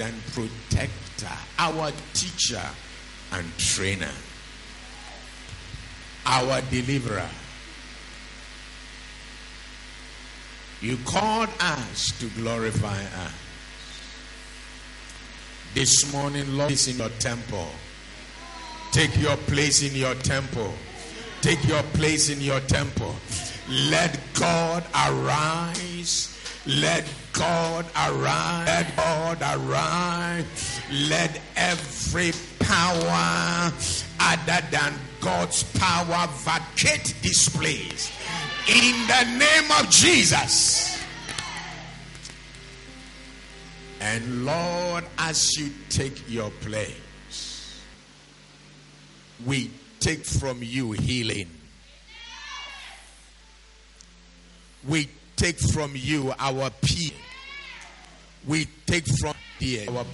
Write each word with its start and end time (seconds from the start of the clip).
and 0.00 0.14
protector, 0.32 1.36
our 1.58 1.92
teacher 2.14 2.62
and 3.32 3.46
trainer, 3.58 4.10
our 6.26 6.60
deliverer. 6.70 7.28
You 10.80 10.96
called 11.04 11.48
us 11.60 12.12
to 12.20 12.28
glorify 12.40 13.02
us. 13.02 13.32
This 15.74 16.12
morning, 16.12 16.56
Lord, 16.56 16.70
is 16.70 16.88
in 16.88 16.98
your 16.98 17.10
temple. 17.18 17.68
Take 18.92 19.16
your 19.20 19.36
place 19.36 19.82
in 19.82 19.94
your 19.94 20.14
temple. 20.14 20.72
Take 21.40 21.66
your 21.66 21.82
place 21.82 22.30
in 22.30 22.40
your 22.40 22.60
temple. 22.60 23.14
Let 23.68 24.18
God 24.34 24.84
arise. 24.94 26.34
Let 26.66 27.06
God 27.38 27.86
arise. 27.96 28.66
Let 28.66 28.96
God 28.96 29.38
arise. 29.42 30.80
Let 31.08 31.40
every 31.56 32.32
power 32.58 33.72
other 34.20 34.66
than 34.70 34.94
God's 35.20 35.62
power 35.78 36.26
vacate 36.32 37.14
this 37.22 37.48
place. 37.48 38.12
In 38.68 39.06
the 39.06 39.38
name 39.38 39.70
of 39.80 39.88
Jesus. 39.88 41.00
And 44.00 44.44
Lord, 44.44 45.04
as 45.18 45.56
you 45.56 45.70
take 45.90 46.28
your 46.28 46.50
place, 46.50 47.80
we 49.46 49.70
take 50.00 50.24
from 50.24 50.58
you 50.62 50.92
healing. 50.92 51.48
We 54.86 55.08
take 55.36 55.58
from 55.58 55.92
you 55.94 56.32
our 56.38 56.70
peace. 56.82 57.12
We 58.48 58.66
take 58.86 59.04
from 59.20 59.34
our 59.88 60.04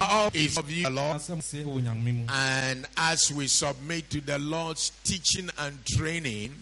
all 0.00 0.26
of 0.28 0.70
you. 0.70 0.86
And 2.28 2.86
as 2.96 3.32
we 3.32 3.48
submit 3.48 4.10
to 4.10 4.20
the 4.20 4.38
Lord's 4.38 4.92
teaching 5.02 5.50
and 5.58 5.84
training, 5.84 6.54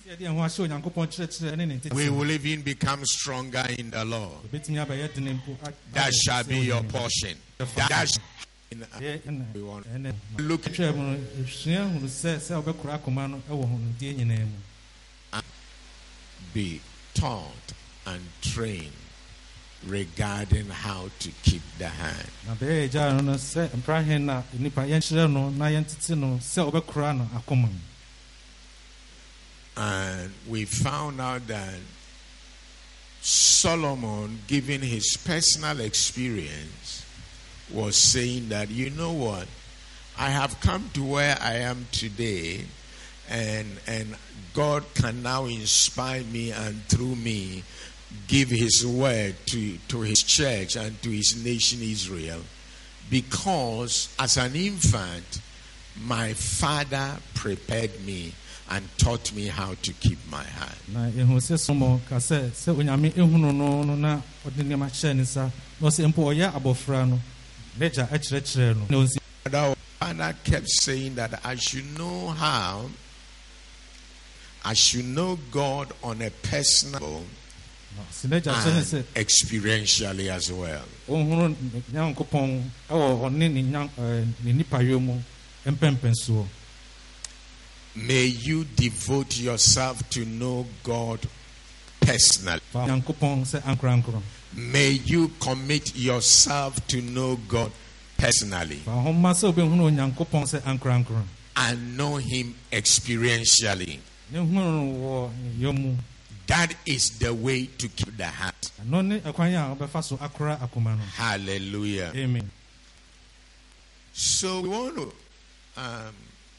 we 1.95 2.09
will 2.09 2.31
even 2.31 2.63
become 2.63 3.05
stronger 3.05 3.65
in 3.79 3.91
the 3.91 4.05
Lord. 4.05 4.51
That 5.93 6.15
shall 6.15 6.45
be 6.45 6.61
your 6.61 6.83
portion. 6.85 7.37
That 7.59 8.09
shall 8.09 8.23
want. 9.63 9.87
Look 10.39 10.67
be 16.55 16.81
taught 17.15 17.73
and 18.07 18.23
trained 18.41 19.02
regarding 19.87 20.67
how 20.69 21.09
to 21.19 21.31
keep 21.43 21.63
the 21.79 21.89
hand. 21.89 22.29
na 22.47 22.55
bɛyɛ 22.55 22.85
agya 22.89 23.13
no 23.15 23.21
no 23.21 23.33
sɛ 23.35 23.69
mpra 23.71 24.05
he 24.05 24.19
na 24.19 24.43
nipa 24.59 24.83
yɛnkyerɛ 24.83 25.31
no 25.33 25.51
na 25.51 25.67
yɛntete 25.67 26.17
no 26.17 26.39
sɛ 26.39 26.71
wobɛkora 26.71 27.17
no 27.17 27.29
akoma 27.37 27.63
mu 27.69 27.79
And 29.77 30.33
we 30.49 30.65
found 30.67 31.21
out 31.21 31.47
that 31.47 31.75
Solomon, 33.23 34.41
given 34.47 34.83
his 34.83 35.17
personal 35.25 35.81
experience, 35.81 37.07
was 37.71 37.97
saying 37.97 38.49
that, 38.51 38.71
you 38.71 38.91
know 38.91 39.13
what? 39.13 39.47
I 40.19 40.29
have 40.29 40.61
come 40.61 40.91
to 40.95 41.03
where 41.05 41.39
I 41.41 41.55
am 41.55 41.87
today, 41.91 42.67
and, 43.31 43.67
and 43.87 44.15
God 44.53 44.85
can 44.95 45.23
now 45.23 45.47
inspire 45.47 46.23
me 46.25 46.51
and 46.51 46.85
through 46.85 47.17
me 47.17 47.63
give 48.27 48.49
his 48.49 48.87
word 48.87 49.35
to, 49.47 49.77
to 49.89 50.01
his 50.01 50.23
church 50.23 50.77
and 50.77 51.01
to 51.03 51.11
his 51.11 51.43
nation 51.45 51.81
Israel. 51.83 52.41
Because 53.11 54.15
as 54.19 54.37
an 54.37 54.55
infant, 54.55 55.41
my 56.05 56.33
father 56.33 57.17
prepared 57.35 57.91
me 58.05 58.33
and 58.71 58.87
taught 58.97 59.33
me 59.35 59.47
how 59.49 59.75
to 59.83 59.93
keep 59.95 60.19
my 60.31 60.43
hand. 60.43 60.77
na 60.89 61.11
yɛhu 61.11 61.37
sɛ 61.37 61.59
somo 61.59 62.01
ka 62.09 62.17
sɛ 62.17 62.49
sɛ 62.51 62.75
onyame 62.75 63.13
ehunu 63.13 63.53
no 63.55 63.83
no 63.83 63.95
na 63.95 64.21
ɔde 64.47 64.65
nneɛma 64.65 64.89
hyɛɛ 64.89 65.17
ne 65.17 65.23
nsa 65.23 65.51
na 65.81 65.89
ɔsɛ 65.89 66.07
mpo 66.09 66.33
ɔyɛ 66.33 66.53
abɔfra 66.55 67.07
no 67.09 67.21
n'agya 67.79 68.09
ɛkyerɛkyerɛ 68.09 68.77
no 68.77 68.87
na 68.89 68.97
ɔnsi 69.05 69.19
Father, 69.45 69.75
father 69.99 70.37
kept 70.45 70.69
saying 70.71 71.17
that 71.17 71.41
I 71.45 71.57
should 71.57 71.99
know 71.99 72.29
how, 72.29 72.89
I 74.65 74.73
should 74.73 75.05
know 75.05 75.37
God 75.51 75.93
on 76.03 76.23
a 76.23 76.31
personal 76.31 77.01
level 77.01 77.25
and 77.99 79.05
experientially 79.15 80.29
as 80.29 80.51
well. 80.53 80.85
ɔhunu 81.09 81.55
nyankopɔn 81.93 82.63
ɛwɔ 82.91 83.21
ɔne 83.31 83.53
ne 83.53 83.63
nyan 83.63 83.89
eh, 83.99 84.01
ɛɛ 84.01 84.27
ne 84.45 84.53
nipayɔ 84.53 85.01
mu 85.01 85.23
mpɛmpɛnsoɔ 85.67 86.47
May 87.95 88.25
you 88.25 88.65
devote 88.65 89.37
yourself 89.39 90.09
to 90.11 90.25
know 90.25 90.67
God 90.83 91.21
personally. 92.01 92.61
fa 92.73 92.87
nyankopɔn 92.87 93.45
sɛ 93.45 93.63
ankorankoro 93.63 94.23
May 94.55 94.91
you 95.05 95.31
commit 95.41 95.95
yourself 95.97 96.87
to 96.89 97.01
know 97.03 97.37
God 97.49 97.71
personally 98.17 98.77
fa 98.85 98.93
ho 98.93 99.13
mma 99.13 99.33
sɛ 99.33 99.53
wobɛhunu 99.53 99.91
onyankopɔn 99.91 100.45
sɛ 100.45 100.61
ankorankoro 100.63 101.23
and 101.55 101.97
know 101.99 102.17
Him 102.17 102.55
experientially. 102.73 103.99
Ne 106.53 106.67
hunu 106.67 106.69
no 106.69 106.73
wɔ 106.73 106.73
ne 106.73 106.73
yɔ 106.73 106.73
mu 106.73 106.73
That 106.73 106.75
is 106.87 107.19
the 107.19 107.33
way 107.35 107.67
to 107.67 107.89
keep 107.89 108.17
the 108.17 108.27
heart. 108.27 108.71
ɛno 108.85 109.05
ne 109.07 109.21
ɛkwan 109.21 109.55
a 109.55 109.77
wɔbɛfa 109.77 110.05
so 110.05 110.17
akora 110.19 110.59
akoma 110.61 110.97
no 110.97 111.03
Hallelujah. 111.17 112.13
amen 112.15 112.51
So 114.13 114.61
we 114.61 114.69
want 114.69 114.95
to 114.97 115.13
um, 115.79 116.15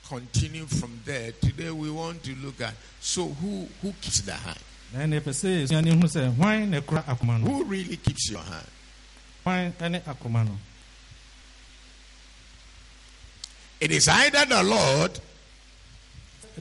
continue 0.07 0.65
from 0.65 0.99
there. 1.05 1.31
Today 1.33 1.69
we 1.69 1.91
want 1.91 2.23
to 2.23 2.35
look 2.35 2.59
at 2.61 2.73
so 2.99 3.27
who 3.27 3.67
who 3.81 3.93
keeps 4.01 4.21
the 4.21 4.33
heart? 4.33 4.57
na 4.93 4.99
ɛna 5.01 5.21
ɛpɛ 5.21 5.31
sɛ 5.33 5.63
yɛsua 5.67 5.83
ne 5.83 5.91
hunu 5.91 6.05
sɛ 6.09 6.35
hwan 6.35 6.69
na 6.71 6.79
ɛkora 6.81 7.03
akoma 7.05 7.39
no 7.39 7.45
Who 7.51 7.63
really 7.65 7.97
keeps 7.97 8.29
your 8.31 8.41
heart? 8.41 8.69
hwan 9.43 9.73
ne 9.91 9.99
akoma 9.99 10.47
It 13.79 13.91
is 13.91 14.07
either 14.07 14.45
the 14.45 14.63
Lord 14.63 15.19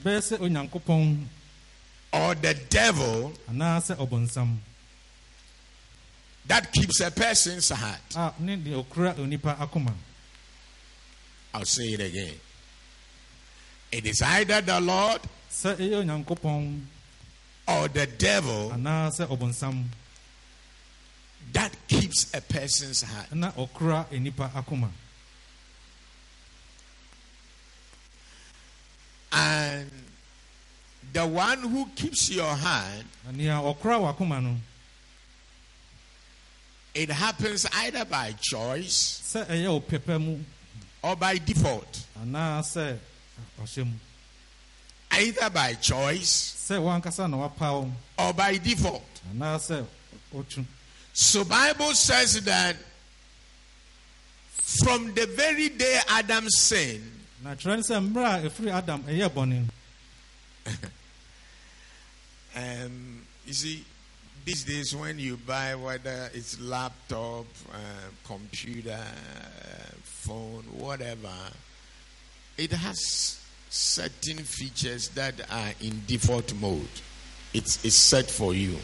ɛbɛyɛ 0.00 0.20
sɛ 0.20 0.38
onyankopɔn 0.38 1.26
or 2.12 2.34
the 2.34 2.55
devil 2.69 3.33
that 6.47 6.73
keeps 6.73 7.00
a 7.00 7.11
person's 7.11 7.71
heart. 7.71 8.00
a 8.17 8.33
ne 8.41 8.56
deɛ 8.56 8.84
ɔkura 8.84 9.15
onipa 9.17 9.56
akoma 9.59 9.93
I'll 11.55 11.65
say 11.67 11.84
it 11.84 12.00
again. 12.00 12.34
It 13.91 14.06
is 14.06 14.23
either 14.23 14.61
the 14.62 14.81
Lord 14.81 15.21
sɛ 15.50 15.77
ɛyɛ 15.77 16.25
onyankopɔn 16.25 16.81
or 17.69 17.89
the 17.89 18.06
devil 18.06 18.71
that 21.53 21.77
keeps 21.87 22.33
a 22.34 22.41
person's 22.41 23.03
heart. 23.03 23.27
And 29.34 29.91
the 31.12 31.27
one 31.27 31.59
who 31.59 31.87
keeps 31.95 32.31
your 32.31 32.55
hand, 32.55 33.05
na 33.25 33.33
nea 33.33 33.55
ɔkora 33.55 34.00
w'akoma 34.00 34.43
no. 34.43 34.56
it 36.95 37.11
happens 37.11 37.67
either 37.75 38.05
by 38.05 38.33
choice 38.41 39.21
sɛ 39.34 39.47
ɛyɛ 39.47 39.83
ɔpɛpɛ 39.83 40.21
mu. 40.21 40.39
or 41.03 41.17
by 41.17 41.37
default. 41.39 42.00
anaasɛ 42.21 42.99
ɔhyɛ 43.61 43.84
mu. 43.87 43.93
Either 45.12 45.50
by 45.50 45.75
choice 45.75 46.56
sɛ 46.69 46.78
wankasa 46.81 47.29
na 47.31 47.37
wapaw 47.49 47.91
or 48.19 48.33
by 48.33 48.56
default. 48.56 49.03
So 51.12 51.44
Bible 51.44 51.93
says 51.94 52.43
that 52.44 52.77
from 54.53 55.12
the 55.12 55.26
very 55.26 55.69
day 55.69 56.00
Adam 56.09 56.49
sinned, 56.49 57.20
na 57.43 57.55
kyerɛ 57.55 57.76
ne 57.76 57.82
sɛ 57.82 58.12
mmerɛ 58.12 58.44
a 58.47 58.49
ɛfiri 58.49 58.73
adam 58.73 59.03
ɛyɛ 59.03 59.29
bɔne 59.29 59.69
um, 62.56 63.22
you 63.46 63.52
see, 63.52 63.84
these 64.44 64.64
days 64.64 64.94
when 64.96 65.19
you 65.19 65.37
buy 65.37 65.75
whether 65.75 66.31
it's 66.34 66.60
laptop, 66.60 67.46
uh, 67.72 67.76
computer, 68.26 68.99
uh, 68.99 69.93
phone, 70.02 70.64
whatever, 70.78 71.28
it 72.58 72.72
has 72.72 73.40
certain 73.70 74.38
features 74.38 75.08
that 75.10 75.34
are 75.50 75.72
in 75.81 76.02
default 76.06 76.52
mode. 76.54 76.88
It's, 77.54 77.84
it's 77.84 77.96
set 77.96 78.31
for 78.31 78.54
you. 78.54 78.76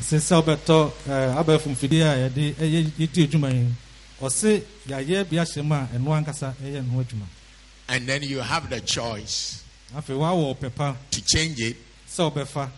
sɛ 0.00 0.18
sɛ 0.18 0.42
ɛɛ, 1.06 1.36
abɛɛfo 1.36 1.70
a 1.70 2.30
yɛde 2.30 2.54
ɛyɛ 2.54 2.92
yɛdi 2.98 3.26
adwuma 3.26 3.50
yi 3.52 3.66
ɔse 4.20 4.62
yɛayɛ 4.88 5.28
bi 5.28 5.36
ahyɛ 5.36 5.62
mu 5.64 5.74
a 5.74 5.88
ɛno 5.94 6.08
ankasa 6.24 6.54
ɛyɛ 6.62 6.82
ne 6.84 6.90
ho 6.90 7.00
adwuma 7.04 7.26
And 7.88 8.06
then 8.08 8.22
you 8.22 8.38
have 8.40 8.70
the 8.70 8.80
choice 8.80 9.62
afei 9.94 10.16
woawɔ 10.16 10.56
ɔpɛpa 10.56 10.96
to 11.10 11.22
change 11.24 11.60
it 11.60 11.76
sɛ 12.08 12.32
wobɛfa 12.32 12.70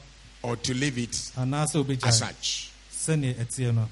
or 0.43 0.57
to 0.57 0.75
leave 0.75 0.99
it 0.99 1.17
as 1.37 2.19
such. 2.19 2.71
sɛneɛ 2.93 3.35
ɛteɛ 3.35 3.75
no 3.75 3.89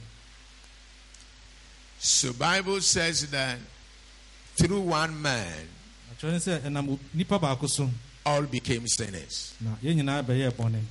So 1.99 2.33
Bible 2.33 2.81
says 2.81 3.31
that 3.31 3.59
through 4.57 4.81
one 4.81 5.21
man 5.21 5.69
atwerɛ 6.15 6.33
ne 6.33 6.39
sɛ 6.39 6.61
ɛnam 6.61 6.99
nipa 7.15 7.39
baako 7.39 7.69
so 7.69 7.91
all 8.27 8.43
became 8.43 8.87
sinners. 8.89 9.55
na 9.61 9.71
yɛn 9.83 9.97
nyinaa 9.97 10.23
bɛyɛɛ 10.25 10.51
bɔne 10.53 10.83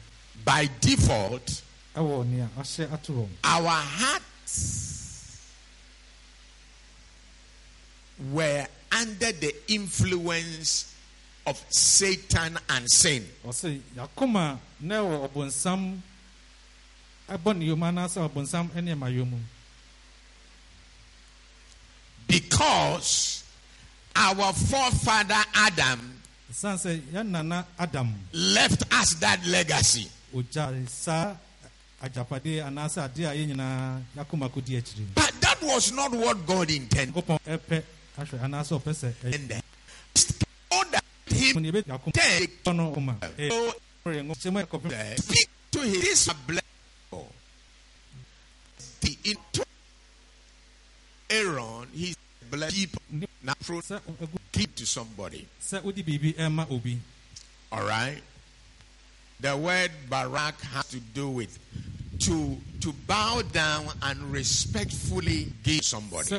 By 0.45 0.69
default, 0.79 1.61
ɛwɔ 1.95 2.25
nea 2.27 2.49
ahyɛ 2.57 2.93
ato 2.93 3.13
hɔ 3.13 3.27
our 3.43 3.69
hearts 3.69 5.37
were 8.31 8.67
under 8.91 9.31
the 9.31 9.53
influence 9.67 10.93
of 11.45 11.63
Satan 11.69 12.57
and 12.69 12.85
sin. 12.89 13.27
ɔse 13.45 13.79
yakoma 13.95 14.59
na 14.79 14.95
ɛwɔ 15.01 15.29
ɔbonsam 15.29 15.99
ɛbɔ 17.29 17.57
ne 17.57 17.65
yom 17.65 17.79
anaasɛ 17.83 18.29
ɔbonsam 18.29 18.73
ne 18.81 18.93
ɛma 18.93 19.13
yom 19.15 19.33
Because 22.27 23.43
our 24.15 24.53
forefather 24.53 25.41
Adam 25.55 25.99
ɛsiane 26.51 26.77
sɛ 26.77 26.99
yɛn 27.13 27.27
nana 27.29 27.65
adam 27.77 28.13
left 28.33 28.83
us 28.93 29.13
that 29.15 29.43
legacy. 29.47 30.07
ogya 30.35 30.87
saa 30.89 31.35
agyapadeɛ 32.03 32.65
anaasɛ 32.67 33.09
adeɛ 33.09 33.25
a 33.31 33.33
yɛn 33.35 33.47
nyinaa 33.55 34.01
yakoma 34.15 34.49
kɔdi 34.49 34.77
akyiri 34.81 35.05
But 35.15 35.33
that 35.41 35.61
was 35.63 35.91
not 35.91 36.11
what 36.11 36.45
God 36.45 36.69
intended. 36.69 37.15
nyankopɔn 37.15 37.39
ɛpɛ 37.47 37.83
ahwɛ 38.17 38.39
anaasɛ 38.43 38.79
ɔpɛ 38.81 38.93
sɛ 38.93 39.13
ɛyɛ 39.23 39.61
speak 45.17 45.49
to 45.71 45.79
him 45.81 46.01
this 46.01 46.27
blessing. 46.47 46.65
The 49.01 49.17
into 49.23 49.65
Aaron, 51.29 51.87
he 51.93 52.15
blessed 52.49 52.75
people. 52.75 53.01
Now 53.43 53.53
keep 54.51 54.75
to 54.75 54.85
somebody. 54.85 55.47
sɛ 55.61 55.83
wode 55.83 56.03
biribi 56.05 56.35
ɛma 56.35 56.69
obi 56.71 56.99
All 57.71 57.85
right. 57.85 58.21
The 59.39 59.55
word 59.55 59.91
barak 60.09 60.59
has 60.61 60.87
to 60.89 60.99
do 60.99 61.29
with 61.29 61.57
to 62.19 62.57
to 62.81 62.91
bow 63.07 63.41
down 63.53 63.87
and 64.03 64.31
respectfully 64.31 65.53
give 65.63 65.83
somebody. 65.85 66.29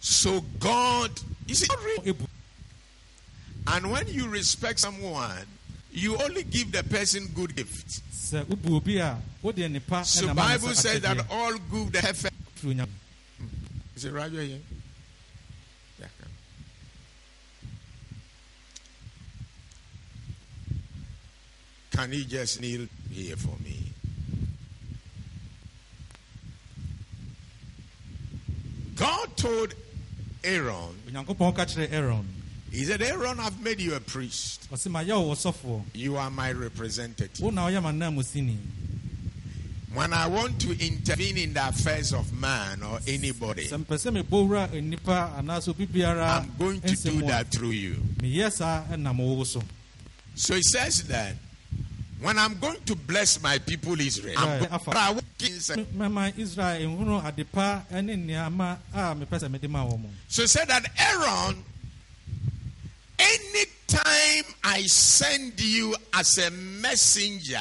Sɛ 0.00 0.30
wobɔ 0.30 0.48
nkotodwe 0.50 1.12
na 1.12 1.12
obuo 1.12 1.12
mu 1.12 1.12
no 1.12 1.12
wode 1.12 1.20
biribi 1.20 1.20
ɛma 1.20 1.20
obi 1.20 1.20
So 1.20 1.20
God, 1.20 1.20
you 1.46 1.54
see, 1.54 1.68
and 3.66 3.90
when 3.90 4.08
you 4.08 4.28
respect 4.28 4.80
someone, 4.80 5.46
you 5.92 6.16
only 6.16 6.42
give 6.44 6.72
the 6.72 6.82
person 6.84 7.28
good 7.34 7.54
gifts. 7.56 8.02
sɛ 8.12 8.44
wobu 8.44 8.76
obi 8.76 8.98
a 8.98 9.18
wode 9.42 10.06
So 10.06 10.34
Bible 10.34 10.74
says 10.74 11.00
that 11.02 11.30
all 11.30 11.54
good 11.70 11.92
firi 11.92 12.74
Onyankopɔn. 12.74 12.88
Hmm. 13.38 13.46
Is 13.96 14.04
it 14.04 14.12
right 14.12 14.30
here? 14.30 14.58
Yeah. 15.98 16.06
Can 21.92 22.12
you 22.12 22.24
just 22.24 22.60
kneel 22.60 22.86
here 23.10 23.36
for 23.36 23.56
me? 23.62 23.92
God 28.96 29.36
told 29.36 29.74
Aaron, 30.44 30.94
onyankopɔn 31.08 31.54
ka 31.54 31.64
kyerɛ 31.64 31.92
aaron 31.92 32.26
He 32.72 32.84
said, 32.84 33.02
Aaron, 33.02 33.40
I've 33.40 33.60
made 33.64 33.80
you 33.80 33.94
a 33.94 34.00
priest. 34.00 34.68
ɔse 34.70 34.86
mayɛ 34.88 35.18
wo 35.20 35.34
wɔsɔfoɔ 35.34 35.82
You 35.94 36.16
are 36.16 36.30
my 36.30 36.52
representative. 36.52 37.40
wo 37.40 37.50
na 37.50 37.66
woyɛ 37.66 37.82
m'anaa 37.82 38.12
mu 38.14 38.22
sini 38.22 38.56
When 39.92 40.12
I 40.12 40.28
want 40.28 40.60
to 40.60 40.70
intervene 40.86 41.36
in 41.36 41.52
the 41.52 41.66
affairs 41.66 42.12
of 42.12 42.32
man 42.32 42.80
or 42.84 43.00
anybody, 43.08 43.66
sɛ 43.68 43.84
mpɛ 43.84 43.96
sɛ 43.98 44.22
mebɔwura 44.22 44.68
nnipa 44.70 45.36
anaasɛ 45.40 45.68
obi 45.70 45.86
biara 45.86 46.42
I'm 46.42 46.54
going 46.58 46.80
to 46.80 46.86
do 46.88 46.94
nsɛm 46.94 47.14
mu 47.18 47.24
a, 47.24 47.28
that 47.28 47.48
through 47.50 47.70
you. 47.70 47.94
meyɛ 48.18 48.52
saa 48.52 48.84
ɛnam 48.84 49.16
wo 49.18 49.42
so 49.44 49.60
So 50.36 50.54
he 50.54 50.62
says 50.62 51.02
that 51.08 51.34
when 52.20 52.38
I'm 52.38 52.58
going 52.58 52.80
to 52.86 52.94
bless 52.94 53.42
my 53.42 53.58
people 53.58 53.98
Israel, 54.00 54.34
I'm 54.38 54.60
Right. 54.60 54.68
going, 54.70 54.80
but 54.86 54.96
I 54.96 55.10
won't 55.10 55.24
inside. 55.42 55.78
M- 55.78 55.86
mɛma 55.96 56.38
israel 56.38 56.80
nhunu 56.90 57.24
ade 57.24 57.44
pa 57.50 57.82
ne 57.90 58.14
nneɛma 58.16 58.78
a 58.92 58.98
mepɛ 59.14 59.38
sɛ 59.40 59.50
mede 59.50 59.68
ma 59.70 59.84
wɔ 59.84 60.00
mu 60.00 60.08
So 60.28 60.42
he 60.42 60.48
said 60.48 60.68
that 60.68 60.84
Aaron, 60.98 61.64
anytime 63.18 64.44
I 64.64 64.82
send 64.86 65.60
you 65.60 65.94
as 66.14 66.38
a 66.38 66.50
messenger, 66.50 67.58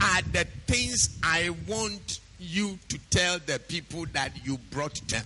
are 0.00 0.22
the 0.32 0.46
things 0.66 1.18
I 1.22 1.50
want 1.66 2.20
you 2.38 2.78
to 2.88 2.98
tell 3.10 3.38
the 3.40 3.58
people 3.58 4.04
that 4.12 4.32
you 4.44 4.58
brought 4.70 5.00
them. 5.08 5.24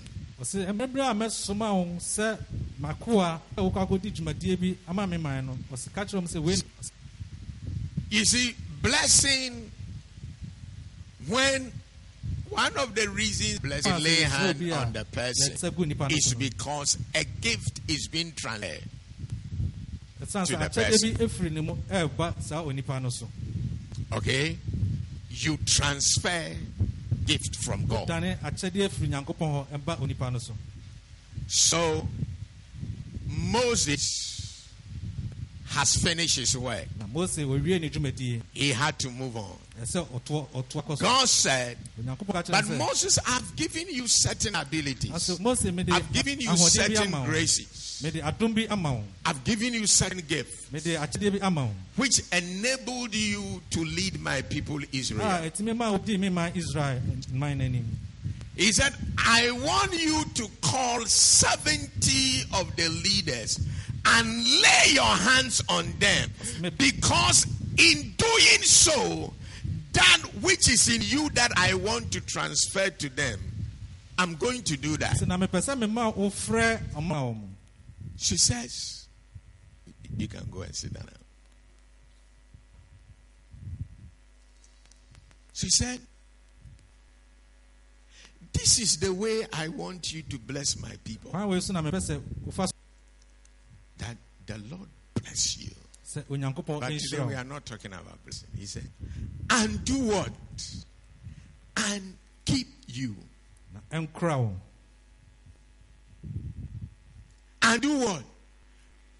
You 8.13 8.27
see, 8.27 8.55
blessing 8.83 9.71
when 11.27 11.73
one 12.51 12.77
of 12.77 12.95
the 12.95 13.09
reasons 13.09 13.59
blessing 13.61 14.03
lay 14.05 14.17
hand 14.17 14.73
on 14.73 14.93
the 14.93 15.07
person 15.07 15.55
yɛsɛ 15.55 15.75
gu 15.75 15.85
nnipa 15.87 16.11
no 16.11 16.15
is 16.17 16.35
because 16.35 16.99
a 17.15 17.25
gift 17.41 17.81
is 17.89 18.09
being 18.09 18.31
transferred. 18.33 18.83
to 20.21 20.27
the 20.27 20.57
akyɛdeɛ 20.57 21.17
bi 21.17 21.25
ɛfiri 21.25 21.53
ne 21.53 21.61
mu 21.63 21.75
ɛɛba 21.91 22.43
saa 22.43 22.63
onipa 22.63 23.01
no 23.01 23.09
so 23.09 23.27
Okay? 24.13 24.59
You 25.31 25.57
transfer 25.65 26.53
gift 27.25 27.57
from 27.65 27.87
God. 27.87 28.09
So, 28.09 28.15
akyɛdeɛ 28.15 28.91
has 35.73 35.97
finished 35.97 36.37
his 36.39 36.57
work. 36.57 36.87
na 36.99 37.07
mose 37.07 37.39
wɔwie 37.39 37.81
ne 37.81 37.89
dwumadie 37.89 38.43
He 38.53 38.71
had 38.71 38.99
to 38.99 39.11
move 39.11 39.37
on. 39.37 39.57
ɛsɛ 39.81 40.07
ɔtoɔ 40.07 40.47
ɔtoa 40.55 40.85
kɔ 40.87 40.99
so 40.99 41.05
God 41.05 41.29
said, 41.29 41.79
But 42.51 42.69
Moses, 42.71 43.19
I've 43.27 43.57
given 43.57 43.89
you 43.89 44.07
certain 44.07 44.55
abilities. 44.55 45.11
I've 45.13 46.13
given 46.13 46.41
you 46.41 46.57
certain 46.57 47.11
graces. 47.25 48.01
mede 48.03 48.21
adom 48.23 48.55
bi 48.55 48.67
ama 48.69 48.93
wo 48.95 49.05
I've 49.25 49.43
given 49.45 49.75
you 49.75 49.87
certain 49.87 50.21
gifts 50.21 50.71
mede 50.73 50.99
akyɛdeɛ 50.99 51.39
bi 51.41 51.47
ama 51.47 51.65
wo 51.67 51.71
which 51.97 52.21
enabled 52.33 53.15
you 53.15 53.63
to 53.71 53.81
lead 53.85 54.21
my 54.21 54.43
people 54.43 54.79
Israel. 54.93 55.21
ɛtumi 55.49 55.77
ma 55.77 55.97
wodii 55.97 56.19
me 56.19 56.53
israel 56.59 57.01
man 57.33 57.59
no 57.59 57.81
He 58.55 58.71
said, 58.71 58.93
I 59.17 59.51
want 59.51 59.99
you 59.99 60.25
to 60.35 60.47
call 60.61 61.07
70 61.07 62.43
of 62.53 62.77
the 62.77 62.89
leaders 62.89 63.59
and 64.05 64.29
lay 64.63 64.93
your 64.93 65.05
hands 65.05 65.63
on 65.69 65.93
them. 65.99 66.31
Because 66.79 67.47
in 67.79 68.15
doing 68.17 68.63
so, 68.63 69.33
that 69.93 70.19
which 70.41 70.69
is 70.69 70.89
in 70.89 71.03
you 71.03 71.29
that 71.31 71.53
I 71.57 71.75
want 71.75 72.13
to 72.13 72.21
transfer 72.21 72.89
to 72.91 73.09
them, 73.11 73.39
I'm 74.19 74.35
going 74.37 74.63
to 74.65 74.77
do 74.77 74.97
that. 74.99 75.17
sɛ 75.17 75.27
na 75.27 75.37
mepɛ 75.37 75.61
sɛ 75.63 75.79
mema 75.79 76.13
wofrɛ 76.15 76.93
ɔma 76.95 77.23
wo 77.23 77.35
mu 77.35 77.47
She 78.17 78.37
says, 78.37 79.07
You 80.17 80.29
can 80.29 80.47
go 80.51 80.63
and 80.63 80.75
sit 80.75 80.93
down. 80.93 81.07
now." 81.07 81.13
She 85.55 85.69
said, 85.71 86.01
This 88.53 88.79
is 88.79 88.99
the 88.99 89.13
way 89.13 89.47
I 89.53 89.69
want 89.69 90.13
you 90.13 90.23
to 90.23 90.39
bless 90.39 90.77
my 90.79 90.93
people. 91.05 91.31
kwan 91.31 91.49
wei 91.49 91.61
so 91.61 91.73
na 91.73 91.83
mepɛ 91.83 92.01
sɛ 92.01 92.21
wofa 92.47 92.67
so 92.69 92.73
That 94.03 94.17
the 94.47 94.59
Lord 94.75 94.89
bless 95.15 95.57
you. 95.59 95.71
But 96.15 96.91
today 96.91 97.25
we 97.25 97.35
are 97.35 97.45
not 97.45 97.65
talking 97.65 97.93
about 97.93 98.23
blessing. 98.25 98.49
He 98.59 98.67
said, 98.67 98.85
And 99.49 99.83
do 99.85 99.99
what? 99.99 100.31
And 101.77 102.17
keep 102.45 102.67
you. 102.89 103.15
ɛnkora 103.91 104.37
wo 104.39 104.57
And 107.63 107.81
do 107.81 107.99
what? 108.01 108.23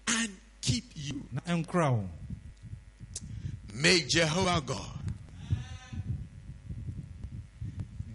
And 0.09 0.29
keep 0.61 0.83
you. 0.95 1.23
ɛnkora 1.47 1.91
wo 1.93 2.09
May 3.73 4.01
Jehovah 4.07 4.61
God, 4.63 4.99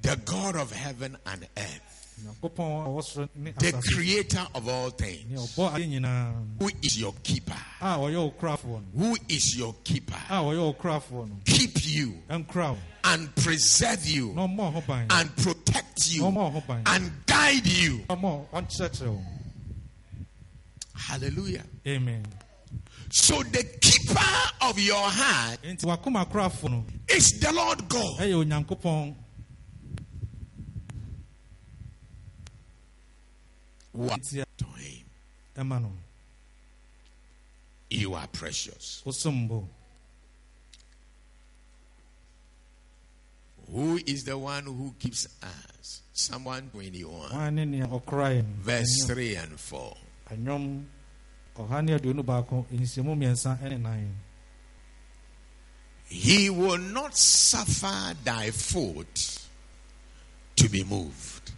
the 0.02 0.16
God 0.24 0.54
of 0.54 0.70
heaven 0.70 1.16
and 1.26 1.48
earth, 1.56 1.87
nyankopɔn 2.24 2.84
a 2.84 2.88
ɔwɔ 2.88 3.02
soro 3.04 3.28
ne 3.36 3.52
the 3.58 3.72
creator 3.72 4.46
of 4.54 4.68
all 4.68 4.90
things, 4.90 5.56
ɔbɔ 5.56 5.74
ade 5.74 5.86
nyinaa. 5.88 6.60
Who 6.60 6.70
is 6.82 6.98
your 6.98 7.14
keeper, 7.22 7.56
a 7.80 7.96
ɔyɛ 7.96 8.16
wo 8.16 8.30
korafoɔ 8.40 8.82
who 8.94 9.16
is 9.28 9.56
your 9.56 9.74
keeper, 9.84 10.16
a 10.28 10.34
ɔyɛ 10.34 10.58
wo 10.60 10.72
korafoɔ 10.74 11.44
keep 11.44 11.84
you. 11.84 12.14
And 12.28 13.34
preserve 13.36 14.06
you. 14.06 14.34
And 14.36 15.36
protect 15.36 16.10
you. 16.10 16.26
And 16.26 17.12
guide 17.26 17.66
you. 17.66 18.00
Hallelujah. 20.94 21.64
amen. 21.86 22.26
So 23.10 23.42
the 23.42 23.64
keeper 23.80 24.20
of 24.62 24.78
your 24.78 24.96
heart 25.02 25.62
enti 25.62 25.84
wakoma 25.84 26.26
korafoɔ 26.30 26.70
no 26.70 26.84
is 27.08 27.40
the 27.40 27.50
Lord 27.52 27.88
God. 27.88 28.18
ɛyɛ 28.18 28.44
onyankopɔn 28.44 29.14
What 33.98 34.20
nti 34.20 34.40
a 34.40 34.46
to 34.58 34.64
him? 34.64 35.04
ɛma 35.56 35.90
You 37.90 38.14
are 38.14 38.28
precious. 38.28 39.02
Who 43.70 43.96
is 44.06 44.22
the 44.22 44.38
one 44.38 44.64
who 44.66 44.94
keeps 45.00 45.26
us? 45.42 46.02
Psalm 46.12 46.44
121, 46.44 47.32
wan 47.32 47.54
ne 47.56 47.64
nea 47.64 47.86
ɔkora 47.88 48.36
yɛn 48.40 48.44
verse 48.60 49.04
3 49.06 49.34
and 49.34 49.58
4. 49.58 49.96
ɛnwom 50.30 50.84
ɔha 51.56 51.84
ne 51.84 51.92
aduonu 51.98 52.22
baako 52.24 52.66
nhyiamu 52.70 53.16
mmiɛnsa 53.16 53.60
ne 53.68 53.78
nan 53.78 54.16
He 56.06 56.48
will 56.50 56.78
not 56.78 57.16
suffer 57.16 58.14
thy 58.22 58.52
foot 58.52 59.40
to 60.54 60.68
be 60.68 60.84
moved. 60.84 61.50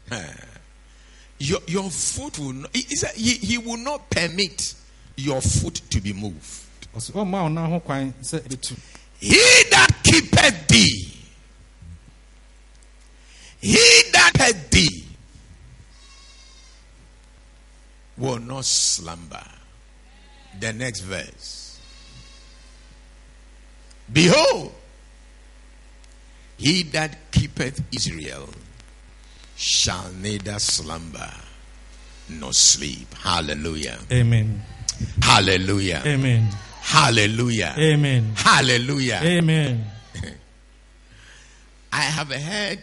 Your, 1.42 1.58
your 1.66 1.90
foot 1.90 2.38
will 2.38 2.52
not, 2.52 2.76
he, 2.76 2.82
he 3.16 3.32
he, 3.34 3.58
will 3.58 3.78
not 3.78 4.10
permit 4.10 4.74
your 5.16 5.40
foot 5.40 5.74
to 5.88 6.00
be 6.00 6.12
moved. 6.12 6.66
ɔsɛ 6.94 7.12
ɔmma 7.12 7.42
wo 7.42 7.48
nan 7.48 7.70
ho 7.70 7.80
kwan 7.80 8.12
sɛ 8.22 8.40
ɛbɛtu 8.40 8.76
He 9.20 9.38
that 9.70 9.88
keepeth 10.02 10.68
thee, 10.68 11.16
he 13.60 14.02
that 14.12 14.32
keepeth 14.34 14.70
thee 14.70 15.04
will 18.18 18.38
not 18.38 18.64
slumber. 18.66 19.44
The 20.58 20.74
next 20.74 21.00
verse. 21.00 21.78
Behold, 24.12 24.74
he 26.58 26.82
that 26.82 27.30
keepeth 27.32 27.82
Israel 27.94 28.50
shall 29.60 30.10
neither 30.22 30.58
slumber 30.58 31.30
nor 32.30 32.52
sleep. 32.54 33.12
Hallelujah. 33.14 33.98
amen 34.10 34.62
Hallelujah. 35.22 36.02
amen 36.06 36.48
Hallelujah. 36.80 37.74
amen 37.76 38.32
Hallelujah. 38.36 39.20
amen 39.22 39.84
I 41.92 42.00
have 42.00 42.32
heard 42.32 42.78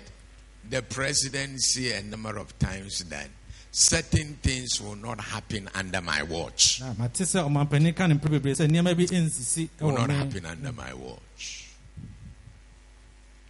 the 0.70 0.84
president 0.84 1.60
say 1.62 1.98
a 1.98 2.04
number 2.04 2.38
of 2.38 2.58
times 2.60 3.04
that 3.06 3.28
certain 3.72 4.38
things 4.44 4.80
will 4.82 4.96
not 4.98 5.20
happen 5.20 5.70
under 5.74 6.02
my 6.02 6.22
watch. 6.24 6.80
na 6.82 6.94
mate 6.94 7.24
sɛ 7.26 7.42
ɔmampanin 7.50 7.96
ka 7.96 8.06
ne 8.06 8.16
mprɛ 8.16 8.30
bebree 8.40 8.54
sɛ 8.56 8.68
nneɛma 8.70 8.96
bi 8.96 9.06
nsisi 9.06 9.68
Will 9.82 9.94
not 9.94 10.10
happen 10.12 10.46
under 10.46 10.72
my 10.74 10.94
watch. 10.94 11.70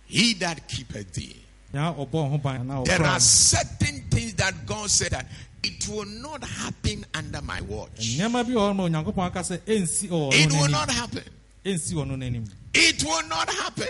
He 0.05 0.33
that 0.35 0.67
keepeth 0.69 1.11
thee. 1.13 1.43
Nea 1.73 1.93
ɔbɔ 1.93 2.29
ho 2.31 2.37
ban 2.37 2.61
anaa 2.61 2.85
There 2.85 3.03
are 3.03 3.19
certain 3.19 4.01
things 4.09 4.33
that 4.35 4.65
God 4.65 4.89
said 4.89 5.11
that 5.11 5.27
it 5.63 5.87
will 5.89 6.05
not 6.05 6.43
happen 6.43 7.05
under 7.13 7.41
my 7.41 7.59
watch. 7.61 8.17
nneɛma 8.17 8.45
bi 8.45 8.51
wɔ 8.53 8.71
hɔ 8.71 8.75
ma 8.75 8.83
onyankopɔn 8.87 9.25
aka 9.27 9.39
sɛ 9.39 9.57
ɛnsi 9.59 10.09
wɔ 10.09 10.33
It 10.33 10.51
will 10.51 10.69
not 10.69 10.89
happen. 10.89 11.23
ɛnsi 11.65 11.93
wɔ 11.93 12.07
no 12.07 12.15
n'anim 12.15 12.49
It 12.73 13.03
will 13.03 13.27
not 13.27 13.49
happen. 13.49 13.87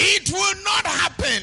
It 0.00 0.30
will 0.30 0.54
not 0.64 0.86
happen. 0.86 1.42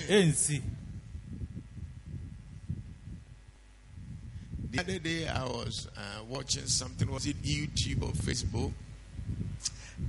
The 4.72 4.80
other 4.80 5.00
day 5.00 5.28
I 5.28 5.44
was 5.46 5.88
uh, 5.98 6.24
watching 6.30 6.66
something, 6.68 7.10
was 7.10 7.26
it 7.26 7.42
YouTube 7.42 8.04
or 8.04 8.12
Facebook? 8.12 8.72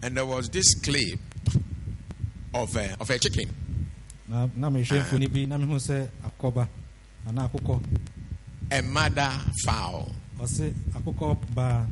And 0.03 0.17
there 0.17 0.27
was 0.27 0.49
this 0.51 0.75
clip 0.81 1.19
of 2.53 2.77
a, 2.77 2.97
of 3.01 3.09
a 3.11 3.19
chicken. 3.19 3.49
Na 4.29 4.49
na 4.57 4.71
mehwɛ 4.71 5.01
mfoni 5.01 5.27
bi 5.33 5.47
na 5.47 5.57
mehu 5.59 5.77
sɛ 5.79 6.09
akɔba 6.27 6.69
anaa 7.29 7.49
akokɔ. 7.49 7.81
A 8.71 8.83
mother 8.83 9.31
fowl 9.65 10.13
ɔse 10.41 10.73
akokɔ 10.95 11.37
baa. 11.55 11.87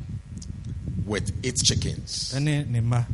with 1.06 1.30
its 1.44 1.62
chickens. 1.62 2.32
ɛne 2.34 2.66
ne 2.68 2.80
mma. 2.80 3.06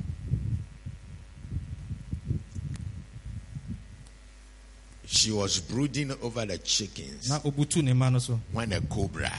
She 5.07 5.33
was 5.33 5.59
brooding 5.59 6.13
over 6.23 6.47
the 6.47 6.57
chickens 6.59 7.29
na 7.29 7.41
obutu 7.41 7.83
ne 7.83 7.93
mma 7.93 8.13
no 8.13 8.19
so. 8.19 8.41
when 8.53 8.73
a 8.73 8.81
cobra 8.81 9.33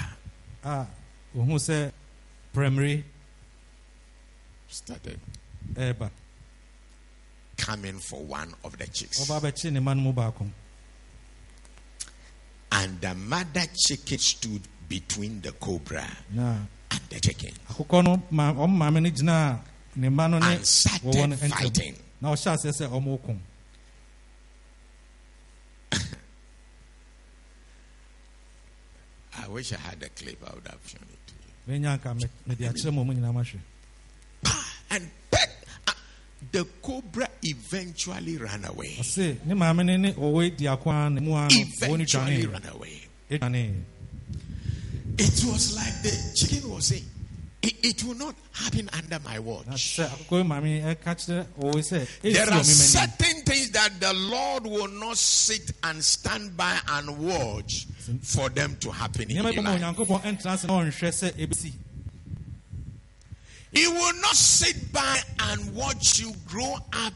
a 0.64 0.86
ohun 1.36 1.56
sɛ 1.58 1.92
prɛmiri 2.54 3.04
started. 4.68 5.20
ɛɛba 5.74 6.12
coming 7.62 8.00
for 8.00 8.20
one 8.24 8.54
of 8.64 8.78
the 8.78 8.88
chicks. 8.88 9.20
ɔba 9.22 9.40
abɛkye 9.40 9.72
ne 9.72 9.80
mma 9.80 9.96
no 9.96 10.02
mu 10.02 10.14
baako 10.14 10.50
And 12.74 13.00
the 13.02 13.14
mother 13.14 13.66
chicken 13.76 14.18
stood 14.18 14.62
between 14.90 15.42
the 15.42 15.52
cobra 15.54 16.08
na. 16.32 16.56
and 16.92 17.02
the 17.10 17.20
chicken. 17.20 17.54
Akokɔ 17.70 18.04
no 18.04 18.24
ma 18.32 18.52
ɔmo 18.54 18.76
maame 18.78 19.02
no 19.04 19.10
gyina 19.10 19.60
ne 19.96 20.08
mma 20.10 20.30
no 20.30 20.40
ne 20.40 20.56
and 20.56 20.66
started 20.66 21.04
wɔwɔ 21.04 21.30
no 21.30 21.36
ntam 21.36 21.50
fighting. 21.52 21.96
na 22.22 22.30
ɔhyɛ 22.34 22.56
aseɛ 22.58 22.72
sɛ 22.82 22.90
ɔmo 22.90 23.22
ko 23.24 23.38
I 29.38 29.48
wish 29.48 29.72
I 29.74 29.78
had 29.78 30.04
a 30.04 30.10
clip, 30.10 30.38
I 30.46 30.54
would 30.54 30.68
have 30.68 30.80
shown 30.86 31.04
it 31.12 31.28
to 31.28 31.34
you. 31.74 31.80
menya 31.80 31.98
nka 31.98 32.16
me- 32.16 32.30
mede 32.48 32.60
akyerɛ 32.70 32.94
ma 32.94 33.02
ɔmo 33.02 33.14
nyinaa 33.16 33.34
mahwɛ 33.34 33.60
And 34.90 35.10
peck, 35.32 35.50
uh, 35.88 35.92
the 36.52 36.66
cobra 36.82 37.28
eventually 37.44 38.38
ran 38.38 38.66
away. 38.66 38.96
ɔse 39.00 39.46
ne 39.46 39.54
maame 39.54 39.86
no 39.86 39.98
ne 39.98 40.14
ɔwɔ 40.14 40.58
di 40.58 40.68
ako 40.68 40.90
a 40.90 41.10
ne 41.10 41.22
mu 41.22 41.34
a 41.36 41.42
no 41.42 41.48
ɔwɔ 41.48 41.88
no 41.88 41.94
Eventually 41.96 42.46
ran 42.48 42.66
away. 42.74 43.02
It 45.18 45.44
was 45.46 45.76
like 45.76 46.02
the 46.02 46.32
chicken 46.36 46.70
was 46.70 46.88
saying, 46.88 47.06
it, 47.62 47.74
it 47.84 48.04
will 48.04 48.16
not 48.16 48.34
happen 48.54 48.90
under 48.94 49.20
my 49.20 49.38
watch. 49.40 49.68
sɛ 49.68 50.08
akokɔ 50.08 50.38
yi 50.38 50.44
maame 50.44 50.82
ɛka 50.96 51.16
kyerɛ 51.16 51.46
ɔwɔ 51.60 51.76
sɛ 51.76 52.08
ɛsi 52.24 52.34
There 52.34 52.52
are 52.52 52.64
certain 52.64 53.42
things 53.44 53.70
that 53.72 54.00
the 54.00 54.14
Lord 54.14 54.64
will 54.66 54.88
not 54.88 55.18
sit 55.18 55.72
and 55.84 56.04
stand 56.04 56.58
by 56.58 56.78
and 56.88 57.18
watch 57.20 57.86
for 58.24 58.50
them 58.50 58.76
to 58.82 58.92
happen 58.92 59.30
in 59.30 59.36
your 59.38 59.44
life. 59.46 59.56
onyankopɔn 59.56 60.22
ɛntena 60.24 60.54
ase 60.54 60.64
na 60.66 60.74
ɔnhwɛ 60.74 60.92
sɛ 60.92 61.32
ɛbɛsi 61.48 61.72
He 63.72 63.88
will 63.88 64.14
not 64.22 64.36
sit 64.36 64.92
by 64.92 65.20
and 65.40 65.74
watch 65.76 66.20
you 66.20 66.34
grow 66.48 66.76
up 66.94 67.14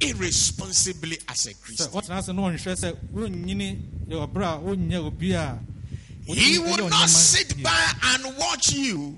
irresponsibly 0.00 1.18
as 1.28 1.46
a 1.46 1.54
Christian. 1.54 1.86
ɔtena 1.88 2.18
ase 2.18 2.28
na 2.32 2.42
ɔnhwɛ 2.42 2.74
sɛ 2.76 2.96
wonyini 3.12 3.80
yɛ 4.08 4.26
ɔberɛ 4.28 4.44
a 4.44 4.58
wonyɛ 4.60 4.96
obi 5.06 5.32
a 5.32 5.58
He 6.26 6.58
will 6.58 6.88
not 6.88 7.08
sit 7.08 7.62
by 7.62 7.92
and 8.02 8.36
watch 8.38 8.72
you 8.72 9.16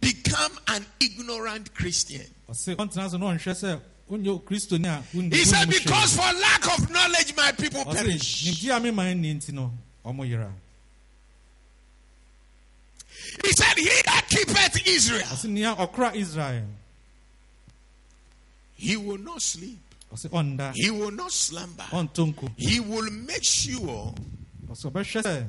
become 0.00 0.52
an 0.68 0.86
ignorant 1.00 1.74
Christian. 1.74 2.24
ɔse 2.48 2.74
ɔntena 2.76 3.04
ase 3.06 3.12
na 3.18 3.26
ɔnhwɛ 3.26 3.52
sɛ 3.54 3.80
wonyɛ 4.10 4.42
kristoni 4.44 4.86
a 4.86 5.02
wonni- 5.14 5.34
He 5.34 5.44
said. 5.44 5.68
Because 5.68 6.14
for 6.16 6.22
lack 6.40 6.78
of 6.78 6.90
knowledge, 6.90 7.34
my 7.36 7.52
people 7.52 7.84
perish. 7.84 8.44
He 13.42 13.52
said, 13.52 13.76
He 13.76 14.02
that 14.06 14.26
keepeth 14.28 14.86
Israel, 14.86 15.22
ɔse 15.22 15.44
nea 15.48 16.14
israel. 16.14 16.64
he 18.74 18.96
will 18.96 19.18
not 19.18 19.42
sleep, 19.42 19.78
he 20.74 20.90
will 20.90 21.10
not 21.10 21.32
slumber. 21.32 21.84
He 22.56 22.80
will 22.80 23.10
make 23.10 23.44
sure 23.44 24.14
ɔse 24.68 24.90
ɔbɛhwɛ 24.90 25.22
sɛ 25.22 25.46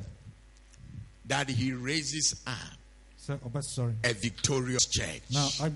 that 1.26 1.48
he 1.48 1.72
raises 1.72 2.34
up 2.46 2.56
a 4.04 4.12
victorious 4.14 4.86
church, 4.86 5.22
a 5.60 5.70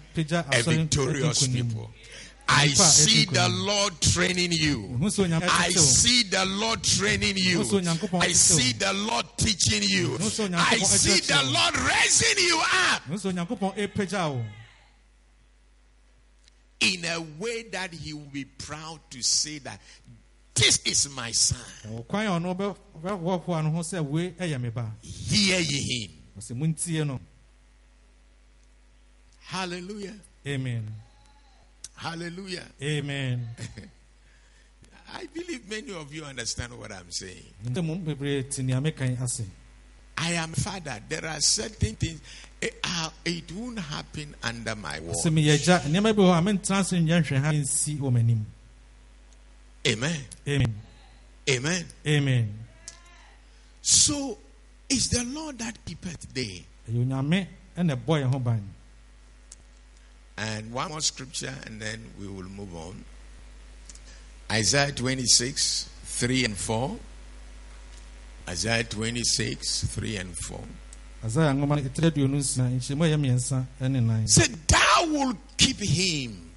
victorious 0.62 1.46
people. 1.46 1.90
I 2.48 2.68
see 2.68 3.24
the. 3.26 3.48
Lord 3.48 4.00
training 4.00 4.52
you. 4.52 4.82
Hu 4.82 5.06
sɛ 5.06 5.26
Onyankopɔn 5.28 5.48
I 5.50 5.70
see 5.70 6.22
the 6.24 6.44
Lord 6.46 6.82
training 6.82 7.36
you. 7.36 7.58
Hu 7.62 7.64
sɛ 7.64 7.80
Onyankopɔn 7.82 8.22
I 8.22 8.32
see 8.32 8.72
the 8.72 8.92
Lord 8.92 9.26
teaching 9.36 9.82
you. 9.82 10.08
Hu 10.16 10.18
sɛ 10.30 10.48
Onyankopɔn 10.48 10.72
I 10.72 10.78
see 10.78 11.20
the. 11.20 11.42
Lord 11.50 11.76
raising 11.78 12.44
you 12.44 12.60
up 12.62 13.02
Hu 13.02 13.14
sɛ 13.14 13.32
onyankopɔn 13.32 13.76
ɛpagya 13.76 14.30
wo 14.34 14.44
in 16.80 17.04
a 17.06 17.20
way 17.38 17.62
that 17.72 17.92
He 17.92 18.12
will 18.12 18.30
be 18.32 18.44
proud 18.44 19.00
to 19.10 19.22
say 19.22 19.58
that 19.60 19.80
this 20.54 20.78
is 20.84 21.08
my 21.10 21.30
son. 21.32 21.58
ɛwɔ 21.86 22.06
kwan 22.06 22.26
a 22.26 22.30
ɔno 22.30 22.54
ɔbɛ- 22.56 22.76
ɔbɛhoahoa 23.02 23.64
no 23.64 23.70
ho 23.70 23.80
sɛ 23.80 24.04
wei 24.04 24.30
ɛyɛ 24.32 24.60
me 24.60 24.70
ba 24.70 24.90
Hear 25.02 25.60
ye 25.60 25.80
him. 26.06 26.10
ɔsɛ 26.38 26.54
montie 26.56 27.04
no 27.06 27.20
Hallelujah. 29.40 30.14
amen 30.46 30.92
Hallelujah. 31.96 32.64
amen 32.82 33.46
I 35.14 35.26
believe 35.32 35.68
many 35.70 35.94
of 35.94 36.12
you 36.12 36.24
understand 36.24 36.78
what 36.78 36.92
I'm 36.92 37.10
saying. 37.10 37.44
sɛ 37.72 37.84
mo 37.84 37.94
bebree 37.96 38.42
te 38.50 38.62
nea 38.62 38.80
mekan 38.80 39.20
ase 39.22 39.44
I 40.18 40.32
am 40.32 40.52
father. 40.54 40.98
There 41.10 41.26
are 41.26 41.38
certain 41.40 41.94
things. 41.94 42.22
It, 42.58 42.80
uh, 42.82 43.10
it 43.22 43.52
won't 43.52 43.78
happen 43.78 44.34
under 44.42 44.74
my 44.74 44.98
watch. 45.00 45.16
sɛ 45.24 45.30
meyɛ 45.32 45.54
agya 45.54 45.80
nneɛma 45.80 46.14
bi 46.16 46.22
wɔ 46.22 46.32
hɔ 46.34 46.38
a 46.38 46.42
mentena 46.42 46.80
ase 46.80 46.92
nyɛ 46.92 47.22
nhwɛ 47.22 47.40
ha 47.40 47.50
nsi 47.52 47.98
wɔ 47.98 48.12
m'anim 48.12 48.44
Amen. 49.86 50.20
amen 50.48 50.74
Amen. 51.48 51.84
amen 52.06 52.58
So 53.82 54.36
it's 54.88 55.08
the 55.08 55.22
Lord 55.24 55.58
that 55.60 55.78
keepeth 55.84 56.32
thee. 56.34 56.64
ɛyɛ 56.90 57.06
onyame 57.06 57.46
ɛna 57.76 57.96
ɛbɔ 57.96 58.22
yɛn 58.22 58.32
ho 58.32 58.38
ban 58.40 58.62
And 60.38 60.72
one 60.72 60.90
more 60.90 61.00
scripture, 61.00 61.54
and 61.64 61.80
then 61.80 62.00
we 62.20 62.26
will 62.28 62.42
move 62.48 62.74
on. 62.76 63.04
Isaiah 64.52 64.92
26, 64.92 65.88
3 66.04 66.44
and 66.44 66.56
4. 66.56 66.96
Isaiah 68.48 68.84
26, 68.84 69.84
3 69.86 70.16
and 70.16 70.36
4. 70.38 70.60
asaia 71.24 71.52
nwoma 71.54 71.76
no 71.76 71.82
ɛtiri 71.82 72.06
aduonu 72.10 72.36
nsia 72.38 72.64
nhyɛmu 72.70 73.02
a 73.04 73.08
ɛyɛ 73.08 73.16
mmiɛnsa 73.18 73.66
ɛne 73.80 74.00
nan 74.06 74.28
Said, 74.28 74.52
Thou 74.68 75.06
will 75.10 75.34
keep 75.56 75.80
him 75.80 76.52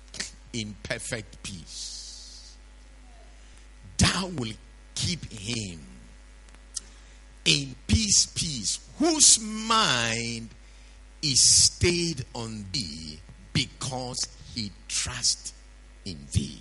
in 0.54 0.76
perfect 0.84 1.42
peace. 1.42 2.56
Thou 3.98 4.28
will 4.38 4.54
keep 4.94 5.26
him 5.32 5.80
in 7.46 7.76
peace, 7.88 8.28
peace, 8.28 8.80
whose 9.00 9.40
mind 9.40 10.50
is 11.24 11.40
stayed 11.40 12.26
on 12.36 12.66
thee 12.72 13.20
because 13.54 14.28
he 14.56 14.72
trusts 14.88 15.54
in 16.06 16.18
thee. 16.32 16.60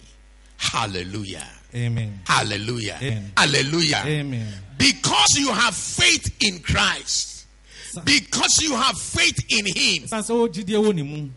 Hallelujah. 0.57 1.47
amen 1.75 2.21
Hallelujah. 2.27 2.99
Amen. 3.01 3.33
Hallelujah. 3.37 4.03
amen 4.05 4.53
Because 4.77 5.29
you 5.37 5.53
have 5.53 5.75
faith 5.75 6.37
in 6.45 6.61
Christ. 6.61 7.47
Because 8.05 8.59
you 8.61 8.75
have 8.75 8.97
faith 8.99 9.39
in 9.49 9.65
him. 9.67 10.07
san 10.09 10.23
sɛ 10.23 10.35
wogyidie 10.35 10.75
oh, 10.77 10.83
wɔ 10.83 10.89
oh, 10.89 10.93
ne 10.93 11.03
mu 11.03 11.29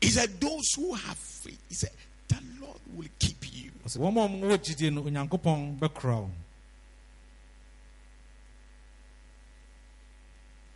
He 0.00 0.08
said, 0.08 0.40
Those 0.40 0.72
who 0.76 0.94
have 0.94 1.16
faith, 1.16 1.58
he 1.68 1.74
said, 1.74 1.90
the 2.28 2.36
Lord 2.60 2.78
will 2.94 3.08
keep 3.18 3.44
you. 3.52 3.70
ɔsɛ 3.84 3.98
wɔn 3.98 4.16
a 4.16 4.46
wɔwɔ 4.46 4.58
gyidie 4.58 4.92
no 4.92 5.02
onyankopɔn 5.02 5.78
bɛkora 5.78 6.20
wo 6.22 6.30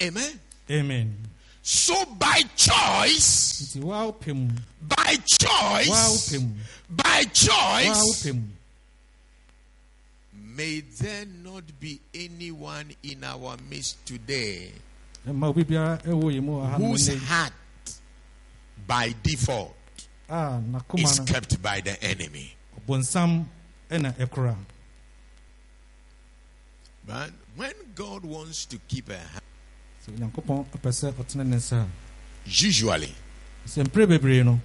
Amen. 0.02 0.40
amen 0.70 1.16
So 1.62 2.04
by 2.18 2.40
choice, 2.56 3.76
by 3.76 5.16
choice, 5.38 6.36
by 6.88 7.24
choice, 7.32 8.32
may 10.32 10.80
there 10.80 11.26
not 11.44 11.62
be 11.78 12.00
anyone 12.14 12.90
in 13.02 13.24
our 13.24 13.56
midst 13.68 14.04
today 14.06 14.72
ɛma 15.28 15.48
obi 15.48 15.64
biara 15.64 15.98
ɛwɔ 16.02 16.26
yɛn 16.34 16.42
mu 16.42 16.52
wɔ 16.58 16.70
ha 16.70 16.78
no 16.78 16.86
whose 16.88 17.08
heart 17.24 17.52
by 18.86 19.14
default 19.22 19.76
is 20.96 21.20
kept 21.20 21.60
by 21.62 21.80
the 21.80 22.02
enemy. 22.02 22.54
ɔbɔnsam 22.80 23.44
ɛna 23.90 24.14
ɛkora 24.16 24.56
But 27.06 27.30
when 27.56 27.74
God 27.94 28.24
wants 28.24 28.64
to 28.66 28.78
keep 28.88 29.08
a 29.08 29.18
heart, 29.18 29.42
usually. 32.46 33.14
Sɛ 33.66 33.84
mpere 33.84 34.06
bebree 34.06 34.42
no 34.44 34.58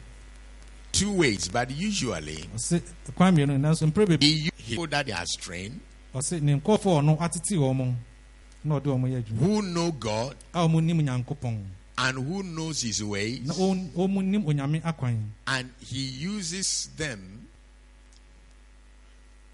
two 0.91 1.11
ways, 1.11 1.49
but 1.49 1.69
usually 1.71 2.47
ɔse 2.55 2.81
kwan 3.15 3.35
mmienu 3.35 3.57
nanso 3.59 3.85
mpere 3.87 4.05
bebree 4.07 4.51
he 4.55 4.73
people 4.75 4.87
that 4.87 5.09
are 5.11 5.25
trained, 5.39 5.79
ɔse 6.13 6.41
ne 6.41 6.55
nkɔɔfoɔ 6.55 7.01
ɔno 7.01 7.17
atete 7.19 7.55
wɔn 7.57 7.75
mo 7.75 7.95
na 8.63 8.79
ɔde 8.79 8.85
wɔn 8.85 9.11
yɛ 9.11 9.27
who 9.39 9.61
know 9.61 9.91
God 9.91 10.35
a 10.53 10.59
wɔn 10.67 10.83
nim 10.83 10.99
nyankopɔn. 11.01 11.63
and 11.97 12.17
who 12.17 12.43
knows 12.43 12.81
His 12.81 13.03
ways, 13.03 13.41
na 13.45 13.53
wɔn 13.53 13.91
wɔn 13.91 14.23
nim 14.25 14.43
onyame 14.43 14.81
akwan. 14.83 15.21
And 15.47 15.71
He 15.79 15.99
uses 15.99 16.89
them 16.97 17.47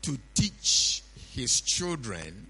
to 0.03 0.17
teach 0.33 1.01
His 1.33 1.61
children. 1.61 2.47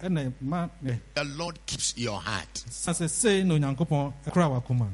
Sɛ 0.00 0.06
ɔde 0.08 0.10
wɔn 0.10 0.10
ɛna 0.10 0.32
ma 0.40 0.68
ɛ 0.84 1.00
The 1.14 1.24
Lord 1.24 1.58
keeps 1.66 1.96
your 1.96 2.20
heart. 2.20 2.64
san 2.70 2.94
sɛ 2.94 3.08
sei 3.10 3.42
na 3.44 3.54
onyankopɔn 3.54 4.12
ɛkora 4.26 4.62
wakoma 4.62 4.90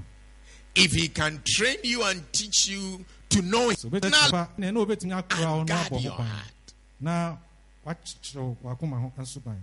If 0.74 0.92
He 0.92 1.08
can 1.08 1.42
train 1.46 1.76
you 1.84 2.02
and 2.04 2.32
teach 2.32 2.68
you 2.68 3.04
to 3.30 3.42
know 3.42 3.68
Him 3.70 3.76
pa 3.90 4.48
na 4.56 4.68
ɛna 4.68 4.86
obɛtumi 4.86 5.22
akora 5.22 5.50
wo 5.52 5.58
and 5.60 5.68
guard 5.68 6.00
your 6.02 6.12
heart. 6.12 6.72
na 7.00 7.36
wakyekyerɛ 7.86 8.56
wakoma 8.62 9.00
ho 9.00 9.12
nso 9.18 9.42
ban 9.44 9.60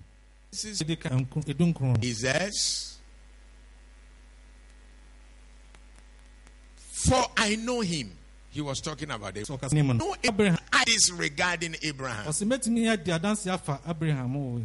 This 0.51 0.65
is 0.65 0.81
ɛdi 0.81 0.99
ka 0.99 1.09
nko 1.09 1.43
edu 1.45 1.73
nkron 1.73 1.93
no 1.95 1.99
He 2.01 2.13
says, 2.13 2.95
For 6.75 7.25
I 7.37 7.55
know 7.55 7.79
him. 7.81 8.11
He 8.51 8.61
was 8.61 8.81
talking 8.81 9.09
about 9.11 9.37
it. 9.37 9.47
sɛ 9.47 9.57
ɔkasa 9.59 9.73
nim 9.73 9.87
no 9.87 9.93
No, 9.93 10.15
abraham 10.23 10.57
I 10.73 10.83
is 10.87 11.11
regarding 11.13 11.75
Abraham. 11.83 12.25
ɔsɛ 12.25 12.45
mɛtumi 12.47 12.91
adi 12.91 13.11
adanse 13.11 13.47
afa 13.47 13.79
abraham 13.87 14.35
o 14.35 14.61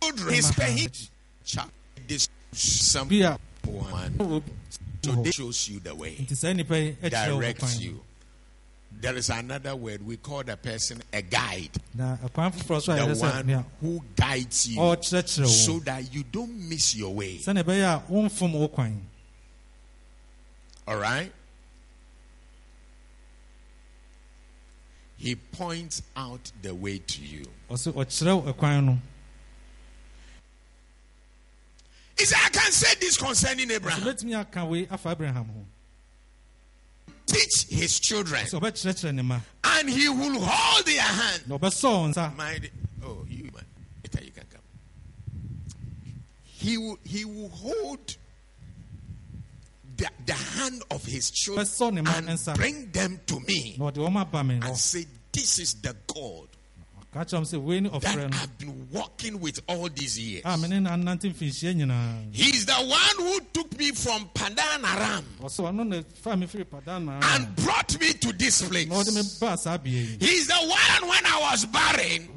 His 0.00 0.50
him. 0.50 0.90
This 2.06 2.28
some 2.52 3.08
bi 3.08 3.16
a 3.16 3.38
one 3.66 4.12
ɔwɔ 4.14 4.42
today 5.02 5.30
shows 5.30 5.68
you 5.68 5.80
the 5.80 5.94
way, 5.94 6.16
nti 6.16 6.36
saa 6.36 6.52
nipa 6.52 6.78
yi 6.78 6.92
ɛkyerɛ 7.02 7.34
wo 7.34 7.40
directs 7.40 7.80
you. 7.80 8.00
There 9.00 9.14
is 9.16 9.28
another 9.28 9.76
word 9.76 10.04
we 10.04 10.16
call 10.16 10.42
the 10.42 10.56
person 10.56 11.02
a 11.12 11.20
guide, 11.22 11.70
na 11.94 12.16
ɛkwan 12.16 12.54
foforɔ 12.54 12.82
so 12.82 12.92
a 12.92 13.14
the 13.14 13.20
one 13.20 13.64
who 13.80 14.02
guides 14.16 14.68
you 14.68 14.96
so 15.46 15.78
that 15.80 16.12
you 16.12 16.24
don't 16.24 16.68
miss 16.68 16.94
your 16.96 17.14
way. 17.14 17.38
sɛnea 17.38 17.62
ɛbɛyɛ 17.64 17.84
a 18.08 18.12
wɔmfom 18.12 18.52
wo 18.52 18.68
kwan 18.68 19.06
All 20.86 20.96
right? 20.96 21.30
He 25.18 25.34
points 25.34 26.00
out 26.16 26.50
the 26.62 26.74
way 26.74 26.98
to 26.98 27.20
you. 27.22 27.44
ɔsɛ 27.70 27.92
ɔkyerɛ 27.92 28.42
wo 28.42 28.52
ɛkwan 28.52 28.84
no 28.84 28.98
He 32.18 32.24
said, 32.24 32.38
I 32.44 32.48
can 32.48 32.72
say 32.72 32.94
this 33.00 33.16
concerning 33.16 33.70
Abraham. 33.70 34.02
mɛtumi 34.02 34.38
aka 34.40 34.64
wei 34.64 34.88
afa 34.90 35.10
abraham 35.10 35.46
Teach 37.26 37.66
his 37.68 38.00
children, 38.00 38.44
sɛ 38.46 38.60
ɔbɛkyerɛkyerɛ 38.60 39.14
ne 39.14 39.22
ma. 39.22 39.40
And 39.62 39.88
he 39.88 40.08
will 40.08 40.40
hold 40.40 40.86
their 40.86 41.00
hand. 41.00 41.42
na 41.46 41.58
ɔbɛsɔ 41.58 41.84
wo 41.84 42.08
nsa 42.08 42.36
Mind, 42.36 42.70
oh, 43.04 43.24
you 43.28 43.44
man, 43.54 43.64
later 44.02 44.24
you 44.24 44.32
can 44.32 44.44
come. 44.50 44.62
He 46.42 46.76
will, 46.78 46.98
he 47.04 47.24
will 47.24 47.50
hold 47.50 48.16
the, 49.96 50.08
the 50.26 50.32
hand 50.32 50.82
of 50.90 51.04
his 51.04 51.30
children 51.30 51.66
Bɛsɔ 51.66 51.92
ne 51.92 52.00
ma 52.00 52.14
and 52.16 52.56
bring 52.56 52.90
them 52.90 53.20
to 53.26 53.38
me 53.40 53.76
na 53.78 53.90
ɔde 53.92 53.96
wɔn 53.98 54.64
and 54.64 54.76
say, 54.76 55.06
This 55.30 55.60
is 55.60 55.74
the 55.74 55.94
God 56.08 56.47
that 57.18 58.32
I've 58.32 58.58
been 58.58 58.88
walking 58.92 59.40
with 59.40 59.60
all 59.68 59.88
these 59.88 60.18
years. 60.18 60.42
a 60.44 60.56
mene 60.56 60.80
na 60.82 60.96
nante 60.96 61.28
mfinhyia 61.30 61.74
nyinaa 61.74 62.22
He's 62.32 62.66
the 62.66 62.72
one 62.72 63.16
who 63.18 63.40
took 63.52 63.76
me 63.78 63.90
from 63.92 64.28
Padan 64.34 64.84
Aram 64.84 65.24
ɔsɛ 65.40 65.64
ɔno 65.72 65.86
na 65.86 66.02
fa 66.22 66.36
me 66.36 66.46
firi 66.46 66.64
padana 66.64 67.20
and 67.34 67.56
brought 67.56 67.98
me 68.00 68.12
to 68.12 68.32
this 68.32 68.62
place. 68.62 68.86
na 68.88 68.96
ɔde 68.96 69.14
me 69.14 69.22
baa 69.40 69.56
saa 69.56 69.78
He's 69.84 70.46
the 70.46 70.54
one 70.54 71.08
when 71.08 71.26
I 71.26 71.38
was 71.50 71.64
barren 71.66 72.28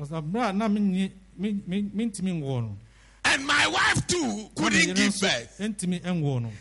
and 3.23 3.45
my 3.45 3.67
wife 3.67 4.07
too 4.07 4.49
couldn't 4.55 4.95
give 4.95 5.19
birth. 5.19 5.57
ɛntumi 5.59 6.01
nwoɔ 6.01 6.41
no 6.41 6.51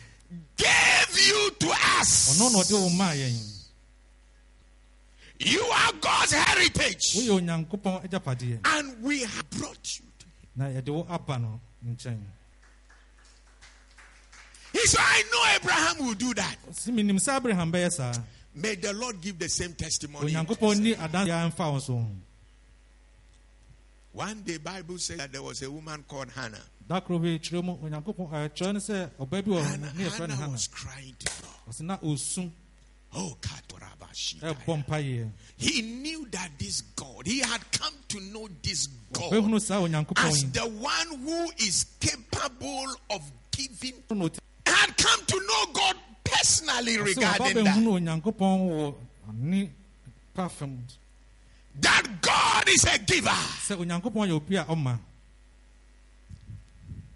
Gave 0.56 1.26
you 1.28 1.50
to 1.58 1.70
us. 1.98 2.38
ɔno 2.38 2.52
na 2.52 2.58
ɔde 2.58 2.72
wo 2.82 2.88
maa 2.90 3.12
yɛn 3.12 3.56
You 5.42 5.62
are 5.62 5.92
God's 6.00 6.32
heritage. 6.32 7.14
woyɛ 7.16 7.40
onyankopɔn 7.40 8.04
agyapadeɛ 8.08 8.60
And 8.64 9.02
we 9.02 9.20
have 9.22 9.48
brought 9.50 9.98
you. 9.98 10.04
to- 10.18 10.26
na 10.56 10.66
yɛde 10.66 10.88
wo 10.90 11.06
aba 11.08 11.38
no 11.38 11.60
He 14.72 14.86
said, 14.86 15.00
I 15.02 15.22
know 15.32 15.56
Abraham 15.56 16.06
will 16.06 16.14
do 16.14 16.34
that. 16.34 16.56
si 16.72 16.92
menim 16.92 17.16
sɛ 17.18 17.36
abraham 17.38 17.72
bɛyɛ 17.72 17.90
saa 17.92 18.12
May 18.54 18.74
the 18.74 18.92
Lord 18.92 19.20
give 19.20 19.38
the 19.38 19.48
same 19.48 19.72
testimony. 19.74 20.32
onyankopɔn 20.32 20.80
ni 20.80 20.94
adanseɛ 20.94 21.52
mfa 21.54 21.72
wo 21.72 21.78
so 21.78 22.06
One 24.12 24.42
day, 24.42 24.58
Bible 24.58 24.98
says 24.98 25.18
that 25.18 25.30
there 25.32 25.42
was 25.42 25.62
a 25.62 25.70
woman 25.70 26.04
called 26.06 26.30
Hannah. 26.32 26.60
da 26.86 27.00
koro 27.00 27.18
bi 27.20 27.38
kyerɛ 27.38 27.64
mu 27.64 27.76
onyankopɔn 27.78 28.30
ɛkyerɛ 28.30 28.72
no 28.74 28.80
sɛ 28.80 29.10
ɔba 29.18 29.30
bi 29.30 29.50
wɔ 29.50 29.62
hɔ 29.62 29.64
Hannah, 29.64 29.92
ne 29.94 30.04
yɛfrɛ 30.04 30.28
no 30.28 30.34
Hannah 30.34 30.50
was 30.52 30.66
crying 30.66 31.14
to 31.18 31.26
God. 31.42 31.54
Ɔsɛ 33.12 33.16
na 33.16 33.16
ɔsu 33.16 33.16
Oh, 33.16 33.36
Katorabashita. 33.40 34.42
Eh, 34.42 35.24
he 35.56 35.82
knew 35.82 36.26
that 36.30 36.50
this 36.58 36.80
God, 36.96 37.26
he 37.26 37.40
had 37.40 37.60
come 37.72 37.94
to 38.08 38.20
know 38.20 38.48
this 38.62 38.88
God 39.12 39.32
ɔbɛhunu 39.32 39.60
saa 39.60 39.80
onyankopɔn 39.80 40.28
as 40.28 40.50
the 40.52 40.60
one 40.60 41.08
who 41.24 41.50
is 41.58 41.86
capable 42.00 42.94
of 43.10 43.22
giving, 43.50 43.94
ɔti 44.08 44.38
had 44.66 44.96
come 44.96 45.24
to 45.26 45.36
know 45.46 45.72
God 45.72 45.96
personally 46.24 46.98
regarding 46.98 47.64
that. 47.64 47.76
bɛhunu 47.76 48.00
onyankopɔn 48.22 48.68
wɔ 48.68 48.94
ne 49.34 49.70
pa 50.34 50.48
fam 50.48 50.84
That 51.80 52.20
God 52.20 52.68
is 52.68 52.84
a 52.84 52.98
giver. 52.98 53.28
sɛ 53.30 53.76
onyankopɔn 53.76 54.28
yɛ 54.28 54.32
obi 54.32 54.56
a 54.56 54.64
ɔma 54.64 54.98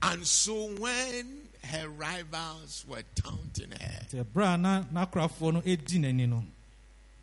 And 0.02 0.26
so 0.26 0.66
when 0.78 1.43
her 1.64 1.88
rivals 1.88 2.84
were 2.88 3.02
taunting 3.14 3.70
her, 3.70 4.06
sɛ 4.10 4.24
ɛberɛ 4.24 4.54
a 4.54 4.56
na 4.58 4.82
n'akorafoɔ 4.84 5.52
no 5.54 5.60
ɛdi 5.62 5.98
n'ani 6.00 6.28
no 6.28 6.44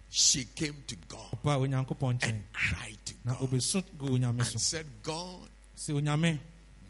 she 0.09 0.43
came 0.55 0.75
to 0.87 0.95
God 1.07 1.31
ɔba 1.43 1.59
onyankopɔn 1.67 2.19
nkyɛn. 2.19 2.29
and 2.29 2.43
cried 2.53 2.97
to 3.05 3.13
God 3.25 3.37
obesu 3.39 3.83
gu 3.97 4.07
onyame 4.09 4.39
and 4.39 4.59
said, 4.61 4.85
God, 5.03 5.47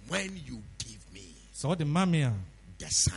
when 0.08 0.42
you 0.46 0.62
give 0.80 1.14
me 1.14 1.36
sɛ 1.54 1.66
wode 1.66 1.86
ma 1.86 2.06
the 2.06 2.90
son, 2.90 3.14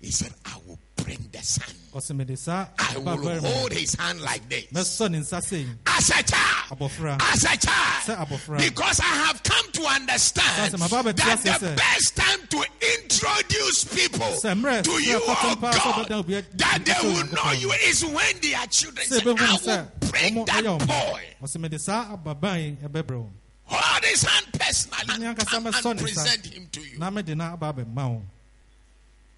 he 0.00 0.10
said, 0.10 0.32
I 0.44 0.56
will 0.66 0.78
bring 1.04 1.28
the 1.32 1.42
son. 1.42 1.74
ɔsɛ 1.94 2.16
mede 2.16 2.38
saa 2.38 2.66
I 2.78 2.98
will 2.98 3.40
hold 3.40 3.72
his 3.72 3.94
hand 3.94 4.20
like 4.20 4.48
this. 4.48 4.64
mɛsɔ 4.72 5.10
ne 5.10 5.18
nsa 5.18 5.42
sei 5.42 5.66
As 5.86 6.10
a 6.10 6.22
child. 6.22 7.20
As 7.20 7.44
a 7.44 7.56
child. 7.56 8.58
Because 8.58 9.00
I 9.00 9.14
have 9.26 9.42
come 9.42 9.70
to 9.72 9.82
understand 9.86 10.72
that 10.72 11.60
the 11.60 11.74
best 11.76 12.16
time 12.16 12.40
to 12.48 12.64
introduce 12.98 13.84
people 13.84 14.32
to 14.40 15.02
you, 15.02 15.20
oh 15.22 15.58
God, 15.60 15.74
ɔbɛda 15.74 16.10
obi 16.18 16.36
adi- 16.36 16.46
that 16.54 16.84
they 16.84 17.08
will 17.08 17.26
know 17.26 17.52
you 17.52 17.72
is 17.86 18.04
when 18.04 18.34
they 18.42 18.54
are 18.54 18.66
children. 18.66 19.06
Say, 19.06 19.20
I 19.20 19.24
will 19.24 20.10
bring 20.10 20.44
that 20.46 20.64
boy. 20.86 21.22
ɔsɛ 21.42 21.58
mede 21.60 21.80
saa 21.80 22.16
ababan 22.16 22.58
yi 22.60 22.88
ɛbɛbrɛ 22.88 23.16
wo 23.18 23.30
Hold 23.66 24.04
his 24.04 24.22
hand 24.22 24.46
personally 24.52 25.24
and, 25.26 25.38
and 25.38 25.98
present 26.00 26.46
him 26.46 26.68
to 26.70 26.80
you. 26.80 26.98
na 26.98 27.10
mede 27.10 27.34
na 27.36 27.52
aba 27.54 27.72
abɛma 27.72 28.08
wo 28.10 28.22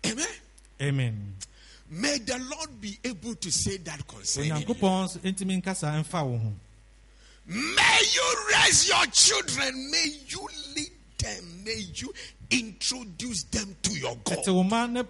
Amen. 0.05 0.27
amen 0.81 1.35
May 1.89 2.19
the 2.19 2.39
Lord 2.51 2.81
be 2.81 2.99
able 3.05 3.35
to 3.37 3.51
say 3.51 3.77
that 3.79 4.07
concerning 4.09 4.51
you. 4.51 4.55
onyankopɔn 4.67 5.05
nso 5.07 5.19
ntumi 5.21 5.63
nkasa 5.63 5.93
ɛmfa 6.03 6.25
wo 6.27 6.37
ho 6.39 6.53
May 7.47 7.99
you 8.13 8.47
raise 8.53 8.89
your 8.89 9.07
children. 9.07 9.91
May 9.93 10.07
you 10.27 10.49
lead 10.75 10.91
them. 11.19 11.65
May 11.65 11.85
you 11.95 12.13
introduce 12.51 13.45
them 13.45 13.77
to 13.83 13.93
your 13.93 14.17
God. 14.25 14.47
wo 14.49 14.63
ma 14.65 14.87
ne 14.87 15.03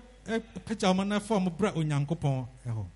pagya 0.66 0.88
wo 0.88 0.94
ma 0.94 1.04
na 1.04 1.18
fa 1.18 1.40
mo 1.40 1.50
bra 1.50 1.72
onyankopɔn 1.72 2.46
ɛhɔ 2.68 2.86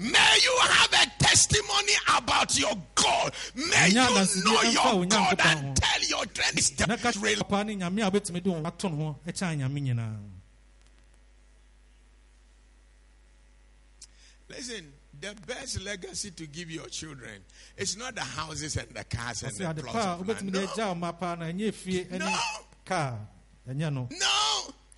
May 0.00 0.38
you 0.44 0.56
have 0.62 0.92
a 0.92 1.10
testimony 1.24 1.92
about 2.16 2.56
your 2.56 2.76
God. 2.94 3.32
May 3.56 3.88
you 3.88 3.94
know 3.96 4.62
your 4.62 5.06
God 5.06 5.40
and 5.40 5.76
tell 5.76 6.02
your 6.08 6.24
friends 6.32 6.70
it's 6.70 6.78
na 6.86 6.94
ka 6.96 7.10
the 7.10 7.18
real. 7.18 7.38
papa 7.42 7.64
ne 7.64 7.74
nyame 7.74 8.06
a 8.06 8.10
wobɛtumi 8.10 8.40
de 8.40 8.50
wo 8.50 8.62
ato 8.64 8.88
no 8.88 8.96
ho 8.96 9.16
ɛkyɛn 9.26 9.58
nyame 9.58 9.80
nyinaa 9.82 10.16
Listen, 14.48 14.92
the 15.20 15.34
best 15.46 15.80
legacy 15.82 16.30
to 16.30 16.46
give 16.46 16.70
your 16.70 16.86
children 16.88 17.42
is 17.76 17.96
not 17.96 18.14
the 18.14 18.22
houses 18.22 18.76
and 18.76 18.88
the 18.94 19.04
cars 19.04 19.42
and 19.42 19.52
the 19.76 19.82
plots 19.82 20.20
of 20.20 20.28
land. 20.28 20.52
No, 20.52 20.60
agya 20.66 20.86
wo 20.88 20.94
ma 20.94 21.12
paa 21.12 21.34
na 21.34 21.46
ɛnyɛ 21.46 21.72
fie 21.74 22.06
ne 22.10 22.18
No. 22.18 22.38
no 23.90 24.08
no. 24.08 24.08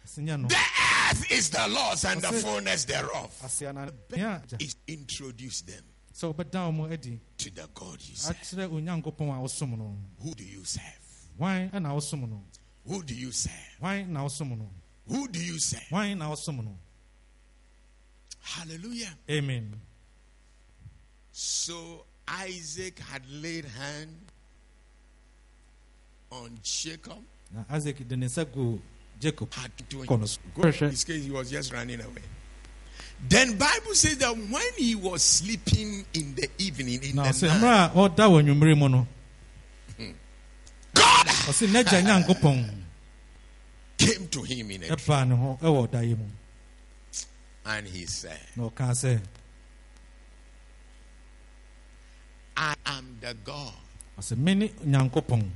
ɛsɛ 0.07 0.19
nyɛ 0.23 0.41
no 0.41 0.49
The 0.49 0.57
earth 0.57 1.31
is 1.33 1.51
the 1.51 1.67
Lord's 1.69 2.05
and 2.05 2.21
the 2.23 2.29
fullness 2.33 2.85
thereof. 2.85 3.31
asea 3.43 3.73
na 3.75 3.89
nea 4.15 4.43
Is 4.61 4.77
introduce 4.87 5.63
them 5.63 5.83
wo 6.67 6.73
mu 6.73 6.85
adi 6.93 7.19
to 7.39 7.51
the 7.51 7.69
God 7.75 8.01
you 8.03 8.15
serve. 8.15 8.37
akyerɛ 8.37 8.69
onyankopɔn 8.71 9.31
a 9.37 9.41
wosom 9.43 9.77
no 9.79 9.97
Who 10.23 10.35
do 10.35 10.45
you 10.45 10.65
serve? 10.65 10.85
wosom 11.95 12.29
no 12.29 12.45
Who 12.87 13.03
do 13.03 13.15
you 13.15 13.33
serve? 13.33 13.53
na 14.09 14.25
wosom 14.25 14.57
Who 15.09 15.27
do 15.29 15.43
you 15.43 15.59
serve? 15.59 15.83
hwan 15.89 16.19
na 16.19 16.31
wosom 16.31 16.63
no 16.65 16.79
Hallelujah. 18.43 19.15
amen 19.31 19.81
So 21.33 22.05
Isaac 22.29 22.99
had 22.99 23.23
laid 23.31 23.65
hand 23.65 24.17
on 26.31 26.59
Jacob. 26.63 27.23
na 27.53 27.65
isaac 27.77 27.97
de 28.09 28.17
ne 28.17 28.27
nsa 28.27 28.45
gu 28.45 28.79
jacob 29.21 29.53
Had 29.53 29.71
to 29.77 29.97
kɔ 29.97 30.21
no 30.21 30.27
so 30.27 30.39
go. 30.55 30.63
In 30.63 30.91
this 30.91 31.05
case, 31.05 31.25
he 31.25 31.31
was 31.31 31.51
just 31.51 31.73
running 31.73 32.01
away. 32.01 32.23
Then 33.29 33.59
Bible 33.59 33.95
says 33.95 34.17
that 34.19 34.33
when 34.37 34.73
he 34.79 34.95
was 34.95 35.23
sleeping 35.23 36.05
in 36.15 36.35
the 36.35 36.49
evening 36.59 37.03
in 37.03 37.17
na 37.17 37.31
the 37.31 37.47
night, 37.49 37.61
mmerɛ 37.61 37.87
a 37.87 37.95
ɔda 37.95 38.25
wɔ 38.31 38.41
anwummere 38.43 38.79
mu 38.79 38.89
no 38.89 39.07
hmm. 39.99 40.13
God 40.95 41.27
ɔsɛ 41.27 41.67
n'agya 41.69 42.03
nyankopɔn 42.03 42.71
came 43.99 44.29
to 44.29 44.43
him 44.43 44.71
in 44.71 44.83
a 44.85 44.87
dream 44.87 44.99
ɛbaa 44.99 45.29
ne 45.29 45.35
ho 45.37 45.59
ɛwɔ 45.61 45.89
ɔdaeɛ 45.89 46.17
mu 46.19 46.25
and 47.67 47.87
he 47.87 48.07
said, 48.07 48.41
ɔkaa 48.57 48.93
sɛ 48.95 49.21
I 52.57 52.75
am 52.87 53.17
the 53.21 53.35
God 53.45 53.73
ɔsɛ 54.19 54.37
mene 54.37 54.69
nyankopɔn 54.85 55.49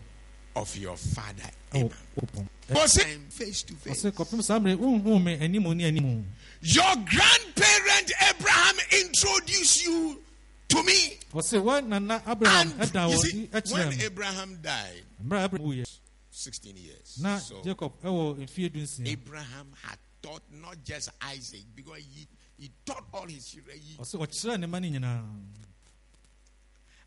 of 0.56 0.76
your 0.76 0.96
father 0.96 1.50
ɛwɔ 1.72 1.92
Abraham. 2.22 2.48
Was 2.70 2.96
it 2.96 3.18
face 3.30 3.62
to 3.64 3.74
face? 3.74 4.04
ɔsɛ 4.04 4.12
kɔpem 4.12 4.42
saa 4.42 4.58
mmerɛ 4.58 4.76
wonhu 4.78 5.22
me 5.22 5.36
animu 5.36 5.74
ne 5.76 5.84
animu 5.90 6.24
Your 6.62 6.94
grandparent 6.96 8.12
Abraham 8.30 8.76
introduced 9.02 9.84
you 9.84 10.22
to 10.68 10.82
me. 10.82 11.18
ɔsɛ 11.32 11.62
wa 11.62 11.80
nana 11.80 12.22
abraham 12.26 12.72
And 12.78 13.12
you 13.12 13.18
see, 13.18 13.48
when 13.72 14.00
Abraham 14.00 14.58
died, 14.62 15.02
mmerɛ 15.26 15.40
a 15.40 15.44
abraham 15.44 15.66
wuyɛ 15.68 15.84
16 16.30 16.76
years. 16.76 17.20
so 17.46 17.60
jacob 17.62 17.92
ɛwɔ 18.02 18.38
mfeɛ 18.38 18.70
dunsia 18.72 19.06
Abraham 19.08 19.72
had 19.82 19.98
taught 20.24 20.42
not 20.50 20.76
just 20.84 21.10
Isaac, 21.22 21.64
because 21.76 21.98
he, 21.98 22.26
he 22.58 22.70
taught 22.86 23.04
all 23.12 23.26
his 23.26 23.46
children. 23.50 23.76
he- 23.78 23.96
ɔsɛ 23.98 24.16
ɔkyerɛ 24.26 24.60
ne 24.60 24.66
ma 24.66 24.78
no 24.78 24.88
nyinaa 24.88 25.24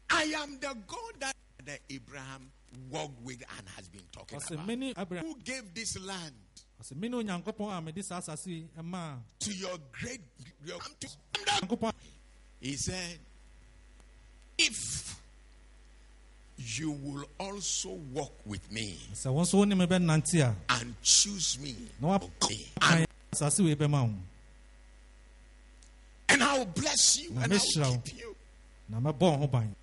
I 0.09 0.23
am 0.37 0.59
the 0.59 0.73
God 0.87 1.13
that 1.19 1.35
that 1.65 1.79
Abraham 1.89 2.49
walked 2.89 3.21
with 3.23 3.43
and 3.57 3.67
has 3.75 3.89
been 3.89 4.01
talking 4.11 4.37
about. 4.95 5.19
Who 5.25 5.35
gave 5.43 5.73
this 5.73 5.97
land 5.99 6.33
ɔsɛ 6.81 6.95
mene 6.95 7.13
onyankopɔn 7.13 7.77
a 7.77 7.81
mede 7.81 8.03
saa 8.05 8.19
asase 8.21 8.47
yi 8.47 8.67
ɛmaa 8.77 9.17
to 9.39 9.51
your 9.53 9.77
great 9.91 10.21
your, 10.63 10.79
to, 10.99 11.93
He 12.61 12.75
said, 12.75 13.19
If 14.57 15.19
you 16.57 16.91
will 16.91 17.25
also 17.39 17.89
walk 18.13 18.33
with 18.45 18.71
me 18.71 18.97
sɛ 19.13 19.27
wɔn 19.33 19.41
nso 19.43 19.53
wo 19.55 19.63
ne 19.65 19.75
me 19.75 19.85
bɛnante 19.87 20.55
and 20.69 20.95
choose 21.01 21.57
me, 21.59 21.75
na 21.99 22.15
okay, 22.15 22.67
woapan 22.79 22.97
and, 22.99 23.06
asase 23.31 23.63
wei 23.63 23.75
bɛma 23.75 24.03
wo 24.07 24.13
and 26.29 26.43
I 26.43 26.57
will 26.57 26.65
bless 26.65 27.17
you 27.19 27.29
and 27.41 27.53
I 27.53 27.57
will 27.79 28.01
keep 28.03 28.17
you. 28.19 28.35
na 28.89 28.99
mɛbɔ 28.99 29.19
wo 29.19 29.37
ho 29.37 29.47
ban 29.47 29.75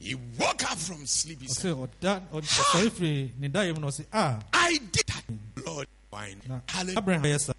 He 0.00 0.14
woke 0.14 0.62
up 0.70 0.78
from 0.78 1.04
sleep. 1.06 1.40
He 1.42 1.48
said, 1.48 1.74
ɔsɛ 1.74 1.88
ɔda 2.00 2.28
ɔd- 2.30 2.44
ɔsɔre 2.44 2.90
firi 2.90 3.32
ne 3.36 3.48
daeɛ 3.48 3.74
mu 3.74 3.80
na 3.80 3.88
ɔsɛ 3.88 4.06
a 4.12 4.40
I 4.52 4.78
did 4.92 5.02
that, 5.08 5.24
Lord. 5.66 5.88
Fine. 6.10 6.40
Hallelujah. 6.68 6.98
abraham 6.98 7.22
yɛ 7.24 7.40
sa 7.40 7.52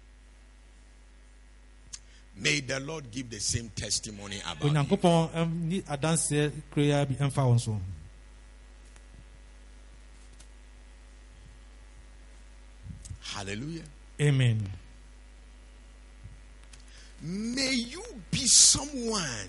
May 2.36 2.60
the 2.60 2.80
Lord 2.80 3.10
give 3.10 3.28
the 3.28 3.38
same 3.40 3.68
testimony 3.76 4.40
about 4.40 4.62
you. 4.64 4.70
onyankopɔn 4.70 5.30
ɛm- 5.34 5.60
ni 5.68 5.82
adanseɛ 5.82 6.50
kuroya 6.72 7.06
bi 7.06 7.14
ɛmfa 7.16 7.44
wɔn 7.44 7.60
so 7.60 7.78
Hallelujah. 13.34 13.82
amen 14.20 14.58
May 17.22 17.72
you 17.74 18.02
be 18.30 18.46
someone 18.46 19.48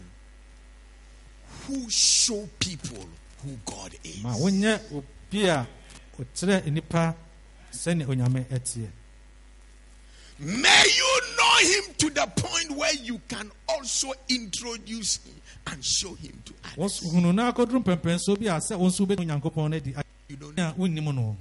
who 1.65 1.89
show 1.89 2.47
people 2.59 3.05
who 3.43 3.57
God 3.65 3.93
is. 4.03 4.21
ma 4.21 4.33
wonyɛ 4.35 4.79
obi 4.93 5.47
a 5.47 5.67
ɔkyerɛ 6.19 6.63
nnipa 6.67 7.15
sɛne 7.71 8.05
onyame 8.07 8.45
ɛteɛ 8.49 8.89
May 10.39 10.83
you 10.97 11.21
know 11.37 11.57
him 11.61 11.93
to 11.99 12.09
the 12.09 12.25
point 12.35 12.71
where 12.75 12.93
you 12.95 13.21
can 13.27 13.51
also 13.69 14.11
introduce 14.27 15.17
him 15.17 15.35
and 15.67 15.85
show 15.85 16.15
him 16.15 16.41
to 16.45 16.53
others. 16.75 16.95
so 16.95 17.05
hunu 17.09 17.33
na 17.33 17.51
akɔduru 17.51 17.83
bi 17.83 17.93
a 17.93 17.97
sɛ 17.97 18.75
wɔn 18.77 18.89
nso 18.89 19.05
wobɛdi 19.05 19.25
onyankopɔn 19.25 19.69
no 19.95 20.03
You 20.27 20.35
don't 20.37 20.55
no 20.57 21.37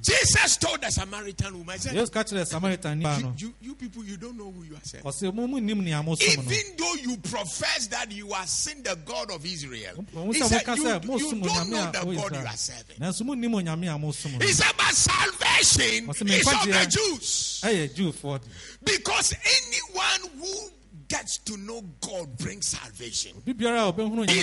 Jesus 0.00 0.56
told 0.56 0.80
the 0.80 0.90
Samaritan 0.90 1.58
woman, 1.58 1.78
said, 1.78 1.94
yesu 1.94 2.10
ka 2.12 2.22
kyerɛ 2.24 2.46
samaritan 2.46 3.00
you, 3.00 3.34
you, 3.36 3.54
you 3.60 3.74
people, 3.74 4.02
you 4.04 4.16
don't 4.16 4.36
know 4.36 4.50
who 4.50 4.62
you 4.64 4.74
are 4.74 4.80
serving. 4.82 5.04
ɔsɛ 5.04 5.34
mo 5.34 5.46
mu 5.46 5.60
nim 5.60 5.84
nea 5.84 6.02
mosom 6.02 6.36
no 6.36 6.42
Even 6.50 6.76
though 6.78 6.94
you 6.94 7.16
profess 7.18 7.86
that 7.88 8.10
you 8.10 8.32
are 8.32 8.46
sin 8.46 8.82
the 8.82 8.96
God 9.04 9.30
of 9.30 9.44
Israel, 9.44 10.04
he 10.32 10.40
said, 10.40 10.62
you, 10.76 10.84
you 11.18 11.40
don't 11.42 11.70
know 11.70 11.90
the 11.92 12.16
God 12.16 12.32
you 12.34 12.46
are 12.46 12.56
serving. 12.56 12.96
nanso 12.98 13.22
monim 13.22 13.52
onyame 13.54 13.94
a 13.94 13.98
mosom 13.98 14.32
no 14.38 14.46
He 14.46 14.52
said, 14.52 14.72
but 14.76 14.94
salvation 14.94 16.08
is 16.10 16.46
of 16.48 16.64
the 16.66 16.86
Jews. 16.90 17.60
ɛyɛ 17.64 17.94
jewfoɔ 17.94 18.40
de 18.40 18.46
Because 18.84 19.34
anyone 19.34 20.40
who 20.40 20.70
gets 21.08 21.38
to 21.38 21.56
know 21.56 21.82
God 22.00 22.38
brings 22.38 22.68
salvation. 22.68 23.32
He's 23.44 23.56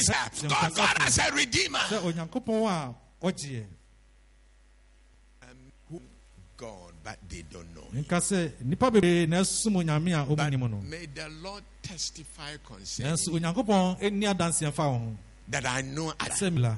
a, 0.10 0.48
God, 0.50 0.76
God 0.76 0.98
as 1.00 1.18
a 1.18 1.32
redeemer. 1.34 1.80
onyankopɔn 1.80 2.68
a 2.68 2.94
ɔgyeɛ 3.26 3.64
Um, 5.44 5.58
who 5.90 6.02
God, 6.58 6.92
but 7.04 7.18
they 7.30 7.44
don't 7.52 7.74
know. 7.76 7.84
him. 7.94 8.04
nka 8.04 8.18
sɛ 8.20 8.52
nnipa 8.64 8.92
bebree 8.92 9.28
na 9.28 9.42
ɛsom 9.42 9.76
onyame 9.76 10.28
But 10.36 10.84
may 10.90 11.06
the 11.06 11.30
Lord 11.42 11.64
testify 11.82 12.58
concerning 12.66 13.14
nanso 13.14 13.30
onyankopɔn 13.30 14.00
ɛnni 14.02 14.34
adanseɛ 14.34 14.72
mfa 14.72 14.92
wo 14.92 14.98
ho 14.98 15.18
that 15.50 15.66
I 15.66 15.82
know 15.82 16.14
Ada. 16.20 16.78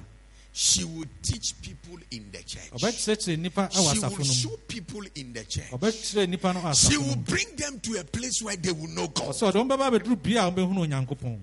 She 0.52 0.84
will 0.84 1.06
teach 1.22 1.54
people 1.62 1.98
in 2.12 2.32
the 2.32 2.40
church. 2.40 2.70
She 2.76 4.00
will 4.02 4.24
show 4.26 4.58
people 4.68 5.02
in 5.16 5.32
the 5.34 5.44
church. 5.46 5.72
ɔbɛkyerɛ 5.72 6.28
nnipa 6.28 6.54
no 6.54 6.60
wɔ 6.62 6.90
She 6.90 6.98
will 6.98 7.16
bring 7.16 7.56
them 7.56 7.80
to 7.80 8.00
a 8.00 8.04
place 8.04 8.42
where 8.42 8.56
they 8.58 8.72
will 8.72 8.90
know 8.90 9.08
God. 9.08 9.30
ɔsɛ 9.30 9.52
ɔde 9.52 9.56
wɔn 9.56 9.70
bɛba 9.70 10.00
abɛduru 10.00 10.22
bia 10.22 10.48
a 10.48 10.52
wɔbɛhunu 10.52 10.88
onyankopɔn 10.88 11.40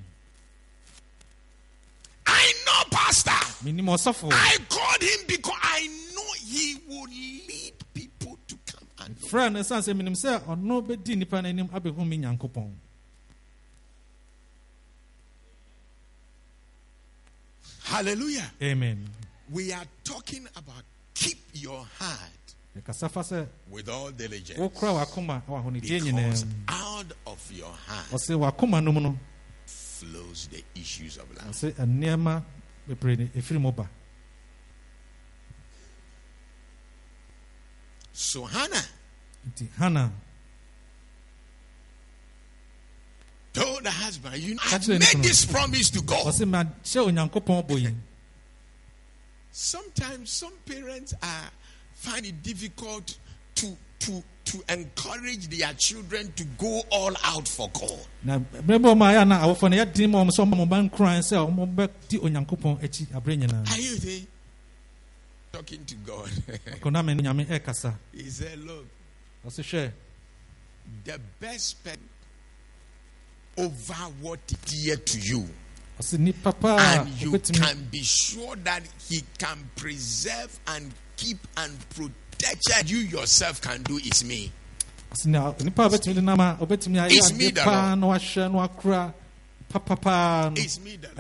menim 3.67 3.87
ɔsɔfo 3.87 4.29
I 4.33 4.57
called 4.69 5.03
him 5.03 5.21
because 5.27 5.59
I 5.63 5.87
know 6.15 6.31
he 6.47 6.77
will 6.89 7.07
frɛ 9.31 9.53
no 9.53 9.61
ɛsiane 9.61 9.83
sɛ 9.83 9.95
menim 9.97 10.15
sɛ 10.15 10.41
ɔno 10.47 10.83
bɛdi 10.87 11.17
nnipa 11.17 11.43
no 11.43 11.49
anim 11.49 11.69
abɛhu 11.69 12.07
me 12.07 12.17
nyankopɔn 12.19 12.73
Hallelujah. 17.85 18.51
amen 18.63 19.09
We 19.51 19.73
are 19.73 19.85
talking 20.03 20.47
about 20.57 20.83
keep 21.15 21.39
your 21.55 21.87
heart 21.99 22.31
ɛkasa 22.77 23.11
fa 23.11 23.21
sɛ 23.21 23.47
with 23.71 23.89
all 23.89 24.11
diligence. 24.11 24.59
wokora 24.59 24.93
wakoma 25.07 25.43
wɔ 25.49 25.63
ahonegyeɛ 25.65 26.01
nyinaa 26.03 26.31
Because 26.31 26.45
out 26.69 27.13
of 27.27 27.53
your 27.53 27.73
heart 27.73 28.07
ɔse 28.11 28.35
wakoma 28.39 28.83
no 28.83 28.93
mu 28.93 29.15
flows 29.67 30.49
the 30.49 30.63
issues 30.75 31.17
of 31.17 31.31
life. 31.37 31.47
ɔse 31.47 31.73
nneɛma 31.75 32.43
bebree 32.89 33.17
ne 33.19 33.27
ɛfiri 33.29 33.61
mu 33.61 33.73
ba 33.73 33.89
So 38.13 38.45
Hannah 38.45 38.83
hana 39.79 40.13
told 43.57 43.85
the 43.85 43.91
husband, 43.91 44.37
You 44.39 44.55
know, 44.55 44.63
I've 44.71 44.87
made 44.89 45.01
this 45.23 45.45
promise 45.45 45.91
to 45.91 46.03
God. 46.03 46.27
ɔse 46.27 46.45
mahyɛ 46.45 47.01
onyankopɔn 47.09 47.67
bɔ 47.69 47.81
yi 47.83 47.95
Sometimes 49.51 50.31
some 50.31 50.53
parents 50.67 51.15
are 51.23 51.51
find 51.95 52.27
it 52.27 52.43
difficult 52.43 53.17
to 53.55 53.77
to 54.01 54.23
to 54.45 54.63
encourage 54.69 55.49
their 55.49 55.73
children 55.75 56.31
to 56.37 56.45
go 56.59 56.83
all 56.93 57.13
out 57.25 57.49
for 57.49 57.69
God. 57.73 58.07
na 58.23 58.39
berɛ 58.39 58.79
bɛ 58.79 58.95
ɔma 58.95 59.05
ayɛ 59.13 59.23
a 59.23 59.25
na 59.25 59.41
awɔfoɔ 59.45 59.71
no 59.71 59.77
yɛden 59.77 60.11
ma 60.11 60.25
ɔm 60.25 60.31
sɛ 60.31 60.41
ɔma 60.45 60.67
mɔba 60.67 60.91
nkuran 60.91 61.23
sɛ 61.25 61.37
ɔmɔbɛdi 61.49 62.21
onyankopɔn 62.21 62.83
akyi 62.83 63.07
aberɛ 63.13 63.71
Are 63.73 63.81
you 63.81 63.97
there? 63.97 64.27
Talking 65.53 65.85
to 65.87 65.95
God. 65.95 66.29
kɔna 66.83 67.03
me 67.05 67.15
no 67.15 67.33
nyame 67.33 67.97
he 68.13 68.29
said, 68.29 68.59
Look, 68.59 68.85
ɔse 69.47 69.63
hwɛ 69.63 69.93
the 71.05 71.19
best 71.41 71.83
pet 71.85 71.99
over 73.59 73.95
what 74.21 74.39
is 74.49 74.57
dear 74.85 74.97
to 74.97 75.19
you. 75.21 75.49
ɔse 76.01 76.17
nnipa 76.19 76.53
paa 76.61 76.77
a 76.77 77.01
and 77.01 77.09
you 77.21 77.39
can 77.39 77.89
be 77.91 78.03
sure 78.03 78.57
that 78.57 78.83
he 79.09 79.23
can 79.39 79.59
preserve 79.77 80.59
and 80.69 80.93
keep 81.17 81.39
and 81.57 81.73
protect 81.91 82.91
you 82.91 82.99
yourself 82.99 83.61
can 83.61 83.83
do 83.83 83.97
is 83.99 84.25
me. 84.25 84.53
ɔse 85.13 85.27
nea 85.27 85.53
nnipa 85.53 85.87
a 85.87 85.89
wobɛtumi 85.89 86.15
de 86.15 86.23
nam 86.23 86.41
a 86.41 86.57
wobɛtumi 86.61 86.99
ayɛ 87.09 87.13
It's 87.17 87.33
me 87.33 87.51
that 87.51 87.67
It's 90.57 90.79
me 90.81 90.97
that 90.97 91.13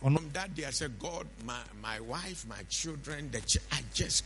from 0.00 0.30
that 0.34 0.54
day 0.54 0.64
I 0.66 0.70
said, 0.70 0.98
God, 0.98 1.26
my, 1.46 1.58
my 1.82 1.98
wife, 2.00 2.44
my 2.46 2.62
children, 2.68 3.30
the 3.30 3.40
ch- 3.40 3.56
I 3.72 3.80
just 3.94 4.22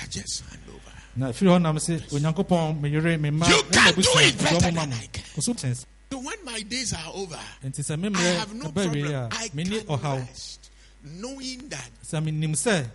I 0.00 0.06
just 0.06 0.44
hand 0.48 0.62
over. 0.68 0.92
na 1.16 1.30
ɛfiri 1.30 1.48
hɔ 1.48 1.62
nam 1.62 1.76
sɛ 1.76 2.00
onyankopɔn 2.10 2.80
meyere 2.80 3.18
me 3.20 3.30
mma 3.30 3.48
You 3.48 3.62
can 3.70 3.94
do 3.94 4.00
it 4.18 4.38
better 4.38 4.72
ma 4.72 4.80
than. 4.86 4.92
I 4.92 5.06
can. 5.12 5.24
So 5.40 6.18
when 6.20 6.44
my 6.44 6.60
days 6.62 6.92
are 6.92 7.10
over, 7.14 7.40
nti 7.64 7.80
sɛ 7.82 7.98
me 8.00 8.08
I 8.08 8.10
mmerɛ 8.10 8.36
have 8.38 8.54
no 8.54 8.64
ɛba 8.70 8.92
wie 8.92 9.02
problem. 9.02 9.32
a 9.32 9.48
menni 9.56 9.80
ɔhaw 9.84 10.58
knowing 11.04 11.68
that 11.68 11.90
sɛ 12.04 12.22
menim 12.24 12.52
sɛ 12.52 12.88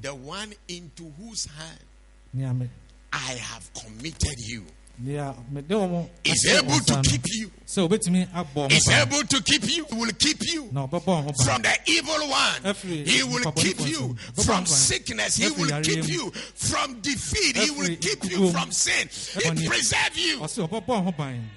the 0.00 0.14
one 0.14 0.52
into 0.68 1.04
whose 1.18 1.46
hand 1.46 2.70
I 3.12 3.16
have 3.18 3.70
committed 3.74 4.38
you 4.38 4.62
nea 4.62 4.62
mede 4.62 4.70
ɔmo 4.70 4.81
is 5.00 6.46
able 6.46 6.78
to 6.80 7.00
keep 7.02 7.22
you. 7.32 7.50
sɛ 7.66 7.88
wobɛtumi 7.88 8.28
abɔ 8.32 8.70
Is 8.72 8.88
able 8.88 9.22
to 9.24 9.42
keep 9.42 9.64
you. 9.64 9.86
Will 9.92 10.12
keep 10.12 10.42
you. 10.46 10.68
na 10.72 10.86
ɔbɛbɔ 10.86 11.04
ɔmo 11.04 11.26
ban 11.26 11.34
from 11.46 11.62
the 11.62 11.78
evil 11.86 12.28
one. 12.28 12.74
He 13.06 13.22
will 13.22 13.52
keep 13.52 13.80
you 13.80 14.14
from 14.44 14.66
sickness. 14.66 15.36
He 15.36 15.50
will 15.50 15.80
keep 15.82 16.06
you 16.06 16.30
from 16.54 17.00
defeat. 17.00 17.56
He 17.56 17.70
will 17.70 17.96
keep 17.96 18.24
you 18.30 18.50
from 18.52 18.70
sin. 18.70 19.08
He 19.08 19.66
preserve 19.66 20.16
you. 20.16 20.38
ɔse 20.40 20.68
ɔbɛbɔ 20.68 20.86
ɔho 20.86 21.16
ban 21.16 21.50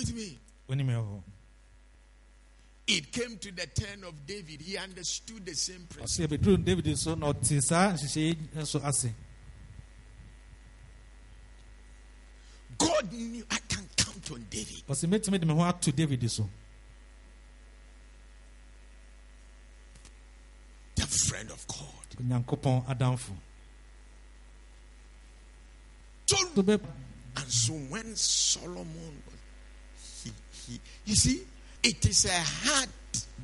With 0.00 0.14
me. 0.14 0.38
onim 0.70 0.86
ɛwɔ 0.86 1.04
hɔ 1.04 1.22
It 2.90 3.12
came 3.12 3.36
to 3.36 3.52
the 3.52 3.66
turn 3.66 4.02
of 4.04 4.26
David. 4.26 4.62
He 4.62 4.78
understood 4.78 5.44
the 5.44 5.54
same 5.54 5.86
principle. 5.90 6.26
ɔse 6.26 6.38
ɛbɛduru 6.38 6.64
david 6.64 6.98
so 6.98 7.14
na 7.14 7.32
ɔte 7.32 7.62
saa 7.62 7.92
nhyehyɛ 7.92 8.16
yi 8.16 8.38
nso 8.56 8.82
ase 8.82 9.12
God 12.78 13.12
knew 13.12 13.44
I 13.50 13.58
can 13.68 13.88
count 13.96 14.30
on 14.32 14.46
David. 14.50 14.82
ɔse 14.88 15.04
mɛtumi 15.06 15.38
de 15.40 15.46
me 15.46 15.54
ho 15.54 15.72
to 15.80 15.92
david 15.92 16.30
so 16.30 16.48
The 20.94 21.06
friend 21.06 21.50
of 21.50 21.66
God. 21.66 22.16
onyankopɔn 22.20 22.86
adamfo 22.86 23.32
So, 26.26 26.36
so 26.36 26.62
and 27.36 27.48
so 27.48 27.72
when 27.72 28.14
Solomon 28.14 29.22
was, 29.24 30.24
he, 30.24 30.32
he, 30.72 30.80
you 31.06 31.14
see, 31.14 31.42
it 31.82 32.04
is 32.04 32.26
a 32.26 32.32
heart 32.32 32.88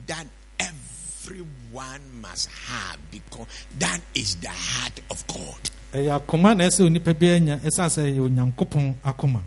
that 0.06 0.26
everyone 0.58 2.02
must 2.20 2.50
have 2.50 2.98
because 3.10 3.46
that 3.78 4.00
is 4.14 4.36
the 4.36 4.50
heart 4.50 5.00
of 5.10 5.26
God. 5.28 5.70
Ɛyɛ 5.94 6.10
akoma 6.18 6.54
na 6.56 6.64
ɛsɛ 6.68 6.84
onipa 6.86 7.12
bi 7.14 7.26
anya 7.30 7.56
ɛsiane 7.58 7.90
sɛ 7.94 8.02
ɛyɛ 8.10 8.20
onyankopɔn 8.26 8.94
akoma. 9.04 9.42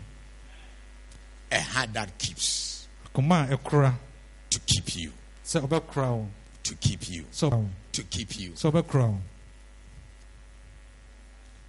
A 1.50 1.60
heart 1.60 1.92
that 1.92 2.18
keeps 2.18 2.86
akoma 3.06 3.50
a 3.50 3.56
ɛkora. 3.56 3.94
to 4.50 4.58
keep 4.60 4.96
you, 4.96 5.12
sɛ 5.44 5.60
ɔbɛkora 5.66 6.10
wo. 6.16 6.28
To 6.62 6.74
keep 6.74 7.08
you, 7.08 7.24
sɛ 7.32 7.68
to 7.92 8.02
keep 8.04 8.38
you. 8.38 8.50
sɛ 8.52 8.70
ɔbɛkora 8.72 9.08
wo. 9.10 9.20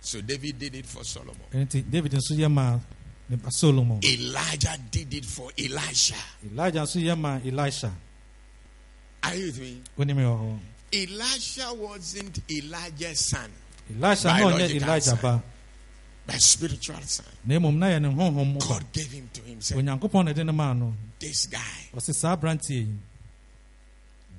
So 0.02 0.22
David 0.22 0.58
did 0.60 0.76
it 0.76 0.86
for 0.86 1.04
Solomon. 1.04 1.46
david 1.52 2.13
nso 2.13 2.34
yɛ 2.36 2.50
ma 2.52 2.80
ne 3.30 3.36
ba 3.36 3.52
solomon. 3.52 4.00
Elijah 4.04 4.78
did 4.89 5.13
it 5.13 5.26
for 5.26 5.52
Elisha. 5.58 6.15
elijah 6.46 6.80
nso 6.80 7.02
yɛ 7.04 7.18
ma 7.18 7.38
elisha. 7.44 7.92
Are 9.24 9.36
you 9.36 9.48
with 9.48 9.60
me? 9.60 9.82
ɛwɔ 9.98 10.39
hɔ. 10.39 10.60
Elisha 10.92 11.74
wasn't 11.74 12.39
Elijah's 12.50 13.30
son, 13.30 13.52
elisha 13.89 14.30
ɔnyɛ 14.30 14.38
Biological 14.39 14.84
elijah 14.84 15.15
ba 15.21 15.43
but 16.28 16.41
spiritual 16.41 17.02
son. 17.02 17.25
na 17.45 17.56
mmom 17.60 17.75
ne 17.78 17.99
honhom 18.10 18.54
mu 18.54 18.60
God 18.60 18.86
gave 18.93 19.12
him 19.12 19.30
to 19.34 19.41
himself. 19.41 19.78
Said, 19.80 19.86
onyankopɔn 19.86 20.25
na 20.25 20.34
ɛde 20.34 20.45
ne 20.45 20.52
maa 20.52 20.91
This 21.19 21.47
guy, 21.47 21.89
ɔse 21.95 22.13
saa 22.13 22.36
aberanteɛ 22.36 22.88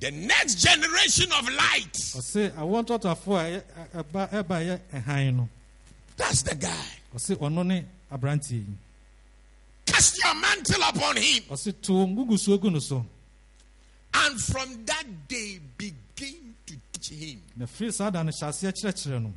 the 0.00 0.10
next 0.12 0.54
generation 0.56 1.30
of 1.32 1.46
light. 1.48 1.92
ɔse 1.92 2.50
awoɔ 2.52 2.84
ntɔtɔafoɔ 2.86 3.36
a 3.38 3.44
ɛyɛ- 3.50 4.04
ɛba 4.04 4.30
ɛba 4.44 4.80
yɛ 5.06 5.48
That's 6.16 6.42
the 6.42 6.54
guy. 6.54 6.86
ɔse 7.14 7.36
ɔno 7.36 7.66
ne 7.66 7.84
aberanteɛ 8.12 8.64
Cast 9.86 10.18
your 10.24 10.34
mantle 10.34 10.82
upon 10.82 11.16
him. 11.16 11.42
ɔse 11.50 11.74
to 11.82 11.92
ngugusuo 11.92 12.60
gu 12.60 12.70
no 12.70 13.06
And 14.14 14.40
from 14.40 14.84
that 14.86 15.04
day, 15.28 15.58
begin 15.78 15.94
to 15.94 16.09
teach 17.00 17.18
him. 17.18 17.42
na 17.56 17.66
firi 17.66 17.92
saa 17.92 18.10
da 18.10 18.22
no 18.22 18.30
hyɛ 18.30 18.48
aseɛ 18.48 18.72
kyerɛkyerɛ 18.72 19.22
no 19.22 19.32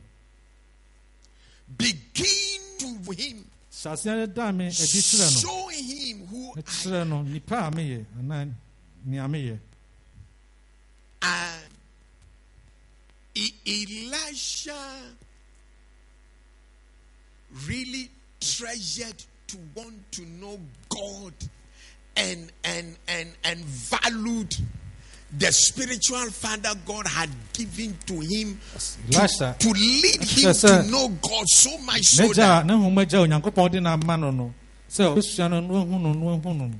Begin 1.77 2.61
to 2.79 3.11
him. 3.13 3.45
hyɛ 3.71 3.91
aseɛ 3.93 4.17
no 4.17 4.25
da 4.27 4.51
me 4.51 4.65
adi 4.67 4.73
kyerɛ 4.73 5.33
no 5.33 5.39
Show 5.39 5.67
him 5.69 6.27
who 6.27 6.51
I 6.57 6.61
kyerɛ 6.61 7.07
no 7.07 7.21
nipa 7.23 7.55
a 7.67 7.71
meyɛ 7.71 8.05
anaa 8.19 8.53
nea 9.05 9.27
meyɛ 9.27 9.59
am. 11.21 11.59
E- 13.35 13.53
Elisha 13.65 15.01
really 17.67 18.09
treasured 18.39 19.23
to 19.47 19.57
want 19.75 20.11
to 20.11 20.21
know 20.25 20.59
God 20.89 21.33
and 22.15 22.51
and 22.63 22.95
and 23.07 23.29
and 23.43 23.59
valued 23.65 24.55
the 25.37 25.51
spiritual 25.51 26.29
father 26.31 26.73
God 26.85 27.07
had 27.07 27.29
given 27.53 27.97
to 28.05 28.13
him 28.19 28.59
elisha 29.11 29.55
to 29.59 29.69
lead 29.69 30.21
him 30.21 30.53
to 30.53 30.83
know 30.91 31.07
God 31.09 31.47
so 31.47 31.77
much 31.79 32.03
so 32.03 32.27
that 32.33 32.63
a 32.63 32.67
ne 32.67 32.73
nhoma 32.73 33.05
gya 33.05 33.19
onyankopɔn 33.25 33.71
de 33.71 33.81
no 33.81 33.89
ama 33.89 34.17
no 34.17 34.31
no. 34.31 34.53
Sɛ 34.89 35.15
ɔbɛsua 35.15 35.49
no 35.49 35.59
no 35.59 35.75
ahu 35.77 35.99
no 35.99 36.13
no 36.13 36.29
ahu 36.29 36.53
no 36.53 36.67
no. 36.67 36.75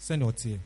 Sɛnea 0.00 0.32
ɔteɛ 0.32 0.58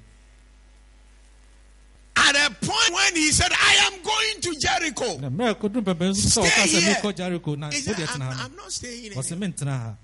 at 2.16 2.34
a 2.34 2.54
point 2.54 2.90
when 2.92 3.14
he 3.14 3.30
said, 3.30 3.52
I 3.52 3.90
am 3.92 4.02
going 4.02 4.40
to 4.40 4.58
Jericho. 4.58 5.18
na 5.20 5.28
mmerɛ 5.30 5.54
koduru 5.60 5.82
pɛpɛ 5.82 6.10
nso 6.10 6.42
sɛ 6.42 6.66
Stay 6.66 6.80
here. 6.80 7.12
jericho. 7.12 7.54
He 7.70 7.80
said, 7.80 8.00
I'm, 8.14 8.22
I'm 8.22 8.56
not 8.56 8.72
staying 8.72 9.12
here. 9.12 9.96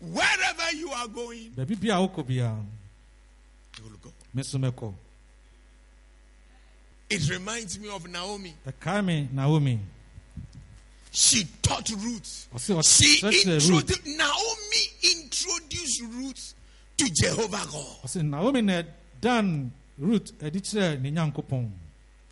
Wherever 0.00 0.76
you 0.76 0.90
are 0.90 1.08
going, 1.08 1.50
baabi 1.56 1.78
bia 1.78 1.96
a 1.96 2.08
wokɔ 2.08 2.24
biara 2.26 2.64
you 3.78 3.84
will 3.84 3.98
go. 4.02 4.08
me 4.08 4.14
so 4.14 4.19
It 7.10 7.28
reminds 7.28 7.78
me 7.78 7.88
of 7.88 8.06
Naomi. 8.08 8.54
ɛkae 8.66 9.04
me 9.04 9.28
naomi 9.32 9.78
She 11.12 11.44
taught 11.60 11.90
Ruth. 11.90 12.48
She 12.84 13.20
introduced 13.20 14.06
Naomi 14.06 14.82
introduced 15.02 16.02
Ruth 16.02 16.54
to 16.98 17.10
Jehovah 17.10 17.66
God. 17.70 18.24
naomi 18.24 18.62
na 18.62 18.82
dan 19.20 19.72
root 19.98 20.32
ɛde 20.38 20.60
kyerɛ 20.62 20.96
uh, 20.96 21.00
ne 21.00 21.10
nyankopɔn 21.10 21.70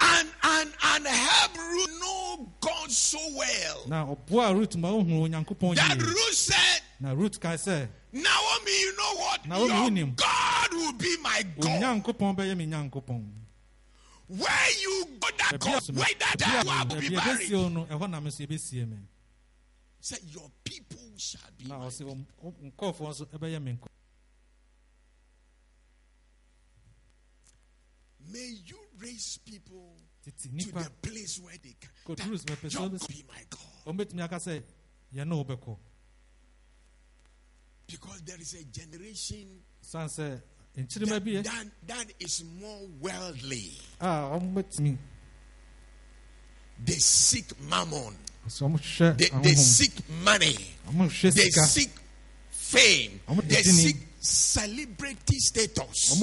And 0.00 0.28
and 0.44 0.72
and 0.84 1.06
help 1.06 1.56
Ruth 1.56 2.00
know 2.00 2.48
God 2.60 2.90
so 2.92 3.18
well. 3.34 3.82
na 3.88 4.06
ɔboa 4.06 4.54
root 4.56 4.76
ma 4.76 4.90
ohunu 4.92 5.28
onyankopɔn 5.28 5.74
That 5.74 6.00
Ruth 6.00 6.34
said, 6.34 6.82
na 7.00 7.12
root 7.14 7.38
kae 7.40 7.56
sɛ 7.56 7.88
Naomi, 8.12 8.70
you 8.80 8.96
know 8.96 9.14
what? 9.16 9.46
Naomi, 9.46 9.68
Your 9.68 9.90
him? 10.06 10.14
God 10.16 10.72
will 10.72 10.92
be 10.94 11.16
my 11.22 11.42
God. 11.60 11.80
onyankopɔn 11.82 12.36
bɛyɛ 12.36 12.56
me 12.56 12.66
nyankopɔn 12.66 13.24
Where 14.28 14.70
you 14.82 15.06
go 15.20 15.28
that 15.38 15.58
God, 15.60 15.88
where 15.96 16.06
that 16.18 16.42
I 16.66 16.84
will 16.84 17.00
be 17.00 17.08
buried. 17.10 17.50
no 17.72 17.86
ɛhɔ 17.86 18.10
na 18.10 18.20
me 18.20 18.28
nso 18.30 18.46
yɛbɛsie 18.46 18.88
me 18.88 18.96
Say, 20.00 20.16
Your 20.28 20.50
people 20.64 21.00
shall 21.16 21.40
be. 21.56 21.64
na 21.64 21.76
ɔsɛ 21.78 22.04
nkɔɔfoɔ 22.42 23.08
nso 23.08 23.26
ɛbɛyɛ 23.26 23.62
nkɔ 23.78 23.86
May 28.30 28.54
you 28.66 28.78
raise 28.98 29.38
people 29.44 29.96
to 30.24 30.30
the 30.30 30.90
place 31.00 31.40
where 31.40 31.54
they 31.62 31.74
can. 31.80 31.90
That 32.16 32.26
mepɛ 32.26 32.68
sɛ 32.68 32.72
your 32.74 32.88
God 32.90 33.08
be 33.08 33.24
my 33.28 33.42
God. 33.48 33.96
ɔmbɛtumi 33.96 34.22
aka 34.24 34.36
sɛ 34.36 34.62
yɛne 35.14 35.30
wo 35.36 35.44
bɛkɔ 35.44 35.78
Because 37.88 38.20
there 38.22 38.40
is 38.40 38.54
a 38.54 38.64
generation 38.64 39.46
nkyirima 40.76 41.24
bi 41.24 41.32
that, 41.32 41.44
that, 41.44 41.66
that 41.86 42.06
is 42.20 42.44
more 42.60 42.86
worldly. 43.00 43.72
a 44.00 44.38
ɔmbɛtumi 44.38 44.96
They 46.84 46.94
seek 46.94 47.60
mammon. 47.68 48.14
They, 49.16 49.28
they 49.42 49.54
seek 49.54 49.92
money. 50.22 50.56
They 51.20 51.50
seek 51.50 51.90
fame. 52.50 53.20
They 53.44 53.62
seek 53.62 53.96
celebrity 54.20 55.38
status. 55.38 56.18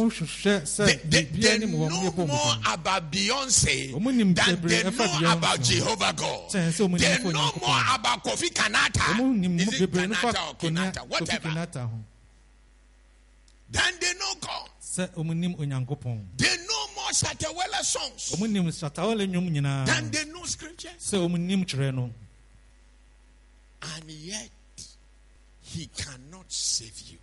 They, 0.78 0.96
they, 1.06 1.24
they 1.24 1.58
know 1.60 1.68
more 1.68 2.56
about 2.68 3.12
Beyonce 3.12 3.92
than 4.36 4.62
they 4.68 4.84
know 4.84 5.32
about. 5.32 5.62
Jehovah 5.62 6.14
God. 6.16 6.50
Kyɛn 6.52 6.72
sɛ 6.72 6.88
ɔmo 6.88 6.98
They 7.00 7.18
know 7.32 7.52
more 7.62 7.82
about 7.94 8.24
Kofi 8.24 8.50
Kanata. 8.54 9.60
Is 9.60 9.82
it 9.82 9.92
bebree 9.92 10.08
no 10.10 10.16
fa 10.16 10.28
Kanata 10.34 10.50
or 10.50 10.56
Konya- 10.56 11.08
Whatever. 11.10 11.90
Then 13.72 13.94
they 14.00 14.14
know 14.14 14.34
God. 14.42 14.70
sɛ 14.82 15.10
ɔmo 15.16 15.36
nim 15.36 15.56
onyankopɔn 15.56 16.26
They 16.38 16.56
know 16.68 16.88
more 16.96 17.12
Shatta 17.14 17.48
Wale 17.54 17.84
songs 17.84 18.32
ɔmo 18.36 18.50
nim 18.50 18.66
satawale 18.68 19.26
nnwom 19.28 19.50
nyinaa 19.52 19.86
than 19.86 20.12
they 20.12 20.26
know 20.26 20.44
scriptures. 20.44 20.92
sɛ 21.00 21.18
ɔmo 21.28 21.38
nim 21.40 21.66
kyerɛ 21.66 21.94
no 21.96 22.12
And 23.98 24.10
yet, 24.10 24.50
He 25.62 25.88
cannot 25.88 26.46
save 26.52 27.00
you. 27.12 27.18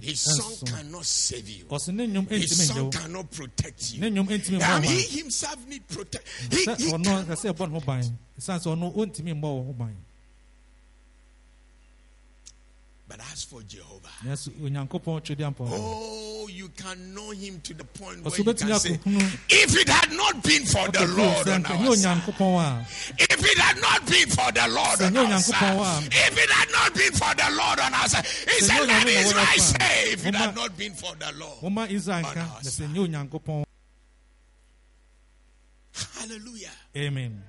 His 0.00 0.20
song 0.20 0.66
cannot 0.66 1.04
save 1.04 1.48
you. 1.48 1.64
ɔsɛ 1.66 1.94
ne 1.94 2.06
nnwom 2.06 2.28
His 2.30 2.66
song 2.68 2.90
cannot 2.90 3.30
protect 3.30 3.92
you. 3.94 4.04
And 4.06 4.84
he 4.84 5.18
himself 5.18 5.66
need 5.68 5.86
protect. 5.88 6.26
He, 6.50 6.58
he 6.60 6.64
cannot- 6.90 7.26
ɛsɛ 7.26 7.52
ɛbɔ 7.54 7.68
ne 7.68 7.78
ho 7.78 7.80
ban 7.80 8.02
ɛsiane 8.38 8.60
sɛ 8.60 8.76
ɔno 8.76 8.94
ɔntumi 8.94 9.34
mmɔ 9.34 9.42
wo 9.42 9.62
ho 9.64 9.72
ban 9.72 9.96
But 13.10 13.18
as 13.32 13.42
for 13.42 13.60
Jehovah, 13.62 14.06
nanso 14.22 14.50
onyankopɔn 14.62 15.20
twɛdi 15.26 15.42
ampɔ 15.42 15.66
oh, 15.68 16.46
you 16.46 16.68
can 16.68 17.12
know 17.12 17.30
him 17.30 17.60
to 17.62 17.74
the 17.74 17.82
point 17.82 18.22
where 18.22 18.36
you 18.36 18.44
can 18.44 18.78
say, 18.78 19.00
if 19.48 19.76
it 19.76 19.88
had 19.88 20.12
not 20.12 20.40
been 20.44 20.64
for 20.64 20.86
the 20.92 21.08
Lord 21.18 21.48
on 21.48 21.66
our 21.66 21.96
side, 21.96 22.86
if 23.18 23.44
it 23.44 23.58
had 23.58 23.80
not 23.80 24.06
been 24.06 24.30
for 24.30 24.52
the 24.52 24.68
Lord 24.68 25.00
on 25.02 25.16
our 25.16 25.40
side, 25.40 26.06
if 26.06 26.38
it 26.38 26.50
had 26.50 26.70
not 26.70 26.94
been 26.94 27.12
for 27.12 27.34
the 27.34 27.50
Lord 27.50 27.80
on 27.80 27.94
our 27.94 28.08
side, 28.08 28.26
he 28.26 28.60
said, 28.60 28.86
let 28.86 29.04
Israel 29.04 29.44
say, 29.58 30.12
if 30.12 30.24
it 30.26 30.34
had 30.36 30.54
not 30.54 30.76
been 30.78 30.92
for 30.92 31.12
the 31.16 31.32
Lord. 31.36 31.64
On 31.64 31.78
our 31.78 31.88
side. 31.98 32.26
Hallelujah. 36.14 36.70
amen 36.96 37.42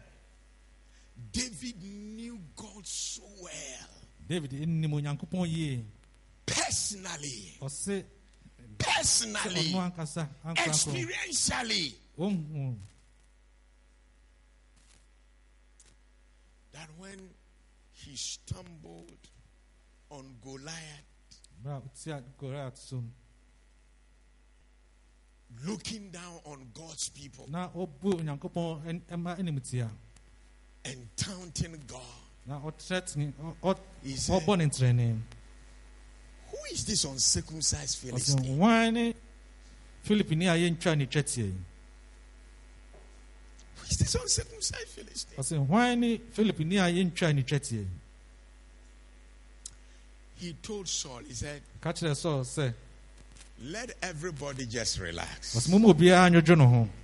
David 1.31 1.75
knew 1.83 2.39
God 2.55 2.83
so 2.83 3.21
well. 3.39 3.70
David 4.31 4.53
nim 4.67 4.91
onyankopɔn 4.93 5.45
yie 5.47 5.83
Personally. 6.45 7.57
ɔse 7.61 8.03
Personally. 8.77 9.71
ɔno 9.73 9.91
ankasa 9.91 10.27
Experientially. 10.55 11.93
That 16.71 16.89
when 16.97 17.19
he 17.91 18.15
stumbled 18.15 19.27
on 20.09 20.25
Goliath, 20.41 21.05
bra 21.61 21.81
tia 22.01 22.23
goliath 22.39 22.77
so 22.77 22.95
no, 22.97 23.03
looking 25.65 26.09
down 26.09 26.39
on 26.45 26.69
God's 26.73 27.09
people 27.09 27.45
na 27.49 27.67
ɔbu 27.69 28.13
onyankopɔn 28.19 28.83
ɛn- 28.85 29.01
ɛma 29.11 29.37
animtia 29.37 29.89
and 30.85 31.07
taunting 31.17 31.77
God. 31.85 31.99
Na 32.51 32.59
ɔtrɛtene 32.59 33.31
ɔ- 33.41 33.55
ɔ- 33.63 33.79
He 34.03 34.15
said, 34.17 34.41
ɔbɔ 34.43 34.57
ne 34.57 34.65
ntrɛne 34.65 35.21
Who 36.51 36.57
is 36.73 36.83
this 36.85 37.05
uncircumcised 37.05 37.97
Philistine? 37.99 38.57
wan 38.57 38.93
ne 38.93 39.13
filipini 40.05 40.47
a 40.51 40.57
yɛntwa 40.59 40.97
ne 40.97 41.05
twɛteɛ 41.05 41.53
Who 43.77 43.83
is 43.89 43.97
this 43.97 44.15
uncircumcised 44.15 44.87
Philistine? 44.89 45.37
ɔsɛ 45.37 45.65
wan 45.67 45.99
ne 46.01 46.17
filipini 46.17 46.75
a 46.77 46.91
yɛntwa 46.91 47.33
ne 47.33 47.87
He 50.35 50.53
told 50.61 50.87
Saul, 50.89 51.21
he 51.27 51.33
said, 51.33 51.61
ka 51.79 51.93
kyerɛ 51.93 52.11
sɛ 52.11 52.41
sɛ 52.43 52.73
Let 53.63 53.95
everybody 54.01 54.65
just 54.65 54.99
relax. 54.99 55.55
ɔsɛ 55.55 55.69
moma 55.69 55.93
obiara 55.93 56.29
nwodwo 56.29 56.57
no 56.57 56.67
ho 56.67 56.83
He 56.83 56.87
said, 56.89 56.95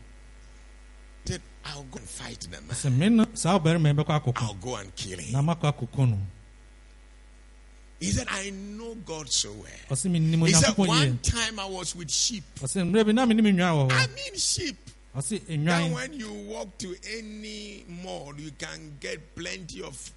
I'll 1.68 1.84
go 1.84 1.98
and 2.00 2.08
fight 2.10 2.40
them. 2.52 2.64
ɔsɛ 2.70 2.96
me 2.98 3.10
no 3.10 3.26
saa 3.34 3.60
ɔbarima 3.60 3.88
yi 3.90 3.94
bɛkɔ 4.04 4.22
akɔko 4.24 4.42
I'll 4.42 4.54
go 4.56 4.76
and 4.76 4.96
kill 4.96 5.18
na 5.32 5.40
him. 5.40 5.46
makɔ 5.48 5.74
akɔko 5.74 6.10
no 6.10 6.20
He 8.00 8.12
said, 8.12 8.28
I 8.30 8.52
know 8.52 8.94
God 8.94 9.28
so 9.28 9.52
well. 9.54 9.66
He 9.90 9.96
said, 10.54 10.78
One 10.78 11.18
time 11.18 11.60
I 11.60 11.66
was 11.66 11.96
with 11.96 12.12
sheep. 12.12 12.44
ɔsɛ 12.60 12.90
mmerɛ 12.92 13.06
bi 13.08 13.12
na 13.12 13.26
menim 13.26 13.46
nnwan 13.56 13.90
wɔ 13.90 13.92
I 13.92 14.08
mean, 14.08 14.36
sheep. 14.36 14.78
Now, 15.50 15.88
when 15.88 16.14
you 16.14 16.32
walk 16.32 16.78
to 16.78 16.96
any 17.18 17.84
mall, 17.90 18.34
you 18.38 18.52
can 18.52 18.98
get 19.00 19.36
plenty 19.36 19.82
of 19.82 20.12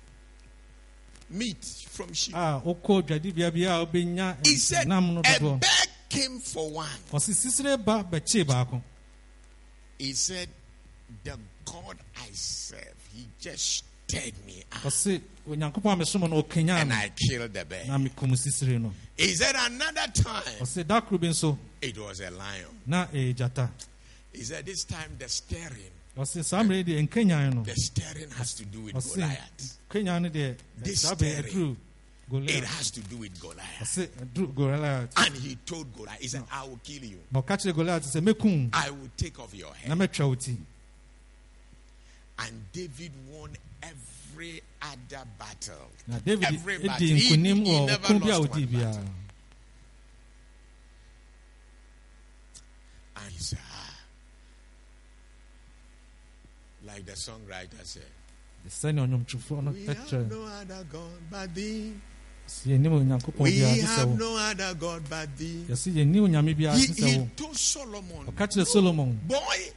meat 1.30 1.64
from 1.88 2.12
sheep. 2.12 2.34
a 2.34 2.60
wokɔ 2.62 3.02
dwadibea 3.02 3.50
bi 3.50 3.60
a 3.60 3.86
wobɛnya 3.86 4.46
He 4.46 4.56
said, 4.56 4.86
a 4.86 5.00
bear 5.58 5.70
came 6.10 6.38
for 6.40 6.70
one. 6.70 6.86
ɔsɛ 7.12 7.32
sisire 7.34 7.82
ba 7.82 8.04
bɛkyee 8.04 8.44
baako 8.44 8.82
He 9.98 10.12
said, 10.12 10.48
The 11.24 11.36
God 11.64 11.98
I 12.16 12.28
serve, 12.32 12.94
he 13.14 13.26
just 13.40 13.84
stirred 14.10 14.34
me 14.46 14.62
up. 14.72 14.82
ɔsɛ 14.82 15.20
onyankopɔn 15.48 15.92
a 15.92 15.96
mesom 15.96 16.28
no 16.28 16.42
ɔkanyaa 16.42 16.80
And 16.82 16.92
I 16.92 17.10
killed 17.16 17.52
the 17.52 17.64
bear. 17.64 17.84
He 19.16 19.34
said, 19.34 19.54
Another 19.56 20.06
time, 20.12 20.42
ɔsɛ 20.60 20.86
da 20.86 21.00
koro 21.00 21.18
bi 21.18 21.28
it 21.82 21.98
was 21.98 22.20
a 22.20 22.30
lion. 22.30 23.08
Eh, 23.12 23.32
gyata 23.32 23.70
He 24.32 24.42
said, 24.42 24.66
This 24.66 24.84
time 24.84 25.16
the 25.18 25.28
stirring, 25.28 25.90
ɔsɛ 26.16 26.44
saa 26.44 26.62
mmerɛ 26.62 26.76
yi 26.76 26.84
deɛ 26.84 27.08
nkanyan 27.08 27.64
the 27.64 27.74
stirring 27.74 28.30
has 28.30 28.54
to 28.54 28.64
do 28.64 28.80
with 28.82 28.94
Goliath. 28.94 29.78
This 30.82 31.00
saa 31.00 31.14
bɛ 31.14 31.16
stirring. 31.16 31.44
aduru 31.44 31.76
It 32.48 32.64
has 32.64 32.90
to 32.92 33.00
do 33.00 33.16
with 33.18 33.40
Goliath. 33.40 33.80
ɔsɛ 33.80 34.08
aduru 34.08 34.54
goliath 34.54 35.12
And 35.16 35.34
he 35.36 35.56
told 35.66 35.94
Goliath, 35.96 36.20
He 36.20 36.28
said, 36.28 36.44
I 36.52 36.64
will 36.64 36.80
kill 36.82 37.04
you. 37.04 37.20
na 37.30 37.42
ɔka 37.42 37.56
kyerɛ 37.58 37.74
goliath 37.74 38.04
sɛ 38.04 38.70
I 38.72 38.90
will 38.90 39.10
take 39.16 39.38
off 39.38 39.54
your 39.54 39.72
head. 39.74 39.98
Mɛtwa 42.40 42.46
wo 42.46 42.46
ti 42.46 42.46
And 42.48 42.72
David 42.72 43.12
won 43.30 43.50
every 43.82 44.62
other 44.82 45.24
battle. 45.38 45.90
na 46.08 46.18
david 46.20 46.44
Every 46.46 46.78
battle. 46.78 47.06
di 47.06 47.14
He- 47.18 47.36
nkonim 47.36 47.66
he 47.66 47.86
never 47.86 48.06
ko 48.06 48.18
bi 48.18 48.28
a 48.30 48.38
lost 48.38 48.50
one 48.50 48.66
battle. 48.66 49.04
And 53.16 53.32
he 53.32 53.38
said, 53.38 53.58
ah. 53.72 53.96
Like 56.86 57.04
the 57.04 57.12
songwriter 57.12 57.84
said, 57.84 58.02
sɛnea 58.68 59.06
ɔnwomtwofoɔ 59.06 59.62
no 59.64 59.70
We 59.72 59.86
have 59.86 60.30
no 60.30 60.44
other 60.44 60.84
God 60.90 61.30
but 61.30 61.54
thee. 61.54 61.92
sɛ 62.48 62.66
yɛnim 62.78 62.92
onyankopɔn 62.92 63.40
We 63.40 63.50
biara 63.52 63.74
te 63.74 63.80
sɛ 63.82 63.96
have 63.96 64.18
no 64.18 64.36
other 64.36 64.74
God 64.74 65.02
but 65.10 65.36
thee. 65.36 65.64
yɛsɛ 65.68 65.92
yɛnim 65.92 66.22
onyame 66.28 66.54
biara 66.56 66.76
He, 66.78 66.86
he 66.86 67.26
told 67.36 67.56
Solomon, 67.56 68.26
ɔka 68.26 68.46
kyerɛ 68.48 68.66
solomon 68.66 69.20
Boy, 69.26 69.72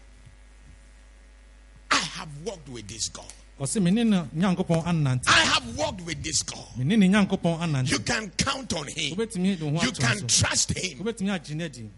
I 1.93 1.97
have 2.17 2.29
walked 2.43 2.69
with 2.69 2.87
this 2.87 3.09
God. 3.09 3.31
ɔsɛ 3.59 3.81
mene 3.81 4.03
ne 4.09 4.21
nyankopɔn 4.35 4.83
anante 4.85 5.27
I 5.27 5.41
have 5.45 5.77
walked 5.77 6.01
with 6.01 6.23
this 6.23 6.41
God. 6.43 6.65
mene 6.77 6.97
ne 6.99 7.07
nyankopɔn 7.07 7.59
anante 7.59 7.91
You 7.91 7.99
can 7.99 8.29
count 8.31 8.73
on 8.73 8.87
him. 8.87 9.15
wobɛtumi 9.15 9.59
de 9.59 9.65
wo 9.65 9.77
ho 9.79 9.85
You 9.85 9.91
can 9.91 10.27
trust 10.27 10.71
him. 10.77 10.99
wobɛtumi 10.99 11.29
agye 11.39 11.55
no 11.55 11.65
adi 11.65 11.89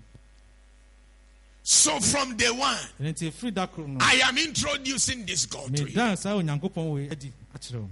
So 1.64 2.00
from 2.00 2.36
day 2.38 2.52
one, 2.52 2.78
ɛno 3.02 3.14
nti 3.14 3.32
ɛfiri 3.32 3.54
da 3.54 3.66
koro 3.68 3.88
no 3.88 3.98
I 4.02 4.20
am 4.26 4.38
introducing 4.38 5.26
this 5.26 5.46
God 5.46 5.76
to 5.76 5.84
you. 5.84 5.88
medan 5.96 6.18
saa 6.18 6.36
onyankopɔn 6.36 6.92
wei 6.94 7.10
adi 7.10 7.32
akyerɛ 7.56 7.80
wo 7.82 7.90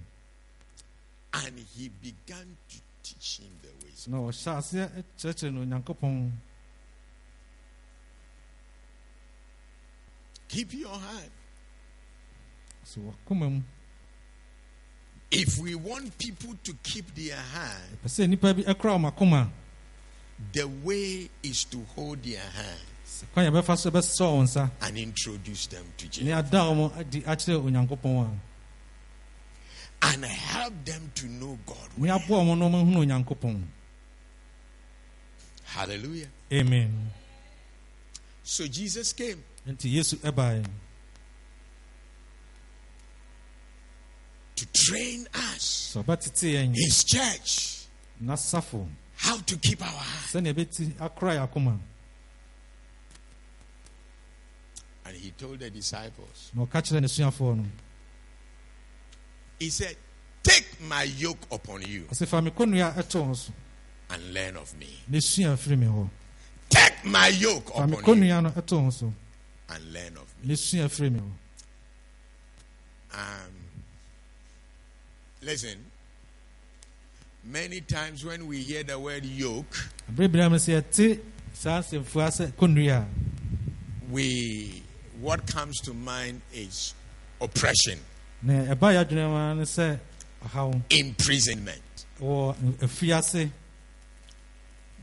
And 1.35 1.65
he 1.75 1.89
began 1.89 2.57
to 2.69 2.77
teach 3.01 3.39
him 3.39 3.49
the 3.61 3.69
ways. 3.85 4.07
na 4.07 4.17
ɔhyɛ 4.17 4.57
aseɛ 4.57 5.03
kyerɛkyerɛ 5.17 5.53
no 5.69 6.31
Keep 10.49 10.73
your 10.73 10.99
hand. 10.99 11.31
If 15.35 15.57
we 15.59 15.73
want 15.75 16.15
people 16.19 16.53
to 16.63 16.73
keep 16.83 17.13
their 17.15 17.35
hand, 17.37 17.97
pɛ 18.05 18.07
sɛ 18.07 18.27
nnipa 18.27 18.53
bi 18.55 18.63
ɛkora 18.63 18.97
wɔn 18.99 19.11
akoma 19.11 19.49
the 20.51 20.67
way 20.67 21.29
is 21.41 21.63
to 21.65 21.83
hold 21.95 22.21
their 22.23 22.39
hand 22.39 22.79
sɛ 23.07 23.23
kwan 23.33 23.45
yɛ 23.45 23.51
bɛfa 23.61 23.77
so 23.77 23.89
bɛsɔ 23.89 24.19
wɔn 24.19 24.43
nsa 24.43 24.71
and 24.81 24.97
introduce 24.97 25.67
them 25.67 25.85
to 25.97 26.07
Jesus. 26.07 26.27
ada 26.31 26.57
wɔn 26.57 26.97
adi 26.97 27.21
akyerɛ 27.21 27.63
onyankopɔn 27.63 28.27
a 28.27 30.05
and 30.05 30.25
help 30.25 30.73
them 30.85 31.11
to 31.15 31.25
know 31.27 31.57
God. 31.65 31.89
ne 31.97 32.09
aboa 32.09 32.43
wɔn 32.43 32.57
na 32.59 32.65
wɔahunu 32.69 32.97
onyankopɔn 33.25 33.63
Hallelujah. 35.65 36.27
amen. 36.51 37.09
So 38.43 38.67
Jesus 38.67 39.13
came. 39.13 39.43
nti 39.67 39.91
yesu 39.95 40.17
ɛbaeɛ 40.17 40.63
to 44.65 44.81
train 44.85 45.27
us, 45.33 45.95
his 46.73 47.03
church, 47.03 47.85
how 49.15 49.37
to 49.37 49.57
keep 49.57 49.81
our 49.81 49.87
hand. 49.87 50.45
sɛnea 50.45 50.53
ɛbɛti 50.53 50.93
akora 50.99 51.35
yɛ 51.35 51.47
akoma 51.49 51.79
And 55.05 55.17
he 55.17 55.31
told 55.31 55.59
the 55.59 55.69
disciples, 55.69 56.51
na 56.53 56.65
ɔka 56.65 56.81
kyerɛ 56.81 57.01
n'asuafoɔ 57.03 57.57
no 57.57 57.65
He 59.59 59.69
said, 59.69 59.95
Take 60.41 60.81
my 60.81 61.03
yoke 61.03 61.45
upon 61.51 61.81
you 61.83 62.03
ɔsɛ 62.11 62.27
fa 62.27 62.41
me 62.41 62.51
kɔnnua 62.51 62.97
a 62.97 63.03
ɛtɔ 63.03 63.23
wɔn 63.25 63.35
so 63.35 63.53
and 64.09 64.33
learn 64.33 64.57
of 64.57 64.73
me. 64.77 64.99
na 65.07 65.17
esua 65.17 65.57
firi 65.57 65.77
me 65.77 65.87
hɔ 65.87 66.09
Take 66.69 67.05
my 67.05 67.27
yoke 67.27 67.69
upon 67.69 67.89
you 67.89 67.95
kɔnnua 67.97 68.43
no 68.43 68.49
ɛtɔ 68.49 69.13
and 69.69 69.93
learn 69.93 70.17
of 70.17 70.33
me. 70.41 70.47
na 70.49 70.53
esua 70.53 70.85
firi 70.89 71.11
me 71.11 71.19
hɔ 71.19 71.31
Um, 73.15 73.62
listen, 75.45 75.77
many 77.43 77.81
times 77.81 78.23
when 78.25 78.47
we 78.47 78.59
hear 78.61 78.83
the 78.83 78.97
word 78.97 79.25
yoke, 79.25 79.89
aberɛbira 80.11 80.49
mu 80.49 80.57
sɛ 80.57 80.81
yɛte 80.81 81.19
saa 81.53 81.81
asɛmfua 81.81 82.27
sɛ 82.31 82.51
kɔnnua 82.53 83.01
a 83.01 83.07
we 84.09 84.83
what 85.19 85.45
comes 85.47 85.79
to 85.81 85.93
mind 85.93 86.41
is 86.53 86.93
oppression, 87.41 87.99
na 88.41 88.53
ɛba 88.73 88.93
yɛ 88.93 89.05
adwene 89.05 89.27
mu 89.29 89.35
ara 89.35 89.55
ne 89.55 89.63
sɛ 89.63 89.99
ɔhaw 90.45 90.81
imprisonment. 90.89 91.81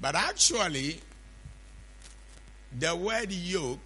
But 0.00 0.14
actually, 0.14 1.00
the 2.78 2.96
word 2.96 3.30
yoke 3.30 3.78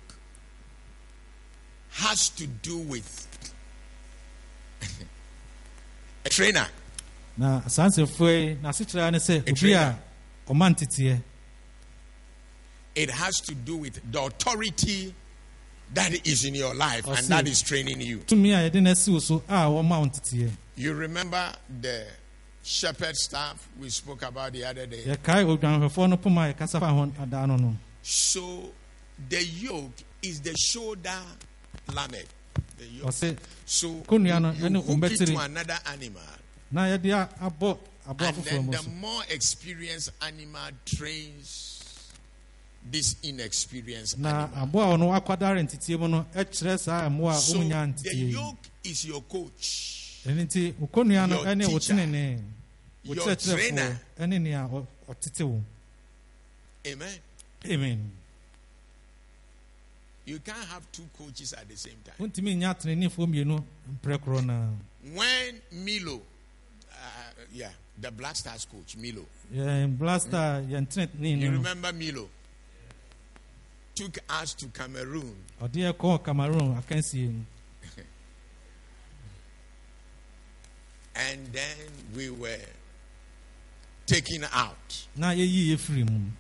has 1.91 2.29
to 2.31 2.47
do 2.47 2.79
with 2.79 3.27
a 6.25 6.29
trainer. 6.29 6.67
na 7.37 7.61
saa 7.69 7.89
nsɛmfua 7.89 8.31
yi 8.31 8.55
n'asekyerɛ 8.63 9.11
ne 9.13 9.19
sɛ 9.19 9.51
obi 9.51 9.73
a 9.73 9.99
ɔma 10.49 10.75
nteteɛ 10.75 11.21
It 12.95 13.11
has 13.11 13.35
to 13.47 13.55
do 13.57 13.77
with 13.79 14.01
the 14.13 14.23
authority 14.23 15.13
that 15.93 16.27
is 16.27 16.45
in 16.45 16.55
your 16.55 16.75
life 16.75 17.05
and 17.09 17.27
that 17.27 17.49
is 17.49 17.61
training 17.61 18.01
you. 18.01 18.21
a 18.21 18.25
yɛde 18.25 18.81
no 18.83 18.91
asi 18.91 19.11
wo 19.11 19.19
so 19.19 19.43
a 19.49 19.53
wɔma 19.67 19.99
wo 20.01 20.07
nteteɛ 20.07 20.51
You 20.77 20.95
remember 20.95 21.53
the 21.81 22.07
shepherd 22.63 23.17
staff 23.17 23.69
we 23.81 23.91
spoke 23.91 24.23
about 24.23 24.53
the 24.53 24.65
other 24.65 24.87
day? 24.87 25.03
yɛkae 25.05 25.59
odwanhwɛfoɔ 25.59 26.09
no 26.11 26.17
poma 26.17 26.43
a 26.49 26.55
yɛkasa 26.55 26.79
fa 26.81 26.87
ho 26.89 27.07
adaa 27.21 27.47
no 27.49 27.57
no 27.57 27.77
So 28.03 28.73
the 29.29 29.43
yoke 29.45 29.93
is 30.23 30.41
the 30.41 30.55
shoulder 30.57 31.21
lamed. 31.93 32.27
The 32.79 32.85
yoke. 32.87 33.07
ɔse 33.09 33.37
So 33.67 33.89
Konnua 34.07 34.41
no 34.43 34.51
you, 34.53 34.65
ɛne 34.65 34.75
you 34.75 34.83
hook 34.83 35.11
it 35.13 35.17
to 35.19 35.25
ombɛtiri. 35.25 35.45
another 35.45 35.79
animal. 35.87 36.23
na 36.73 36.83
yɛde 36.87 37.13
a- 37.13 37.29
abɔ 37.51 37.79
aboa 38.09 38.29
And 38.29 38.37
foforɔ 38.37 38.45
then 38.45 38.67
mu 38.67 38.73
the 38.73 38.79
so 38.83 38.91
more 38.91 39.23
experienced 39.31 40.11
animal 40.23 40.71
trains 40.85 41.71
this 42.91 43.17
inexperienced 43.23 44.19
na 44.19 44.45
animal. 44.45 44.63
aboa 44.69 44.95
a 44.95 44.99
ɔno 44.99 45.21
akwadare 45.21 45.63
nteteɛ 45.67 45.99
mu 46.01 46.09
no 46.09 46.27
ɛkyerɛ 46.35 46.79
saa 46.79 47.09
mmoa 47.09 47.33
a 47.37 47.41
So 47.41 47.55
ɔmunya 47.59 47.97
the 48.03 48.11
nteteɛ 48.11 48.15
yi 48.15 48.27
yoke 48.33 48.59
is 48.85 49.05
your 49.07 49.23
coach, 49.23 50.21
ɛno 50.27 50.45
nti 50.47 50.75
wo 50.79 50.87
kɔnnua 50.93 51.29
no 51.29 51.37
Your 51.37 51.47
ɛne 51.47 51.73
wo 51.73 51.79
teacher. 51.79 51.95
tenene 51.95 52.43
wo 53.07 53.15
your 53.15 53.25
kyerɛkyerɛfoɔ 53.25 53.57
trainer. 53.57 54.01
ɛne 54.21 54.41
nea 54.43 54.69
ɔ- 54.71 54.87
ɔtete 55.09 55.45
wo 55.47 55.63
Amen. 56.87 57.19
amen 57.67 58.11
You 60.27 60.39
can't 60.39 60.65
have 60.69 60.91
two 60.91 61.05
coaches 61.19 61.53
at 61.53 61.69
the 61.69 61.77
same 61.77 61.99
time. 62.05 62.15
wontumi 62.19 62.55
nya 62.57 62.71
atenenefoɔ 62.75 63.27
mmienu 63.27 63.63
mprɛ 64.03 64.19
korɔ 64.19 64.45
na 64.47 64.69
When 65.13 65.61
Milo, 65.73 66.23
uh, 66.91 67.45
yeah, 67.53 67.71
the 68.01 68.11
Black 68.11 68.35
Stars 68.37 68.65
coach, 68.65 68.97
Milo, 68.97 69.27
Yeah, 69.53 69.87
blaster 69.87 70.65
yɛn 70.67 70.87
tenene 70.89 71.41
you 71.41 71.51
remember 71.51 71.93
Milo, 71.93 72.29
took 73.95 74.19
us 74.31 74.55
to 74.55 74.67
Cameroon. 74.69 75.37
Ɔde 75.61 75.93
yɛkɔɔ 75.93 76.25
cameroon 76.25 76.75
akansie 76.83 77.29
mu 77.31 77.45
and 81.17 81.47
then 81.53 81.77
we 82.17 82.31
were 82.31 82.59
taken 84.07 84.45
out. 84.53 85.07
na 85.17 85.33
yɛyi 85.33 85.69
yɛ 85.73 85.77
firi 85.79 86.05
mu 86.11 86.31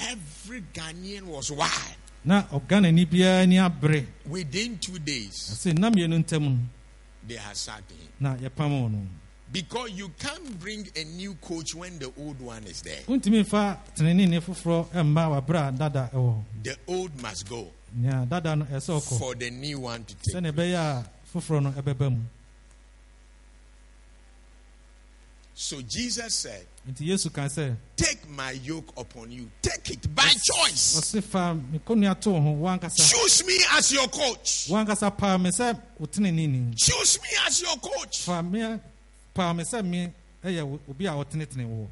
Every 0.00 0.62
Ghanaian 0.72 1.22
was 1.24 1.50
wild. 1.50 1.96
na 2.24 2.42
ɔganani 2.52 3.06
biara 3.08 3.42
ani 3.42 3.56
abere 3.56 4.06
Within 4.26 4.78
two 4.78 4.98
days, 4.98 5.34
ɛsɛ 5.52 5.72
nna 5.74 5.90
mmienu 5.90 6.18
ntam 6.24 6.58
they 7.26 7.36
had 7.36 7.56
sacked 7.56 7.90
him. 7.90 8.08
na 8.20 8.36
yɛpam 8.36 8.90
no 8.92 9.06
Because 9.50 9.90
you 9.92 10.10
can't 10.18 10.60
bring 10.60 10.86
a 10.94 11.04
new 11.04 11.34
coach 11.36 11.74
when 11.74 11.98
the 11.98 12.12
old 12.18 12.38
one 12.40 12.62
is 12.64 12.82
there. 12.82 13.00
dada 15.78 16.10
ɛwɔ 16.12 16.42
The 16.62 16.76
old 16.86 17.22
must 17.22 17.48
go 17.48 17.70
nea 17.94 18.26
dada 18.28 18.56
no 18.56 18.64
ɛsɛ 18.66 19.00
ɔkɔ 19.00 19.18
for 19.18 19.34
the 19.34 19.50
new 19.50 19.80
one 19.80 20.04
to 20.04 20.14
take. 20.16 20.34
sɛnea 20.34 20.52
ɛbɛyɛ 20.52 20.74
a 20.76 21.10
foforɔ 21.34 21.62
no 21.62 21.70
ɛbɛba 21.72 22.10
mu 22.10 22.22
So 25.60 25.82
Jesus 25.82 26.34
said, 26.36 26.66
nti 26.88 27.08
yesu 27.08 27.30
ka 27.32 27.42
sɛ 27.46 27.76
Take 27.96 28.28
my 28.30 28.52
yoke 28.52 28.92
upon 28.96 29.30
you. 29.30 29.50
Take 29.62 29.90
it 29.90 30.14
by 30.14 30.28
choice. 30.28 30.98
ɔse 31.00 31.22
fa 31.22 31.54
me 31.54 31.78
kɔnnua 31.86 32.18
to 32.20 32.30
ho 32.32 32.54
woankasa 32.54 33.10
Choose 33.10 33.44
me 33.46 33.54
as 33.76 33.92
your 33.92 34.08
coach. 34.08 34.68
woankasa 34.68 35.16
paa 35.16 35.36
me 35.38 35.50
sɛ 35.50 35.78
wo 35.98 36.06
teneneni 36.06 36.74
Choose 36.76 37.20
me 37.22 37.28
as 37.46 37.60
your 37.62 37.76
coach. 37.76 38.22
fa 38.22 38.42
me 38.42 38.78
paa 39.34 39.52
me 39.52 39.64
sɛ 39.64 39.84
me 39.84 40.12
ɛyɛ 40.44 40.80
obi 40.88 41.06
a 41.06 41.10
ɔtenetene 41.12 41.66
wo 41.66 41.88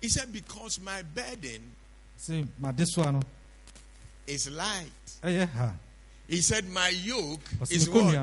He 0.00 0.08
said, 0.08 0.32
Because 0.32 0.80
my 0.80 1.02
burden 1.02 1.62
sɛ 2.18 2.46
madesoa 2.60 3.12
no 3.12 3.20
is 4.26 4.48
light. 4.50 4.90
ɛyɛ 5.22 5.48
ha 5.52 5.72
He 6.28 6.40
said, 6.40 6.68
My 6.70 6.88
yoke 6.88 7.40
is 7.70 7.88
what? 7.88 8.14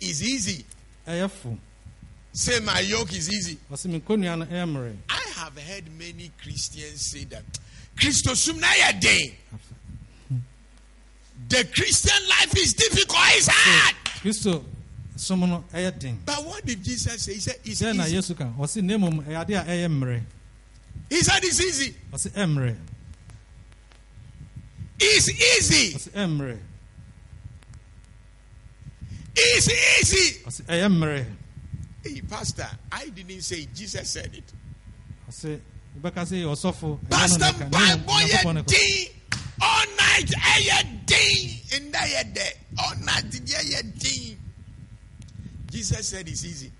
Is 0.00 0.22
easy. 0.22 0.64
ɛyɛ 1.06 1.30
fo 1.30 1.56
Say, 2.36 2.60
My 2.60 2.80
yoke 2.80 3.14
is 3.14 3.32
easy. 3.32 3.56
ɔse 3.72 3.86
me 3.86 3.98
kɔnnua 3.98 4.38
no 4.38 4.44
ɛyɛ 4.44 4.68
mmerɛ 4.70 4.96
I 5.08 5.22
have 5.36 5.56
heard 5.58 5.90
many 5.98 6.30
Christians 6.42 7.10
say 7.10 7.24
that 7.24 7.42
Christosum 7.96 8.60
den." 9.00 9.32
The 11.48 11.64
Christian 11.74 12.28
life 12.28 12.54
is 12.58 12.74
difficult, 12.74 13.22
it's 13.28 13.48
hard. 13.50 13.94
kristo 14.20 14.62
som 15.16 15.40
no 15.40 15.64
ɛyɛ 15.72 15.98
den 15.98 16.20
But 16.26 16.44
what 16.44 16.66
did 16.66 16.84
Jesus 16.84 17.22
say? 17.22 17.32
He 17.32 17.40
said, 17.40 17.56
It's 17.64 17.80
easy. 17.80 18.14
yesu 18.14 18.36
ka 18.36 18.52
ɔse 18.58 18.82
na 18.82 18.98
mmom 18.98 19.24
ɛyɛ 19.24 19.40
ade 19.40 19.54
a 19.54 19.64
ɛyɛ 19.64 19.88
mmerɛ 19.88 20.22
He 21.08 21.22
said, 21.22 21.42
It's 21.42 21.58
easy. 21.58 21.94
It's 22.12 22.26
easy. 25.30 25.96
It's 29.38 29.68
easy. 30.12 31.36
Ɔse 32.06 32.12
ɛyɛ 32.12 32.12
mmerɛ 32.12 32.14
Hey, 32.14 32.20
Pastor, 32.22 32.68
I 32.92 33.08
didn't 33.08 33.42
say. 33.42 33.66
Jesus 33.74 34.08
said 34.10 34.34
it. 34.34 34.52
ɔse 35.28 35.60
wobɛka 36.00 36.22
sɛ 36.24 36.42
yɛ 36.42 36.46
ɔsɔfo 36.46 36.98
ɛyɛ 36.98 37.02
no 37.02 37.08
Pastor, 37.08 37.38
na 37.40 37.52
ɛka, 37.52 37.70
na 37.72 37.78
mmom 37.96 38.06
Bible 38.06 38.62
yɛ 38.62 38.66
din 38.66 39.08
all 39.60 39.84
night 39.96 40.30
ɛyɛ 40.30 41.06
din 41.06 41.88
nda 41.90 41.98
yɛ 41.98 42.34
dɛ 42.34 42.52
all 42.78 42.96
night 43.04 43.24
deɛ 43.30 43.70
yɛ 43.72 43.98
din. 43.98 44.38
Jesus 45.70 46.08
said 46.08 46.28
it's 46.28 46.44
easy. 46.44 46.70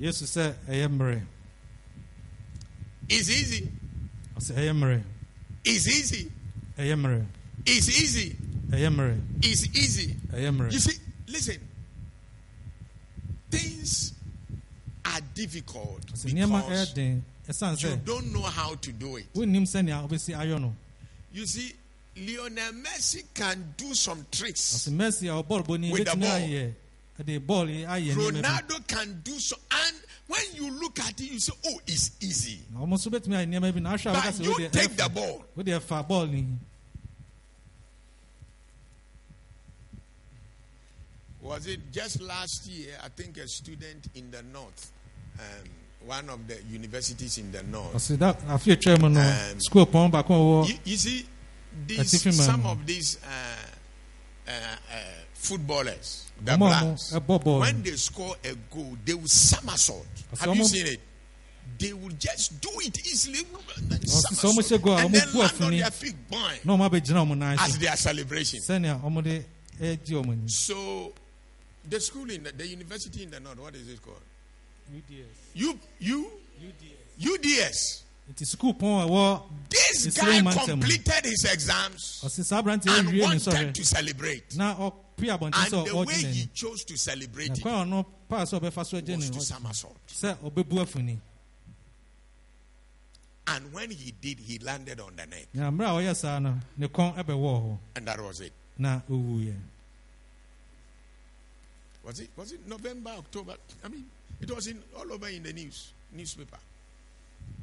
yesu 0.00 0.24
sɛ 0.24 0.54
ɛyɛ 0.68 0.88
mmerɛ 0.88 1.22
It's 3.08 3.28
easy. 3.28 3.68
ɔse 4.36 4.52
ɛyɛ 4.54 4.72
mmerɛ 4.76 5.02
It's 5.64 5.86
easy. 5.88 6.30
ɛyɛ 6.78 6.96
mmerɛ 6.98 7.26
It's 7.66 7.88
easy. 7.88 8.36
ɛyɛ 8.70 8.90
mmerɛ 8.94 9.20
It's 9.44 9.62
easy. 9.76 10.16
ɛyɛ 10.32 10.50
mmerɛ 10.56 10.72
You 10.72 10.78
see, 10.80 10.98
listen. 11.28 11.60
difficult 13.50 14.11
nneɛma 15.20 16.62
ɛyɛ 16.68 17.22
because 17.46 17.82
you 17.82 17.96
don't 18.04 18.32
know 18.32 18.42
how 18.42 18.74
to 18.76 18.92
do 18.92 19.16
it. 19.16 19.32
wonnim 19.34 19.62
sɛnea 19.64 20.08
wobɛsi 20.08 20.36
ayɔ 20.36 20.60
no 20.60 20.74
You 21.32 21.46
see, 21.46 21.72
Lionel 22.16 22.72
Messi 22.74 23.24
can 23.34 23.72
do 23.76 23.94
some 23.94 24.26
tricks. 24.30 24.86
ɔsɛ 24.88 24.92
messi 24.92 25.28
a 25.28 25.42
ɔbɔɔl 25.42 25.66
bɔni 25.66 25.92
With 25.92 26.04
the 26.06 26.16
ball. 26.16 26.28
ayɛ 26.30 26.74
ɛde 27.20 27.40
bɔɔl 27.46 27.68
yi 27.68 27.82
ayɛ 27.84 28.14
nneɛma 28.14 28.42
bi 28.42 28.48
Ronaldo 28.48 28.86
can 28.86 29.20
do 29.24 29.38
so, 29.38 29.56
and 29.70 29.96
when 30.28 30.42
you 30.54 30.70
look 30.70 30.98
at 31.00 31.20
it, 31.20 31.30
you 31.32 31.40
say, 31.40 31.52
"Oh, 31.66 31.80
it's 31.86 32.10
easy." 32.20 32.60
na 32.70 32.80
ɔmo 32.80 32.94
nso 32.94 33.08
bɛtumi 33.10 33.34
ayɛ 33.34 33.48
nneɛma 33.48 33.74
bi 33.74 33.80
na 33.80 33.94
ahwɛ 33.96 34.10
a 34.10 34.14
wɔka 34.14 34.38
But 34.38 34.58
you 34.60 34.68
take 34.68 34.96
the 34.96 35.08
ball. 35.08 35.44
wodeɛ 35.56 35.80
fa 35.82 36.04
bɔɔl 36.08 36.58
Was 41.40 41.66
it 41.66 41.80
just 41.90 42.20
last 42.22 42.66
year? 42.68 42.96
I 43.02 43.08
think 43.08 43.36
a 43.36 43.48
student 43.48 44.06
in 44.14 44.30
the 44.30 44.42
north, 44.44 44.92
um, 45.38 45.68
one 46.06 46.28
of 46.30 46.46
the 46.48 46.56
universities 46.70 47.38
in 47.38 47.52
the 47.52 47.62
north. 47.62 47.94
ɔsɛ 47.94 48.18
da 48.18 48.32
afe 48.48 48.72
atwa 48.76 49.00
mu 49.00 49.08
no 49.08 49.20
Um, 49.20 49.60
school 49.60 49.82
a 49.92 50.66
You, 50.84 50.96
see, 50.96 51.26
these, 51.86 52.44
some 52.44 52.66
of 52.66 52.84
these 52.86 53.18
uh, 53.24 54.50
uh, 54.50 54.50
uh, 54.50 54.98
footballers, 55.34 56.30
the 56.44 56.56
blacks, 56.56 57.12
ọmọ 57.12 57.20
ẹbọ 57.20 57.42
bọọlù. 57.44 57.60
when 57.60 57.82
they 57.82 57.96
score 57.96 58.36
a 58.44 58.54
goal, 58.74 58.96
they 59.04 59.14
will 59.14 59.28
somersault. 59.28 60.06
Have 60.38 60.54
you 60.56 60.64
seen 60.64 60.86
it? 60.86 61.00
They 61.78 61.92
will 61.92 62.10
just 62.18 62.60
do 62.60 62.68
it 62.80 62.98
easily. 63.06 63.38
and 63.76 63.90
then 63.90 64.00
Ọsẹ 64.00 64.34
sọ 64.34 64.48
ọmọ 64.48 64.62
somersault, 64.62 64.80
ṣe 64.80 64.84
goal 64.84 64.98
a, 64.98 65.04
and 65.06 65.14
then 65.14 65.34
land 65.34 65.62
on 65.62 65.70
their 65.70 65.90
feet, 65.90 66.16
boing, 66.30 66.64
na 66.64 66.76
ɔmo 66.76 66.88
abɛgyina 66.90 67.24
ɔmo 67.26 67.38
nan 67.38 67.58
as 67.58 67.72
so 67.72 67.78
they 67.78 67.88
are 67.88 67.96
celebrating. 67.96 68.60
sɛnea 68.60 69.00
ɔmo 69.02 69.22
de 69.22 69.44
ɛgye 69.80 70.22
ɔmo 70.22 70.36
ni. 70.42 70.48
So, 70.48 71.12
the 71.88 72.00
school 72.00 72.30
in 72.30 72.42
the, 72.44 72.52
the 72.52 72.66
university 72.66 73.22
in 73.24 73.30
the 73.30 73.40
north, 73.40 73.58
what 73.60 73.74
is 73.74 73.88
it 73.88 74.02
called? 74.02 74.20
U, 75.54 75.78
U, 76.00 76.30
UDS. 77.18 78.02
nti 78.30 78.46
school 78.46 78.72
pɔn 78.74 79.04
a 79.04 79.08
ɛwɔ 79.08 79.42
This 79.68 80.06
guy 80.16 80.24
three 80.24 80.42
months 80.42 80.56
a 80.68 80.76
month. 80.76 80.82
completed 80.88 81.24
his 81.24 81.44
exams 81.44 82.20
ɔsɛ 82.24 82.44
saa 82.44 82.62
aberante 82.62 82.88
and 82.88 83.20
wanted 83.20 83.74
to 83.74 83.84
celebrate. 83.84 84.56
na 84.56 84.74
ɔpe 84.76 84.92
abɔnten 85.18 85.54
And 85.54 85.72
sɛ 85.72 85.84
the 85.86 85.96
way 85.96 86.14
he 86.32 86.46
chose 86.54 86.84
to 86.84 86.96
celebrate 86.96 87.48
na 87.48 87.54
it 87.54 87.62
kwan 87.62 87.92
a 87.92 87.96
ɔno 88.02 88.06
paa 88.28 88.42
sɛ 88.44 88.60
ɔbɛfa 88.60 88.86
so 88.86 88.96
agye 89.00 89.08
ne 89.08 89.16
was 89.16 89.30
to 89.30 89.40
somersault. 89.40 89.96
sɛ 90.08 90.36
ɔbɛbu 90.38 90.80
afuni 90.84 91.18
And 93.48 93.72
when 93.72 93.90
he 93.90 94.12
did, 94.20 94.38
he 94.38 94.58
landed 94.60 95.00
on 95.00 95.16
the 95.16 95.26
neck. 95.26 95.48
na 95.52 95.70
mmerɛ 95.70 95.84
a 95.84 96.02
ɔyɛ 96.12 96.16
saa 96.16 96.38
no 96.38 96.58
ne 96.76 96.86
kɔn 96.88 97.16
ɛbɛwɔ 97.16 97.62
hɔ 97.62 97.78
And 97.96 98.06
that 98.08 98.20
was 98.20 98.40
it. 98.40 98.52
Was 102.04 102.18
it 102.20 102.30
was 102.36 102.50
it 102.52 102.66
November, 102.66 103.10
October? 103.10 103.54
I 103.84 103.88
mean, 103.88 104.04
it 104.42 104.50
was 104.54 104.66
in 104.66 104.82
all 104.98 105.10
over 105.12 105.28
in 105.28 105.42
the 105.42 105.52
news, 105.52 105.92
newspaper. 106.12 106.58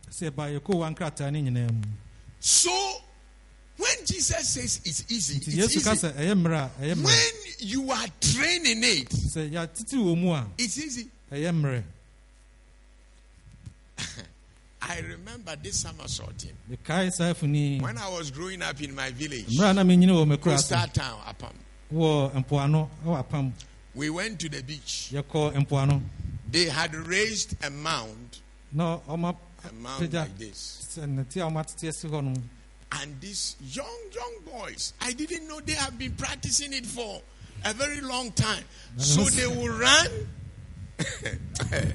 sɛ 0.09 0.29
ɛba 0.31 0.49
yɛkɔ 0.59 0.75
wa 0.75 0.89
nkrataa 0.89 1.31
ne 1.31 1.41
nyinaa 1.41 1.71
mu. 1.71 1.81
So 2.39 2.71
when 3.77 4.05
Jesus 4.05 4.47
says 4.49 4.81
it's 4.85 5.03
easy, 5.11 5.37
it's 5.37 5.47
easy. 5.75 5.79
sɛ 5.79 6.13
ɛyɛ 6.13 6.33
mmerɛ 6.41 6.57
a 6.65 6.71
ɛyɛ 6.81 7.03
When 7.03 7.33
you 7.59 7.91
are 7.91 8.07
training 8.21 8.83
it, 8.83 9.09
sɛ 9.09 9.49
yɛatete 9.51 9.97
wɔ 9.97 10.17
mu 10.19 10.31
a 10.33 10.47
it's 10.57 10.77
easy. 10.77 11.09
I 14.81 14.99
remember 15.01 15.55
this 15.57 15.81
saa 15.81 15.91
afuni 15.91 17.81
When 17.81 17.97
I 17.97 18.09
was 18.09 18.31
growing 18.31 18.61
up 18.63 18.81
in 18.81 18.95
my 18.95 19.11
village, 19.11 19.57
mmerɛ 19.57 19.69
a 19.71 19.73
na 19.73 19.83
menyini 19.83 20.07
wɔ 20.11 20.27
me 20.27 20.37
kura 20.37 20.57
so 20.57 20.75
coastal 20.75 21.03
town, 21.03 21.19
Apam, 21.27 21.53
wɔ 21.93 22.31
mpoano 22.45 22.89
ɛwɔ 23.05 23.23
apam. 23.27 23.51
We 23.95 24.09
went 24.09 24.39
to 24.39 24.49
the 24.49 24.61
beach. 24.63 25.11
They 26.51 26.65
had 26.65 26.95
raised 26.95 27.55
a 27.63 27.69
mound, 27.69 28.39
ɔma 28.75 29.35
a 29.69 29.73
mound 29.73 30.13
like 30.13 30.37
this. 30.37 30.97
a 30.97 31.01
ɔmatete 31.01 31.89
asi 31.89 32.07
hɔ 32.07 32.23
no 32.23 32.33
And 32.91 33.21
these 33.21 33.55
young, 33.61 33.99
young 34.11 34.33
boys, 34.45 34.93
I 34.99 35.11
didn't 35.13 35.47
know 35.47 35.59
they 35.59 35.73
have 35.73 35.99
been 35.99 36.13
practicing 36.13 36.73
it 36.73 36.85
for 36.85 37.21
a 37.65 37.73
very 37.73 38.01
long 38.01 38.31
time. 38.31 38.63
So 38.97 39.23
they 39.23 39.45
will 39.47 39.69
run. 39.69 40.27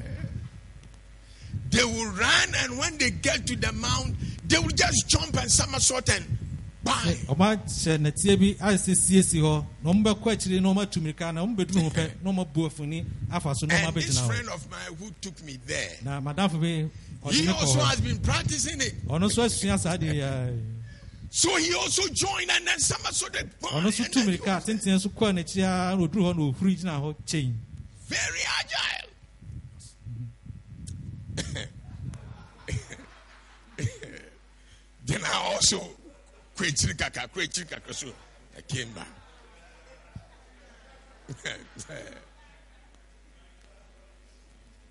they 1.70 1.84
will 1.84 2.12
run, 2.12 2.48
and 2.58 2.78
when 2.78 2.96
they 2.98 3.10
get 3.10 3.46
to 3.48 3.56
the 3.56 3.72
mound, 3.72 4.16
they 4.46 4.58
will 4.58 4.68
just 4.68 5.08
jump 5.08 5.36
and 5.36 5.50
somersault 5.50 6.08
and. 6.10 6.38
Ɔma 6.84 7.56
hyɛ 7.56 7.98
nɛteɛ 7.98 8.38
bi 8.38 8.54
ayɛ 8.60 8.76
sɛ 8.78 8.94
siesie 8.94 9.40
hɔ 9.40 9.64
na 9.82 9.90
ɔmo 9.90 10.02
bɛkɔ 10.04 10.32
akyire 10.32 10.60
na 10.60 10.68
ɔma 10.72 10.90
tu 10.90 11.00
mirika 11.00 11.32
na 11.32 11.44
ɔmo 11.44 11.56
bɛduru 11.56 11.82
ho 11.82 11.90
pɛ 11.90 12.10
na 12.22 12.30
ɔma 12.30 12.52
bu 12.52 12.66
afuni 12.68 13.04
afa 13.30 13.54
so 13.54 13.66
na 13.66 13.74
ɔma 13.74 13.86
And 13.88 13.96
this 13.96 14.18
bɛgyina 14.18 14.22
hɔ 14.22 14.26
friend 14.26 14.48
of 14.48 14.70
mine 14.70 14.94
who 14.98 15.10
took 15.20 15.42
me 15.44 15.58
there, 15.66 15.90
na 16.02 16.20
madamfo 16.20 16.60
bi 16.60 16.88
ɔde 17.28 17.32
he 17.32 17.42
me 17.42 17.52
kɔ 17.52 17.54
also 17.60 17.78
hɔ 17.78 17.84
has 17.88 18.00
been 18.00 18.18
practicing 18.18 18.80
it. 18.80 19.06
ɔno 19.06 19.28
nso 19.28 19.44
asua 19.44 19.78
saa 19.78 19.96
deɛ 19.96 20.14
yɛ 20.14 20.60
So 21.30 21.56
he 21.56 21.74
also 21.74 22.06
joined 22.08 22.50
and 22.50 22.66
then 22.66 22.78
somersaulted. 22.78 23.50
bang, 23.60 23.70
ɔno 23.72 23.86
nso 23.86 24.10
tu 24.10 24.20
mirika 24.20 24.60
tenten 24.64 24.94
nso 24.98 25.08
kɔɔ 25.08 25.32
n'akyi 25.38 25.62
a 25.62 25.96
na 25.96 26.02
ɔduru 26.06 26.22
hɔ 26.22 26.36
na 26.36 26.42
ɔhuri 26.52 26.76
gyina 26.78 27.00
hɔ 27.00 27.14
kyɛn 27.26 27.54
very 28.06 28.40
agile. 28.60 29.10
then 35.06 35.20
I 35.24 35.52
also 35.52 35.80
kwechiri 36.56 36.94
kaka 36.98 37.28
kwechiri 37.28 37.68
kaka 37.68 37.92
so 37.94 38.08
I 38.56 38.60
came 38.62 38.88
back. 38.92 39.08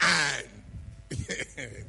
and 0.02 0.48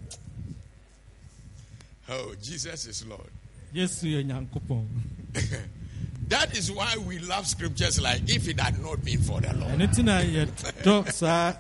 oh 2.09 2.35
Jesus 2.41 2.87
is 2.87 3.07
Lord. 3.07 3.31
nyankopɔn 3.75 4.87
That 6.29 6.57
is 6.57 6.73
why 6.73 6.97
we 7.07 7.19
love 7.19 7.47
scriptures 7.47 8.01
like 8.01 8.23
if 8.29 8.49
it 8.49 8.59
had 8.61 8.81
not 8.81 9.05
been 9.05 9.21
for 9.21 9.41
the 9.41 9.53
Lord. 9.55 9.73
ɛno 9.79 9.87
nti 9.89 10.05
na 10.05 10.21
yɛdɔ 10.21 11.13
saa 11.13 11.55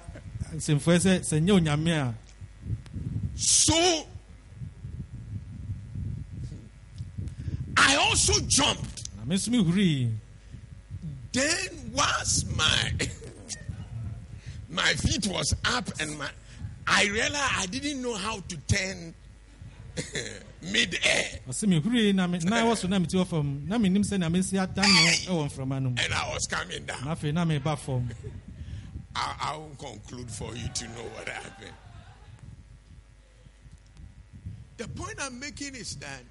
nsɛmfoɔ 0.55 0.99
sɛ 0.99 1.21
sɛ 1.21 1.41
nyɛ 1.45 1.61
onyame 1.61 1.91
a 1.91 2.15
So 3.37 4.07
I 7.77 7.97
also 8.29 8.41
jumped. 8.47 9.09
na 9.19 9.25
miss 9.25 9.49
me 9.49 9.59
nso 9.63 10.11
Then 11.33 11.91
once 11.93 12.45
my 12.57 12.93
my 14.69 14.93
feet 14.95 15.27
was 15.27 15.55
up 15.65 15.89
and 16.01 16.19
my 16.19 16.29
I 16.87 17.07
realized 17.07 17.53
I 17.59 17.67
didn't 17.67 18.03
know 18.03 18.15
how 18.15 18.41
to 18.41 18.57
turn 18.67 19.15
mid-air. 20.63 21.41
ɔsɛ 21.49 21.67
mehurii 21.69 22.15
me 22.15 22.39
nan 22.39 22.67
wɔ 22.67 22.77
so 22.77 22.89
na 22.89 22.99
meti 22.99 23.15
wɔ 23.17 23.27
fam 23.27 23.67
na 23.69 23.79
mennim 23.79 24.05
sɛnea 24.05 24.31
mesi 24.31 24.59
adan 24.59 24.85
no 25.27 25.43
wɔ 25.43 25.51
mframa 25.51 25.83
no 25.83 25.91
mu 25.91 25.97
And 26.03 26.13
I 26.13 26.33
was 26.33 26.47
coming 26.47 26.85
down. 26.85 27.05
na 27.05 27.15
afei 27.15 27.33
na 27.33 27.45
meba 27.45 27.79
fam 27.79 28.11
I, 29.17 29.35
I 29.41 29.57
won't 29.57 29.79
conclude 29.79 30.29
for 30.31 30.55
you 30.57 30.67
to 30.69 30.85
know 30.89 31.05
what 31.15 31.29
happened. 31.29 31.71
The 34.77 34.89
point 34.89 35.15
I'm 35.21 35.39
making 35.39 35.77
is 35.77 35.95
that 35.97 36.23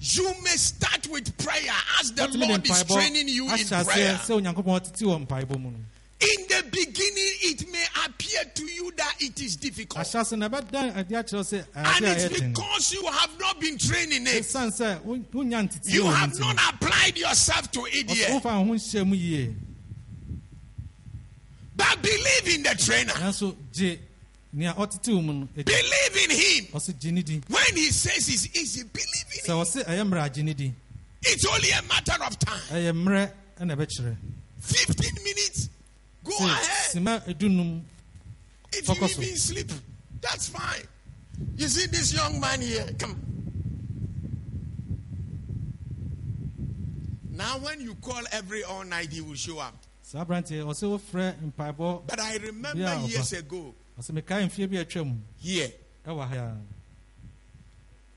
you 0.00 0.32
may 0.42 0.56
start 0.56 1.06
with 1.08 1.36
prayer 1.38 1.72
as 2.00 2.12
the 2.12 2.26
Lord 2.28 2.66
is 2.68 2.84
training 2.84 3.28
you 3.28 3.44
in 3.44 3.66
prayer. 3.66 3.84
aseɛ 3.84 4.18
sɛ 4.18 4.40
onyankopɔn 4.40 4.80
ɔtete 4.80 5.02
wɔ 5.02 5.26
mpaebɔ 5.26 5.58
mu 5.60 5.70
no 5.70 5.78
In 6.22 6.46
the 6.48 6.62
beginning, 6.70 7.32
it 7.48 7.72
may 7.72 7.82
appear 8.04 8.44
to 8.54 8.64
you 8.64 8.92
that 8.98 9.14
it 9.20 9.40
is 9.40 9.56
difficult. 9.56 10.04
ahyɛ 10.06 10.20
ase 10.20 10.32
na 10.32 10.48
ɛbɛdan 10.50 10.96
ade 10.98 11.08
akyerɛw 11.10 11.44
sɛ 11.44 11.64
And 11.74 12.04
it's 12.04 12.40
because 12.40 12.92
you 12.92 13.06
have 13.06 13.38
not 13.38 13.58
been 13.60 13.78
training 13.78 14.26
it. 14.26 14.42
ɛsiane 14.44 14.70
sɛ 14.78 15.02
wo- 15.02 15.16
wonya 15.32 15.66
ntete 15.68 15.88
You 15.90 16.04
have 16.06 16.38
not 16.38 16.56
applied 16.74 17.16
yourself 17.16 17.70
to 17.72 17.84
it 17.86 18.14
yet. 18.16 18.30
wofa 18.32 18.44
wo 18.60 18.64
ho 18.64 18.72
nhyɛ 18.74 19.06
mu 19.06 19.16
yie 19.16 19.54
But 21.76 22.02
believe 22.02 22.56
in 22.56 22.62
the 22.64 22.74
trainer. 22.74 23.12
Nanso 24.52 24.56
gye 24.56 24.58
nea 24.58 24.74
ɔtete 24.74 25.14
wo 25.14 25.20
mu 25.22 25.32
no 25.32 25.48
ɛdi 25.56 25.64
Believe 25.64 26.16
in 26.24 26.30
him. 26.30 26.64
ɔsɛ 26.72 26.98
gye 27.00 27.10
ne 27.12 27.22
di 27.22 27.40
When 27.48 27.64
he 27.76 27.90
says 27.90 28.28
it's 28.28 28.56
easy, 28.56 28.82
believe 28.84 29.44
in 29.44 29.50
him. 29.50 29.56
ɔse 29.58 29.84
ɛyɛ 29.84 30.08
mmerɛ 30.08 30.22
agye 30.30 30.44
ne 30.44 30.54
di 30.54 30.74
It's 31.22 31.44
only 31.46 31.70
a 31.70 31.82
matter 31.82 32.22
of 32.24 32.38
time. 32.38 32.60
ɛyɛ 32.70 32.92
mmerɛ 32.92 33.32
ɛna 33.60 33.76
ɛbɛkyerɛ 33.76 34.16
15 34.60 35.14
minutes. 35.24 35.68
Go 36.24 36.32
ahead. 36.38 37.82
If 38.72 38.84
focus 38.84 39.16
you 39.16 39.24
even 39.24 39.36
sleep, 39.38 39.72
that's 40.20 40.48
fine. 40.48 40.86
You 41.56 41.66
see 41.66 41.86
this 41.86 42.12
young 42.12 42.38
man 42.38 42.60
here? 42.60 42.86
Come. 42.98 43.16
Now, 47.30 47.58
when 47.58 47.80
you 47.80 47.94
call 47.96 48.20
every 48.32 48.62
all 48.64 48.84
night, 48.84 49.10
he 49.12 49.22
will 49.22 49.34
show 49.34 49.58
up. 49.58 49.74
saa 50.02 50.24
aberanteɛ 50.24 50.62
ɔsɛ 50.64 51.00
wofrɛ 51.00 51.52
mpaebɔ 51.52 52.06
But 52.06 52.20
I 52.20 52.36
remember 52.36 53.06
years 53.08 53.32
ago, 53.32 53.74
ɔsɛ 54.00 54.12
mekae 54.14 54.46
mfeɛ 54.48 54.70
bi 54.70 54.76
atwam 54.78 55.20
here, 55.38 55.70
ɛwɔ 56.06 56.28
ha 56.28 56.34
a 56.36 56.56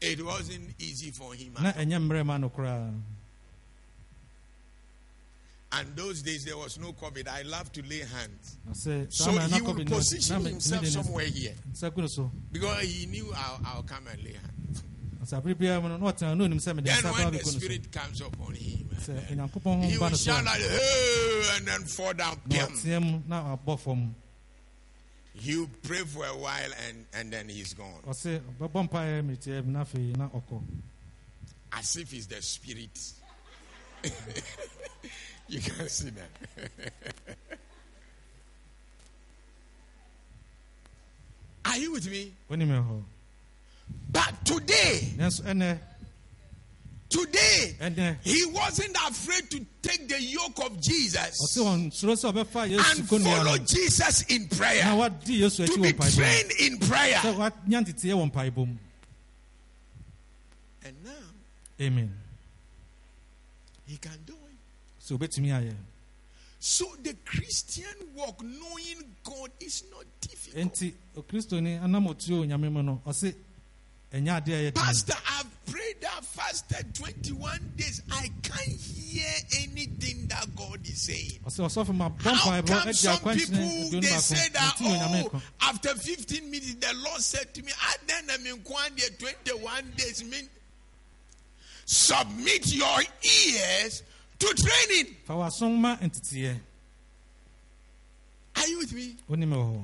it 0.02 0.24
wasn't 0.26 0.70
easy 0.80 1.12
for 1.12 1.34
him. 1.34 1.54
na 1.62 1.72
ɛnyɛ 1.74 2.00
mmerɛ 2.00 2.26
ma 2.26 2.38
no 2.38 2.50
koraa 2.50 2.94
And 5.76 5.96
those 5.96 6.22
days 6.22 6.46
there 6.46 6.56
was 6.56 6.78
no 6.78 6.94
COVID. 6.94 7.28
I 7.28 7.42
love 7.42 7.72
to 7.72 7.82
lay 7.82 8.02
hands. 8.02 8.58
So 8.74 9.08
saa 9.10 9.32
mmerɛ 9.32 9.50
na 9.50 9.56
he 9.58 9.62
would 9.62 9.88
position 9.88 10.46
himself 10.46 10.82
me 10.84 10.90
de 10.90 10.96
ne 10.98 11.04
somewhere 11.04 11.26
here 11.26 11.56
nsa 11.72 11.94
gu 11.94 12.02
no 12.02 12.08
so 12.08 12.32
because 12.52 12.82
he 12.84 13.06
knew 13.08 13.34
I'll, 13.36 13.60
I'll 13.66 13.84
come 13.84 14.08
and 14.08 14.24
lay 14.24 14.34
hands. 14.34 14.84
na 15.20 15.26
sɛ 15.26 15.42
abere 15.42 15.56
biara 15.56 15.82
mu 15.82 15.90
no 15.90 15.98
na 15.98 16.12
ɔtena 16.12 16.38
na 16.38 16.44
onim 16.46 16.60
sɛ 16.64 16.76
mede 16.76 16.86
Then 16.86 17.12
when 17.12 17.34
the 17.34 17.40
spirit 17.44 17.92
comes 17.92 18.22
upon 18.22 18.56
him, 18.56 18.90
eh, 19.10 19.20
he 19.28 19.36
ho 19.36 19.50
will 20.08 20.16
shout 20.16 20.46
like, 20.46 20.62
hey, 20.62 21.50
and 21.58 21.68
then 21.68 21.82
fall 21.84 22.14
down. 22.14 22.40
na 23.28 23.58
Piam. 25.44 25.52
ɔteɛ 25.52 25.52
mu 25.52 25.52
na 25.52 25.52
abɔ 25.52 25.52
fam 25.52 25.52
He'll 25.52 25.70
pray 25.84 25.98
for 26.00 26.26
a 26.26 26.38
while 26.38 26.72
and, 26.88 27.06
and 27.14 27.32
then 27.32 27.50
he's 27.50 27.74
gone. 27.74 28.02
ɔse 28.08 28.42
ɔbɛbɔ 28.60 28.90
mpaeɛ 28.90 29.22
mmeretiɛ 29.24 29.62
bi 29.66 29.72
na 29.72 29.84
afei 29.84 30.18
na 30.18 30.30
ɔkɔ 30.30 30.64
As 31.74 31.96
if 31.98 32.12
he's 32.12 32.28
the 32.28 32.42
spirit. 32.42 33.14
you 35.48 35.60
can 35.60 35.90
see 35.90 36.10
that. 36.12 36.30
Are 41.66 41.78
you 41.78 41.94
with 41.94 42.08
me? 42.12 42.32
But 44.12 44.46
today, 44.46 45.14
today, 47.14 47.76
ɛnɛ 47.80 48.18
he 48.24 48.46
wasn't 48.48 48.96
afraid 49.08 49.50
to 49.50 49.66
take 49.82 50.08
the 50.08 50.22
yoke 50.22 50.60
of 50.66 50.82
Jesus 50.82 51.38
ɔse 51.42 51.58
ɔnsuro 51.58 52.16
sɛ 52.16 52.34
ɔbɛfa 52.34 52.70
yesu 52.70 53.00
and 53.00 53.10
follow 53.10 53.58
Jesus 53.60 54.24
in 54.24 54.48
prayer. 54.48 54.84
To 54.84 55.78
be 55.80 55.94
trained 55.94 56.52
in 56.60 56.80
prayer. 56.80 57.20
sɛ 57.20 57.36
wanya 57.36 57.84
nteteɛ 57.86 58.14
wɔ 58.14 58.32
mpaebɔ 58.32 58.68
mu 58.68 58.78
And 60.86 61.04
now 61.04 61.12
amen 61.80 62.12
he 63.86 63.98
can 63.98 64.18
do 64.26 64.34
it. 64.34 65.30
ayɛ 65.32 65.76
So 66.60 66.96
the 67.04 67.14
Christian 67.26 67.94
walk, 68.16 68.42
knowing 68.42 69.04
God, 69.26 69.52
is 69.60 69.84
not 69.92 70.06
difficult. 70.22 70.82
Pastor, 74.14 75.14
I've 75.28 75.66
prayed 75.66 75.96
that 76.02 76.24
fasted 76.24 76.94
21 76.94 77.74
days. 77.76 78.04
I 78.12 78.30
can't 78.44 78.80
hear 78.80 79.26
anything 79.60 80.28
that 80.28 80.56
God 80.56 80.80
is 80.84 81.02
saying. 81.02 81.40
ɔsɛ 81.44 81.66
ɔsɔfo 81.66 81.96
ma 81.96 82.12
How 82.20 82.62
come 82.62 82.94
some 82.94 83.18
people 83.18 84.00
they 84.00 84.08
say 84.08 84.50
that 84.50 84.76
oh 84.82 85.42
after 85.62 85.96
15 85.96 86.52
minutes 86.52 86.76
the 86.76 86.94
Lord 87.04 87.22
said 87.22 87.52
to 87.56 87.64
me, 87.64 87.72
I 87.82 87.96
then 88.06 88.30
am 88.30 88.46
in 88.46 88.62
there 88.96 89.10
21 89.18 89.94
days 89.98 90.24
mean 90.24 90.48
submit 91.86 92.72
your 92.72 93.00
ears 93.24 94.04
to 94.38 94.48
training. 94.54 95.16
fa 95.26 95.34
w'asom 95.34 95.76
ma 95.80 95.96
nteteɛ 95.98 96.56
Are 98.58 98.68
you 98.68 98.78
with 98.78 98.94
me? 98.94 99.16
wonim 99.28 99.50
wɔ 99.50 99.74
hɔ 99.76 99.84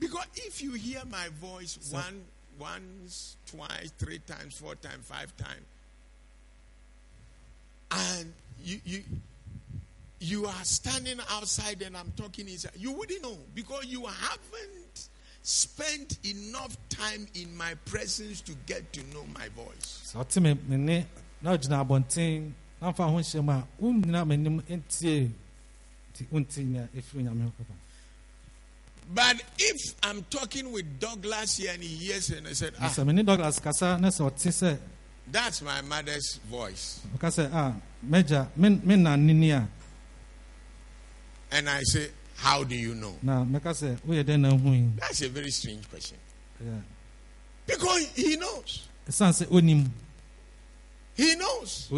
Because 0.00 0.26
if 0.34 0.62
you 0.62 0.72
hear 0.72 1.02
my 1.08 1.28
voice 1.40 1.78
one, 1.92 2.24
once, 2.60 3.36
twice, 3.46 3.92
three 3.98 4.20
times, 4.26 4.56
four 4.58 4.74
times, 4.76 5.04
five 5.04 5.34
times, 5.36 5.64
and 7.90 8.32
you 8.62 8.78
you 8.84 9.02
you 10.20 10.46
are 10.46 10.64
standing 10.64 11.18
outside 11.30 11.82
and 11.82 11.96
I'm 11.96 12.12
talking 12.16 12.48
inside, 12.48 12.72
you 12.76 12.92
wouldn't 12.92 13.22
know 13.22 13.38
because 13.54 13.86
you 13.86 14.04
haven't 14.04 15.08
spent 15.42 16.18
enough 16.24 16.76
time 16.90 17.26
in 17.34 17.56
my 17.56 17.74
presence 17.86 18.42
to 18.42 18.52
get 18.66 18.92
to 18.92 19.00
know 19.14 19.24
my 19.34 19.48
voice. 19.56 20.12
But 29.12 29.42
if 29.58 29.94
I'm 30.04 30.22
talking 30.24 30.70
with 30.72 31.00
Douglas 31.00 31.56
here 31.56 31.72
and 31.74 31.82
he 31.82 31.88
hears 31.88 32.30
it 32.30 32.38
and 32.38 32.48
I 32.48 32.52
said, 32.52 32.74
ah, 32.80 32.88
sɛ 32.88 33.04
me 33.06 33.12
ne 33.12 33.22
douglas 33.22 33.58
kasa 33.58 33.98
na 34.00 34.08
sɛ 34.08 34.30
ɔte 34.30 34.78
that's 35.32 35.62
my 35.62 35.80
mother's 35.82 36.38
voice. 36.48 37.00
ɔka 37.18 37.28
sɛ 37.28 37.52
a 37.52 37.80
mɛgya 38.06 38.48
me 38.56 38.68
me 38.84 38.96
na 38.96 39.16
nini 39.16 39.52
And 41.52 41.68
I 41.68 41.82
say, 41.82 42.10
how 42.36 42.62
do 42.62 42.76
you 42.76 42.94
know? 42.94 43.16
na 43.22 43.44
mɛka 43.44 43.74
sɛ 43.74 43.98
woyɛ 44.06 44.24
dɛn 44.24 44.40
na 44.40 45.00
That's 45.00 45.22
a 45.22 45.28
very 45.28 45.50
strange 45.50 45.88
question. 45.90 46.16
Ɛyɛ- 46.62 46.82
Because 47.66 48.06
he 48.14 48.36
knows. 48.36 48.88
He 51.16 51.34
knows. 51.34 51.88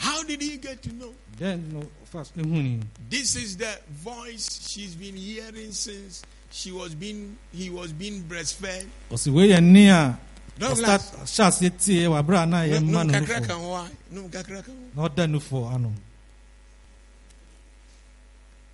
How 0.00 0.22
did 0.24 0.40
he 0.40 0.56
get 0.56 0.82
to 0.82 0.92
know? 0.94 1.12
dɛn 1.38 1.72
no 1.72 1.82
fa 2.04 2.18
ɛhu 2.24 2.44
ni 2.62 2.80
This 3.08 3.36
is 3.36 3.56
the 3.56 3.78
voice 3.90 4.66
she's 4.68 4.94
been 4.94 5.14
hearing 5.16 5.72
since 5.72 6.22
she 6.50 6.72
was 6.72 6.94
being 6.94 7.36
he 7.52 7.68
was 7.70 7.92
being 7.92 8.22
breastfed. 8.24 8.86
ɔsɛ 9.10 9.32
wei 9.32 9.48
yɛ 9.48 9.58
nne 9.60 9.88
a 9.90 10.18
Douglas. 10.58 11.10
ɔsta 11.12 11.24
hyɛ 11.24 11.48
aseɛ 11.48 11.70
tie 11.78 12.06
wɔ 12.08 12.16
aberɛ 12.24 12.42
a 12.42 12.46
na 12.46 12.56
yɛ 12.64 12.80
No 12.84 12.98
mma 13.04 13.04
no 13.06 13.12
kakra 13.12 13.40
nufo 13.40 13.46
kan 13.46 13.58
ho 13.60 13.72
a, 13.74 13.90
no 14.10 14.22
kakra 14.28 14.64
kan 14.64 14.74
ho. 14.76 15.02
na 15.02 15.08
ɔda 15.08 15.24
nufo 15.30 15.74
ano 15.74 15.92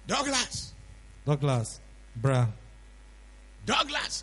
Douglas. 0.07 0.73
douglas 1.27 1.81
bra 2.15 2.47
Douglas. 3.65 4.23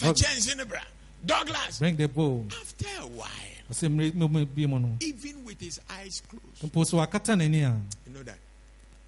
Doug- 0.00 0.16
Fetch 0.18 0.48
in 0.58 0.66
bra. 0.66 0.80
Douglas. 1.24 1.78
bring 1.78 1.94
the 1.96 2.08
bowl 2.08 2.44
After 2.60 2.86
a 3.00 3.06
while, 3.06 3.28
ɔsɛ 3.72 3.88
mmere 3.88 4.12
mmere 4.12 4.44
bi 4.54 4.66
mu 4.66 4.78
no 4.78 4.96
even 5.00 5.44
with 5.44 5.60
his 5.60 5.80
eyes 5.90 6.22
closed, 6.28 6.62
mpo 6.72 6.84
so 6.86 6.98
wakata 6.98 7.34
n'ani 7.36 7.62
a 7.64 7.74
you 8.06 8.12
know 8.14 8.22
that. 8.22 8.38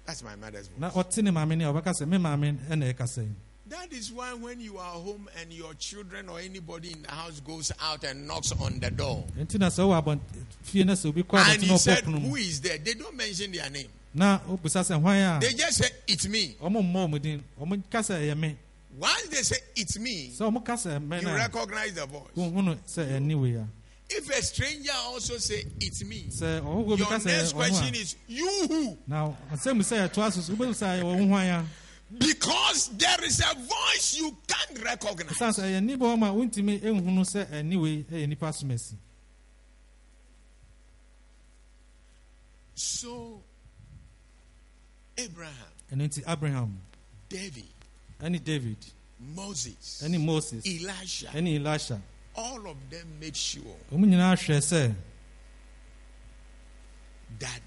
That's 0.05 0.23
my 0.23 0.35
mother's 0.35 0.67
voice. 0.67 0.79
na 0.79 0.89
ɔte 0.91 1.23
ne 1.23 1.31
maame 1.31 1.57
ne 1.57 1.65
a 1.65 1.73
ɔbɛka 1.73 1.93
sɛ 2.01 2.07
me 2.07 2.17
maame 2.17 2.57
ɛna 2.69 2.93
ɛkasa 2.93 3.23
yi 3.23 3.29
That 3.67 3.91
is 3.93 4.11
why 4.11 4.31
when 4.35 4.59
you 4.61 4.77
are 4.77 4.93
home 4.93 5.27
and 5.41 5.51
your 5.51 5.73
children 5.73 6.29
or 6.29 6.39
anybody 6.39 6.91
in 6.91 7.01
the 7.01 7.09
house 7.11 7.39
goes 7.39 7.71
out 7.81 8.03
and 8.03 8.27
knocks 8.27 8.51
on 8.51 8.79
the 8.79 8.91
door, 8.91 9.23
nti 9.39 9.59
na 9.59 9.67
sɛ 9.69 9.83
wowɔ 9.85 10.03
abɔnt 10.03 10.19
fie 10.63 10.83
na 10.83 10.93
sɛ 10.93 11.07
obi 11.09 11.23
kɔ 11.23 11.37
and 11.53 11.63
he 11.63 11.77
said, 11.77 12.03
Who 12.03 12.35
is 12.35 12.61
there? 12.61 12.77
They 12.77 12.93
don't 12.93 13.15
mention 13.15 13.51
their 13.51 13.69
name. 13.69 13.87
na 14.13 14.39
wobusa 14.39 14.81
sɛ 14.81 14.99
hwan 15.01 15.17
a 15.17 15.39
They 15.41 15.53
just 15.53 15.77
say, 15.77 15.89
It's 16.07 16.27
me. 16.27 16.55
ɔmo 16.61 16.81
mmɔ 16.81 17.07
ɔmo 17.09 17.21
din 17.21 17.43
ɔmo 17.59 17.81
ka 17.89 17.99
sɛ 17.99 18.19
ɛyɛ 18.21 18.37
me 18.39 18.55
Once 18.97 19.27
they 19.27 19.41
say, 19.41 19.57
It's 19.75 19.97
me, 19.99 20.29
sɛ 20.29 20.49
ɔmo 20.51 20.63
ka 20.63 20.73
sɛ 20.73 20.99
ɛmɛ 20.99 21.21
you 21.21 21.27
recognize 21.29 21.93
the 21.95 22.05
voice. 22.05 22.31
Wohu 24.09 24.13
no 24.13 24.13
sɛ 24.13 24.13
ɛni 24.13 24.13
wei 24.13 24.13
a 24.13 24.13
If 24.17 24.29
a 24.29 24.41
stranger 24.43 24.91
also 25.05 25.37
say, 25.37 25.63
It's 25.79 26.03
me, 26.03 26.25
sɛ 26.29 26.61
bi 26.61 26.67
oh, 26.67 26.95
your 26.95 27.07
sɛ 27.07 27.25
next 27.25 27.53
ɔho 27.53 27.55
question 27.55 27.93
a 27.95 27.97
is, 27.97 28.15
You 28.27 28.67
who? 28.67 28.97
na 29.07 29.31
ɔsɛm 29.51 29.79
sɛ 29.81 30.09
yɛtoa 30.09 30.31
so 30.31 30.41
so 30.41 30.53
wobɛhu 30.53 30.69
sɛ 30.73 31.01
ɔho 31.01 31.27
hwan 31.27 31.47
a 31.47 31.65
Because 32.17 32.89
there 32.89 33.23
is 33.23 33.39
a 33.39 33.55
voice 33.55 34.15
you 34.17 34.35
can't 34.47 34.83
recognize. 34.83 35.27
ɛsiane 35.37 35.53
sɛ 35.53 35.63
ɛyɛ 35.63 35.75
eh, 35.75 35.79
nni 35.81 35.97
bɔ 35.97 36.19
ma 36.19 36.31
wontumi 36.31 36.79
nhunu 36.81 37.21
eh, 37.21 37.23
sɛ 37.23 37.45
ɛni 37.51 37.81
wei 37.81 38.03
ɛyɛ 38.11 38.27
nipa 38.29 38.47
somasi 38.53 38.95
So, 42.77 43.41
Abraham, 45.17 45.53
ɛno 45.91 46.07
nti 46.09 46.23
abraham. 46.27 46.77
David, 47.29 47.63
ɛne 48.19 48.43
david. 48.43 48.77
Moses, 49.17 50.01
ɛne 50.03 50.19
moses. 50.23 50.63
Elisha, 50.65 51.27
ɛne 51.27 51.55
elisha 51.55 52.01
all 52.35 52.67
of 52.67 52.77
them 52.89 53.07
made 53.19 53.35
sure 53.35 53.77
ɔmo 53.91 54.05
nyinaa 54.05 54.35
hwɛ 54.35 54.57
sɛ 54.61 54.95
that 57.39 57.61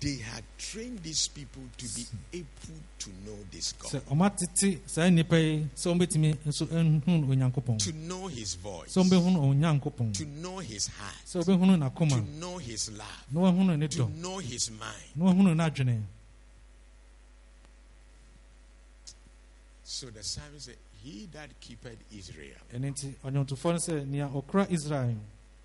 they 0.00 0.16
had 0.16 0.42
trained 0.58 0.98
these 1.00 1.28
people 1.28 1.62
to 1.76 1.86
be 1.94 2.04
able 2.32 2.80
to 2.98 3.10
know 3.24 3.36
this 3.50 3.72
God, 3.72 4.02
ɔmo 4.10 4.24
atete 4.28 4.80
saa 4.86 5.02
nnipa 5.08 5.36
yi 5.38 5.66
sɛ 5.76 5.94
ɔmbɛtumi 5.94 6.38
nso 6.46 6.66
nhunu 6.66 7.28
onyankopɔn. 7.30 7.78
To 7.78 7.92
know 7.92 8.26
His 8.26 8.54
voice, 8.54 8.94
sɛ 8.94 9.04
ɔmbɛhunu 9.04 9.38
onyankopɔn. 9.38 10.12
To 10.14 10.24
know 10.26 10.58
His 10.58 10.88
heart, 10.88 11.26
to 11.30 12.20
know 12.40 12.58
His 12.58 12.90
love, 12.90 13.26
na 13.30 13.40
wahunu 13.40 13.78
ne 13.78 13.86
to 13.88 14.08
know 14.08 14.38
His 14.38 14.70
mind. 14.70 15.12
na 15.14 15.26
wahunu 15.26 15.54
n'adwene. 15.54 16.02
So 19.84 20.06
the 20.06 20.22
psalmist 20.24 20.66
said, 20.66 20.76
He 21.02 21.26
that 21.32 21.50
keepeth 21.60 21.98
Israel, 22.12 22.60
ɛno 22.72 22.90
nti 22.92 23.14
ɔnwomtofoɔ 23.24 23.72
no 23.72 23.78
sɛ 23.78 24.06
nea 24.06 24.28
ɔkora 24.28 24.70
israel. 24.70 25.18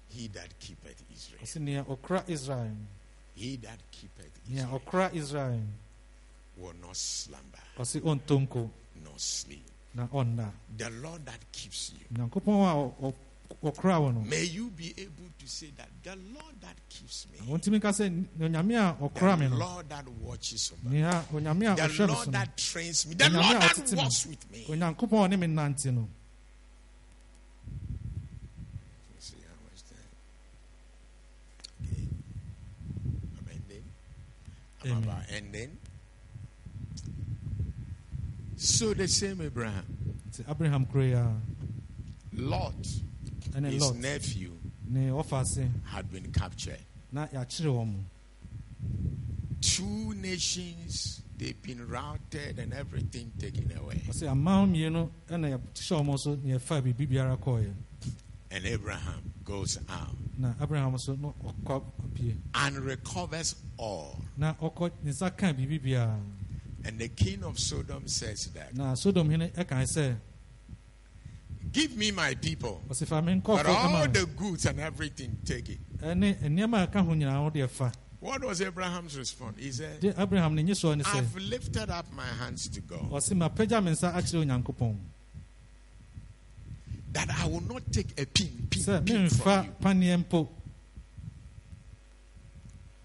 He 0.10 0.28
that 0.30 0.58
keepeth 0.60 1.04
Israel, 1.14 1.42
ɔsɛ 1.44 1.62
nea 1.62 1.84
ɔkora 1.84 2.24
israel. 2.28 2.76
He 3.36 3.56
that 3.58 3.80
keepeth 3.92 4.32
nea 4.48 4.64
Israel 4.64 4.80
ɔkora 4.80 5.14
israel. 5.14 5.64
will 6.58 6.74
not 6.82 6.96
slumber 6.98 7.60
ɔse 7.78 8.02
ɔntonko 8.02 8.70
nor 9.04 9.14
sleep. 9.20 9.64
na 9.94 10.08
ɔnna 10.08 10.52
The 10.76 10.90
Lord 10.90 11.26
that 11.26 11.52
keeps 11.52 11.92
you. 11.94 12.18
nyankopɔn 12.18 13.04
a 13.10 13.14
ɔ- 13.50 13.56
ɔ- 13.64 13.74
ɔkora 13.76 14.02
wo 14.02 14.12
no 14.12 14.22
May 14.22 14.44
you 14.44 14.70
be 14.70 14.94
able 14.98 15.30
to 15.40 15.48
say 15.48 15.72
that 15.78 15.90
the 16.04 16.16
Lord 16.34 16.56
that 16.62 16.76
keeps 16.90 17.28
me, 17.32 17.40
wɔntumi 17.48 17.82
ka 17.82 17.90
sɛ 17.90 18.10
onyame 18.40 18.76
a 18.76 18.96
ɔkora 19.10 19.40
me 19.40 19.48
the 19.48 19.56
Lord 19.56 19.90
that 19.90 20.08
watches 20.08 20.72
over 20.74 20.90
me, 20.90 21.00
nea 21.02 21.24
onyame 21.32 21.72
a 21.74 21.76
the 21.76 21.82
ɔhwɛ 21.84 21.90
me 21.90 21.96
so 21.96 22.06
Lord 22.08 22.32
that 22.34 22.58
trains 22.58 23.06
me, 23.08 23.14
the 23.16 23.30
Lord 23.30 23.46
that 23.62 23.94
walks 23.96 24.26
with 24.26 24.52
me. 24.52 24.66
onyankopɔn 24.68 25.26
a 25.26 25.28
ɔne 25.36 25.40
me 25.40 25.48
nante 25.48 25.94
no 25.94 26.08
Let's 29.14 29.28
see 29.28 29.36
how 29.46 29.56
much 29.64 29.84
time. 29.84 30.12
Okay. 31.84 32.08
Amending. 33.42 33.84
I'm 34.84 34.92
Amen. 34.92 35.04
about 35.04 35.24
ending. 35.32 35.78
So 38.58 38.94
the 38.94 39.08
same 39.08 39.42
Abraham, 39.42 39.86
abraham 40.50 40.88
yi 40.96 41.16
Lot, 42.34 42.76
his 43.66 43.94
nephew, 43.96 44.52
ne 44.90 45.10
ɔfa 45.10 45.42
ase 45.42 45.68
had 45.86 46.12
been 46.12 46.32
captured. 46.32 46.80
na 47.12 47.28
yɛakyere 47.28 47.74
wɔn 47.74 48.04
Two 49.60 50.14
nations, 50.14 51.22
they've 51.38 51.60
been 51.64 51.88
routed 51.88 52.60
and 52.60 52.74
everything 52.74 53.32
taken 53.40 53.72
away. 53.78 54.02
ɔsɛ 54.08 54.30
aman 54.30 54.72
mmienu 54.74 55.10
ɛna 55.30 55.58
yɛhyɛ 55.58 56.06
wɔn 56.06 56.20
so 56.20 56.36
na 56.36 56.56
yɛfa 56.58 56.82
biribi 56.82 57.08
biara 57.10 57.38
kɔɔeɛ 57.38 57.74
And 58.50 58.66
Abraham 58.66 59.34
goes 59.44 59.78
out 59.90 60.16
na 60.38 60.54
abraham 60.62 60.94
nso 60.94 61.20
na 61.20 61.32
ɔkɔ 61.44 61.84
pie 62.16 62.36
and 62.56 62.78
recovers 62.80 63.56
all. 63.78 64.22
na 64.38 64.54
ɔkɔ 64.54 64.92
ne 65.04 65.12
nsa 65.12 65.36
ka 65.36 65.48
biribi 65.54 65.80
biara 65.84 66.20
And 66.86 67.00
the 67.00 67.10
king 67.10 67.44
of 67.44 67.60
Sodom 67.60 68.08
says 68.08 68.46
that, 68.54 68.74
na 68.76 68.94
sodom 68.94 69.30
hene 69.30 69.50
ɛkae 69.50 69.84
sɛ 69.98 70.16
Give 71.72 71.96
me 71.98 72.12
my 72.12 72.34
people, 72.36 72.82
ɔsɛ 72.90 73.08
fa 73.08 73.22
me 73.22 73.36
but 73.44 73.66
all 73.66 74.08
the 74.08 74.26
goods 74.26 74.66
and 74.66 74.80
everything, 74.80 75.38
take 75.46 75.70
it. 75.70 76.00
ɛne 76.00 76.36
nneɛma 76.44 76.84
a 76.84 76.88
ɛka 76.88 77.06
ho 77.06 77.12
nyinaa 77.14 77.44
wode 77.44 77.56
ɛfa 77.56 77.94
What 78.20 78.44
was 78.44 78.62
Abraham's 78.62 79.16
response? 79.16 79.60
He 79.60 79.72
said, 79.72 80.04
abraham 80.18 80.56
ne 80.56 80.64
nye 80.64 80.74
soɔ 80.74 80.98
ne 80.98 81.04
I've 81.06 81.36
lifted 81.36 81.90
up 81.90 82.12
my 82.14 82.26
hands 82.26 82.68
to 82.70 82.82
God 82.82 83.10
ɔse 83.12 83.34
mapagya 83.34 83.84
me 83.84 83.92
nsa 83.92 84.14
akyerɛ 84.14 84.46
onyankopɔn 84.46 84.96
that 87.14 87.30
I 87.32 87.48
will 87.48 87.62
not 87.62 87.92
take 87.92 88.20
a 88.20 88.26
pin, 88.26 88.68
pin, 88.70 89.04
pin 89.04 89.30
from 89.30 90.02
you. 90.04 90.48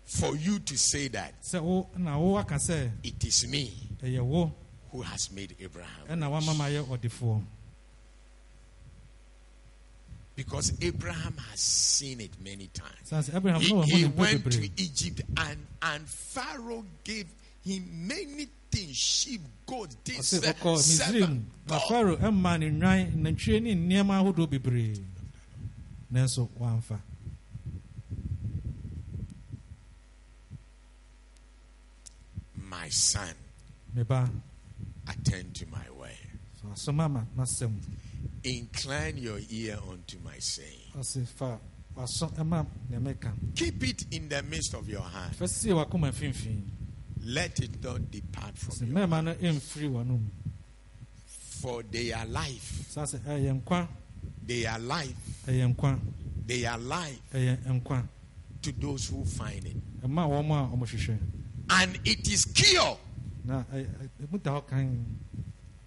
For 0.05 0.37
you 0.37 0.59
to 0.59 0.77
say 0.77 1.09
that 1.09 1.43
sɛ 1.43 1.61
wo 1.63 1.89
na 1.97 2.19
wo 2.19 2.37
aka 2.37 2.57
it 3.03 3.25
is 3.25 3.47
me 3.49 3.73
who 4.91 5.01
has 5.03 5.31
made 5.33 5.57
Abraham. 5.59 6.07
ɛna 6.09 6.31
wama 6.31 6.57
ma 6.57 6.67
yɛ 6.67 6.85
ɔdefoɔ 6.85 7.43
Because 10.45 10.73
Abraham 10.83 11.35
has 11.51 11.61
seen 11.61 12.21
it 12.21 12.31
many 12.43 12.67
times. 12.75 13.27
He, 13.27 13.33
he 13.33 13.39
wɔho 13.39 13.87
ne 13.87 14.09
mpo 14.09 14.17
went 14.17 14.53
to 14.53 14.65
Egypt 14.77 15.21
and, 15.37 15.59
and 15.83 16.09
Pharaoh 16.09 16.85
gave 17.05 17.27
him 17.65 18.09
many 18.09 18.49
things 18.71 18.97
sheep, 18.97 19.41
goats, 19.67 19.97
this, 20.05 20.35
ɔse 20.35 20.41
that, 20.43 20.59
ɔkɔ 20.59 20.75
misraim 20.75 21.13
seven. 21.13 21.47
na 21.69 21.79
God. 21.79 21.89
faro 21.89 22.17
ɛma 22.17 22.59
ne 22.59 22.71
nnwan 22.71 23.13
nantwie 23.23 23.63
ne 23.63 23.75
nneɛma 23.77 24.19
ahodoɔ 24.21 24.49
bebree 24.51 24.99
nanso 26.13 26.49
My 32.69 32.89
son, 32.89 33.35
attend 35.07 35.55
to 35.55 35.67
my 35.71 35.85
word. 35.97 36.11
fa 36.61 36.67
asɔm 36.75 37.01
ama 37.01 37.27
n'asɛm 37.37 37.73
Incline 38.45 39.19
your 39.19 39.39
ear 39.51 39.79
unto 39.89 40.19
my 40.25 40.37
saying. 40.39 40.91
ɔse 40.97 41.27
fa 41.29 41.59
wasɔ 41.97 42.31
ɛma 42.37 42.67
nea 42.91 42.99
meka 43.01 43.33
Keep 43.55 43.85
it 43.85 44.05
in 44.15 44.29
the 44.29 44.43
midst 44.43 44.75
of 44.75 44.89
your 44.89 45.03
hand. 45.03 45.37
fa 45.37 45.47
sie 45.47 45.71
wakoma 45.71 46.11
mfimfini 46.13 46.65
Let 47.25 47.61
it 47.61 47.83
not 47.85 48.11
depart 48.11 48.59
from 48.59 48.87
you. 48.89 48.93
mmarima 48.93 49.23
no 49.25 49.35
ɛmfiri 49.35 50.21
For 51.61 51.83
they 51.85 52.13
are 52.13 52.27
life. 52.27 52.87
saa 52.91 53.05
sɛ 53.05 53.21
ɛyɛ 53.21 53.63
nkwa 53.63 53.89
They 54.45 54.67
are 54.67 54.79
life. 54.81 55.45
They 55.47 56.67
are 56.67 56.79
life 56.79 57.21
to 58.63 58.73
those 58.73 59.07
who 59.09 59.25
find 59.25 59.65
it. 59.65 60.03
ɛma 60.03 60.27
wɔn 60.27 60.51
a 60.51 60.77
wɔhwehwɛ 60.77 61.19
And 61.71 61.99
it 62.05 62.29
is 62.29 62.45
cure 62.47 62.99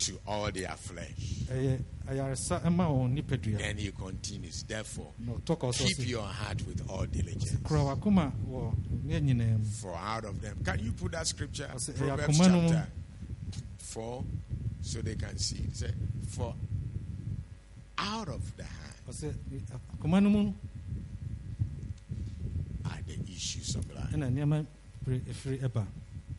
na 0.10 0.14
ɛyɛ- 0.14 0.14
ɛ- 0.14 0.14
ɛmu 0.14 0.14
da 0.14 0.14
hɔ 0.14 0.14
kan 0.14 0.14
to 0.14 0.20
all 0.28 0.52
their 0.52 0.76
flesh. 0.78 1.46
ɛyɛ 1.50 1.84
ayaresa 2.08 2.62
ɛma 2.64 3.62
And 3.70 3.80
he 3.80 3.92
continues, 3.92 4.64
therefore, 4.64 5.12
na 5.20 5.34
ɔtɔkɔ 5.34 5.74
so 5.74 5.86
keep 5.86 6.08
your 6.08 6.24
heart 6.28 6.66
with 6.68 6.88
all 6.90 7.06
diligence. 7.06 7.58
kura 7.64 7.82
wakoma 7.82 8.32
wɔ 8.48 9.04
ne 9.04 9.58
For 9.82 9.96
out 9.96 10.26
of 10.26 10.42
them, 10.42 10.58
can 10.64 10.80
you 10.80 10.92
put 10.92 11.12
that 11.14 11.28
scripture? 11.28 11.68
Proverbs 11.68 11.90
"Yakoma 12.40 12.52
no 12.52 12.62
mu." 12.62 12.70
chapter 12.70 12.88
4, 13.78 14.24
so 14.82 15.02
they 15.02 15.16
can 15.16 15.38
see. 15.38 15.58
It 15.60 15.76
say, 15.78 15.92
For 16.30 16.54
out 17.98 18.28
of 18.30 18.56
the 18.58 18.64
hand 18.64 18.94
ɔsɛ 19.10 19.34
akoma 20.00 20.22
no 20.24 20.30
mu 20.30 20.54
are 22.86 23.00
the 23.08 23.32
issues 23.32 23.76
of 23.76 23.90
life. 23.94 24.12
ɛna 24.12 24.32
nneɛma 24.32 24.66
pere 25.06 25.88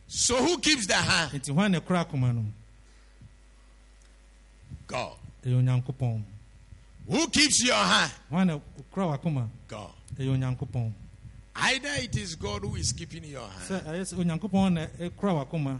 So 0.07 0.37
who 0.45 0.57
keeps 0.59 0.85
the 0.87 0.93
hand? 0.95 1.31
nti 1.41 1.53
hwan 1.53 1.71
na 1.71 1.79
ɛkora 1.79 2.05
akoma 2.07 2.33
no 2.33 2.45
God. 4.87 5.17
Who 7.09 7.27
keeps 7.29 7.63
your 7.63 7.75
hand? 7.75 8.11
hwan 8.29 8.47
na 8.47 8.59
ɔkora 8.91 9.17
wakoma? 9.17 9.47
God. 9.67 9.91
Either 11.59 11.89
it 12.03 12.15
is 12.17 12.35
God 12.35 12.61
who 12.63 12.75
is 12.75 12.91
keeping 12.91 13.23
your 13.23 13.47
hand, 13.47 13.63
sɛ 13.63 13.81
ɛyɛ 13.83 14.13
sɛ 14.13 14.17
onyankopɔn 14.23 14.73
na 14.73 14.85
ɛkora 14.99 15.45
wakoma. 15.45 15.79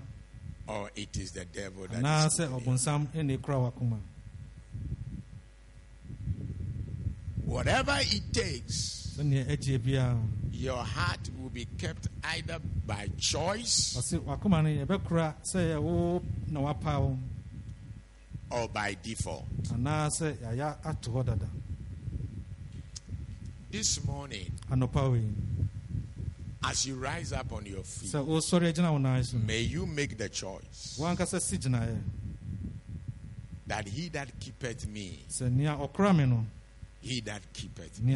or 0.67 0.91
it 0.95 1.15
is 1.17 1.31
the 1.31 1.45
devil 1.45 1.87
that 1.87 2.27
is 2.27 2.35
keeping 2.37 2.77
ɛna 2.77 3.37
ɛkora 3.37 3.99
Whatever 7.45 7.97
it 8.01 8.33
takes, 8.33 9.15
sɛnea 9.17 9.45
ɛgye 9.45 9.79
biara 9.79 10.21
your 10.51 10.83
heart 10.83 11.29
will 11.39 11.49
be 11.49 11.65
kept 11.77 12.07
either 12.23 12.59
by 12.85 13.07
choice 13.19 13.95
or 18.49 18.67
by 18.69 18.95
default. 19.01 19.45
anaa 19.73 20.07
sɛ 20.09 20.37
yɛayɛ 20.37 20.77
ato 20.85 21.11
hɔ 21.11 21.25
dada. 21.25 21.47
This 23.69 24.03
morning, 24.05 24.51
as 26.63 26.85
you 26.85 26.95
rise 26.95 27.33
up 27.33 27.51
on 27.51 27.65
your 27.65 27.83
feet, 27.83 28.11
sɛ 28.11 28.25
wosɔre 28.25 28.71
agyina 28.73 28.91
wo 28.91 28.97
nan 28.97 29.23
so 29.23 29.35
oh, 29.37 29.39
no 29.39 29.45
may 29.45 29.61
you 29.61 29.85
make 29.85 30.17
the 30.17 30.29
choice 30.29 30.97
wankasa 30.99 31.39
si 31.41 31.57
gyinaeɛ 31.57 32.01
that 33.67 33.87
he 33.87 34.07
that 34.09 34.29
keepeth 34.39 34.87
me, 34.87 35.19
sɛ 35.29 35.51
nea 35.51 35.75
ɔkora 35.75 36.15
me 36.15 36.25
no 36.25 36.45
he 37.01 37.19
that 37.21 37.41
keepeth 37.53 38.01
me. 38.01 38.13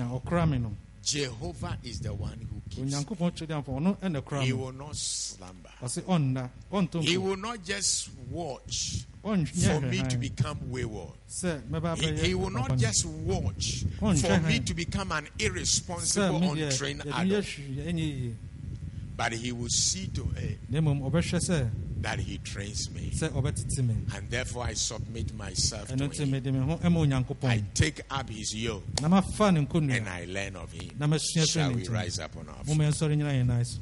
Nea 1.13 1.29
ɔkora 1.29 1.31
me 1.31 1.39
no 1.41 1.51
Jehovah 1.51 1.77
is 1.83 1.99
the 1.99 2.13
one 2.13 2.47
who 2.51 2.61
keeps 2.69 2.77
me. 2.77 2.91
onyankopɔn 2.91 3.31
twɛde 3.31 3.53
amfa 3.55 3.71
ɔno 3.71 3.97
ɛna 3.99 4.23
kora 4.25 4.43
He 4.43 4.53
will 4.53 4.71
not 4.71 4.95
slumber. 4.95 5.69
ɔse 5.81 6.01
ɔnna 6.03 6.49
ɔntɔ 6.71 7.03
He 7.03 7.17
will 7.17 7.37
not 7.37 7.63
just 7.63 8.09
watch 8.29 9.05
for 9.21 9.37
me 9.81 10.03
to 10.03 10.17
become 10.17 10.71
wayward. 10.71 11.11
He, 11.99 12.11
he 12.17 12.33
will 12.35 12.49
not 12.49 12.77
just 12.77 13.05
watch 13.05 13.85
for 13.99 14.39
me 14.39 14.59
to 14.59 14.73
become 14.73 15.11
an 15.11 15.27
irresponsible, 15.39 16.51
untrained 16.53 17.01
adult. 17.05 17.45
But 19.21 19.33
he 19.33 19.51
will 19.51 19.69
see 19.69 20.07
to 20.15 20.27
it 20.35 20.57
na 20.67 20.79
mmom 20.79 20.99
ɔbɛhwɛ 21.07 21.39
sɛ 21.47 21.69
that 22.01 22.17
he 22.17 22.39
trains 22.39 22.89
me. 22.89 23.11
sɛ 23.13 23.29
ɔbɛtete 23.29 23.85
me 23.85 23.95
And 24.15 24.27
therefore 24.31 24.63
I 24.63 24.73
submit 24.73 25.31
myself 25.35 25.89
to 25.89 25.93
him. 25.93 26.31
mede 26.31 26.45
me 26.51 26.59
ho 26.59 26.77
ɛma 26.79 27.43
I 27.43 27.63
take 27.75 28.01
up 28.09 28.27
his 28.29 28.55
yoke 28.55 28.83
na 28.99 29.09
mafa 29.09 29.51
ne 29.53 29.59
and 29.95 30.09
I 30.09 30.25
learn 30.25 30.55
of 30.55 30.71
him. 30.71 30.97
Shall 31.45 31.71
we 31.71 31.87
rise 31.87 32.17
up 32.17 32.35
on 32.35 32.49
our 32.49 32.63
feet? 32.63 32.69
momma 32.75 32.85
yɛnsɔre 32.85 33.15
nyina 33.15 33.31
yɛn 33.31 33.45
nan 33.45 33.63
so 33.63 33.79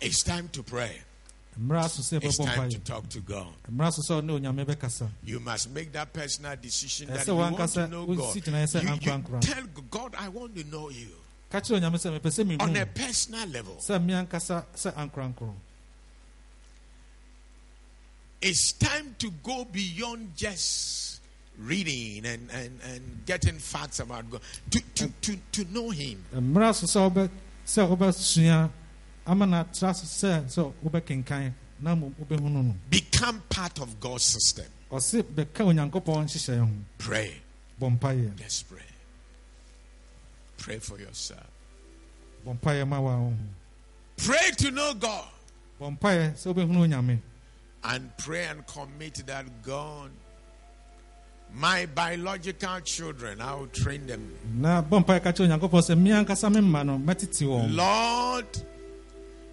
It's 0.00 0.22
time 0.22 0.48
to 0.50 0.62
pray. 0.62 1.00
Mmara 1.60 1.88
so 1.88 2.02
sɛ 2.02 2.22
It's 2.24 2.36
time 2.38 2.68
to 2.70 2.78
talk 2.80 3.08
to 3.08 3.20
God. 3.20 3.48
mmara 3.72 3.92
so 3.92 4.02
sɛ 4.02 4.22
ɔne 4.22 4.40
onyame 4.40 4.64
bɛkasa 4.66 5.08
You 5.24 5.40
must 5.40 5.70
make 5.70 5.92
that 5.92 6.12
personal 6.12 6.56
decision 6.56 7.08
that 7.08 7.26
you 7.26 7.34
want 7.36 7.56
to 7.56 7.86
know 7.88 8.06
God. 8.06 8.18
wosi 8.18 8.42
gyinaeɛ 8.42 8.66
sɛ 8.66 8.82
You, 8.82 9.12
you 9.12 9.40
tell 9.40 9.64
God, 9.90 10.14
I 10.18 10.28
want 10.28 10.54
to 10.56 10.64
know 10.64 10.88
you 10.90 11.08
ka 11.50 11.60
kyerɛ 11.60 11.80
onyame 11.80 11.96
sɛ 11.96 12.18
mepɛ 12.20 12.30
sɛ 12.30 12.62
on 12.62 12.76
a 12.76 12.86
personal 12.86 13.48
level. 13.48 13.76
sɛ 13.76 14.04
me 14.04 14.12
ankasa 14.12 14.64
sɛ 14.74 14.92
ankorankoro 14.94 15.54
It's 18.42 18.72
time 18.72 19.16
to 19.18 19.30
go 19.42 19.64
beyond 19.64 20.36
just 20.36 21.20
reading 21.58 22.26
and, 22.26 22.50
and, 22.52 22.78
and 22.84 23.22
getting 23.24 23.58
facts 23.58 23.98
about 23.98 24.30
God. 24.30 24.40
To, 24.70 24.80
to, 24.96 25.08
to, 25.22 25.36
to 25.52 25.64
know 25.72 25.88
Him. 25.90 26.22
Mmara 29.26 29.26
so 29.26 29.26
sɛ 29.26 29.26
wobɛ 29.26 29.26
sɛ 29.26 29.26
wobɛsua 29.26 29.32
ama 29.32 29.46
no 29.46 29.56
atra 29.60 29.94
so 29.94 30.26
sɛ 30.26 30.44
sɛ 30.46 30.72
wobɛkenkan 30.84 31.52
na 31.80 31.94
mmom 31.94 32.12
wobɛhu 32.20 32.40
no 32.50 32.62
no 32.62 32.74
Become 32.90 33.42
part 33.48 33.78
of 33.80 33.98
God's 34.00 34.24
system. 34.24 34.66
ɔse 34.90 35.22
bɛka 35.22 35.64
onyankopɔn 35.64 36.24
nhyehyɛeɛ 36.24 36.60
ho 36.60 36.68
Pray. 36.98 37.40
Let's 38.38 38.62
pray. 38.62 38.80
Pray 40.58 40.78
for 40.78 40.98
yourself. 40.98 41.46
bɔ 42.46 42.58
mpayɛ 42.60 42.88
ma 42.88 43.00
wa 43.00 43.16
wo 43.18 43.28
ho 43.30 43.34
Pray 44.16 44.50
to 44.58 44.70
know 44.70 44.94
God. 44.94 45.28
bɔ 45.80 45.98
mpayɛ 45.98 46.32
sɛ 46.34 46.54
wobɛhunu 46.54 46.88
onyame 46.88 47.18
And 47.84 48.16
pray 48.16 48.46
and 48.46 48.66
commit 48.66 49.22
that 49.26 49.44
God, 49.62 50.10
My 51.54 51.86
biological 51.86 52.80
children, 52.80 53.40
I 53.40 53.54
will 53.54 53.68
train 53.68 54.06
them. 54.06 54.32
na 54.54 54.82
bɔ 54.82 55.04
mpaeɛ 55.04 55.22
ka 55.22 55.32
kyerɛ 55.32 55.46
onyankopɔn 55.60 55.82
sɛ 55.82 55.98
me 55.98 56.10
ankasa 56.10 56.50
me 56.52 56.60
mma 56.60 56.84
no 56.86 56.98
mɛtete 56.98 57.42
wɔn 57.46 57.74
Lord, 57.76 58.46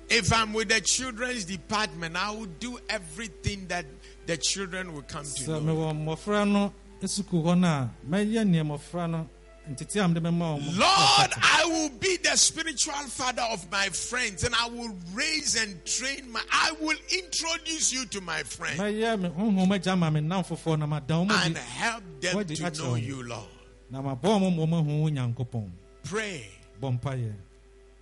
if 0.09 0.31
I'm 0.33 0.53
with 0.53 0.69
the 0.69 0.81
children's 0.81 1.45
department, 1.45 2.15
I 2.15 2.31
will 2.31 2.45
do 2.59 2.77
everything 2.89 3.67
that 3.67 3.85
the 4.25 4.37
children 4.37 4.93
will 4.93 5.01
come 5.03 5.25
to 5.25 5.51
know. 5.51 5.59
mewɔ 5.61 5.93
mmɔfra 6.05 6.49
no 6.51 6.73
sukuu 7.01 7.43
hɔ 7.43 7.59
no 7.59 7.67
a 7.67 7.89
mɛyɛ 8.09 8.45
nneɛ 8.45 8.63
mmɔfra 8.65 9.09
no 9.09 9.29
ntete 9.69 10.03
a 10.03 10.07
mede 10.07 10.23
bɛma 10.23 10.59
wɔn 10.59 10.77
Lord, 10.77 11.31
I 11.41 11.65
will 11.65 11.89
be 11.89 12.17
the 12.17 12.35
spiritual 12.37 12.93
father 12.93 13.41
of 13.51 13.69
my 13.71 13.87
friends 13.89 14.43
and 14.43 14.53
I 14.55 14.67
will 14.69 14.95
raise 15.13 15.55
and 15.61 15.83
train 15.85 16.31
my 16.31 16.41
I 16.51 16.71
will 16.79 16.97
introduce 17.13 17.91
you 17.93 18.05
to 18.07 18.21
my 18.21 18.43
friends 18.43 18.79
mɛyɛ 18.79 19.19
me 19.21 19.29
honhom 19.29 19.69
agya 19.77 19.97
ma 19.97 20.09
me 20.09 20.21
nam 20.21 20.43
foforɔ 20.43 20.79
na 20.79 20.85
mada 20.85 21.13
wɔn 21.15 21.45
and 21.45 21.57
help 21.57 22.03
them 22.21 22.45
to 22.45 22.71
know 22.83 22.95
you? 22.95 23.23
Lord. 23.23 23.47
na 23.89 24.01
mabɔ 24.01 24.21
wɔn 24.21 24.55
mmɔ 24.55 24.69
mahu 24.69 25.01
wo 25.03 25.09
nyankopɔn 25.09 25.69
Pray 26.03 26.49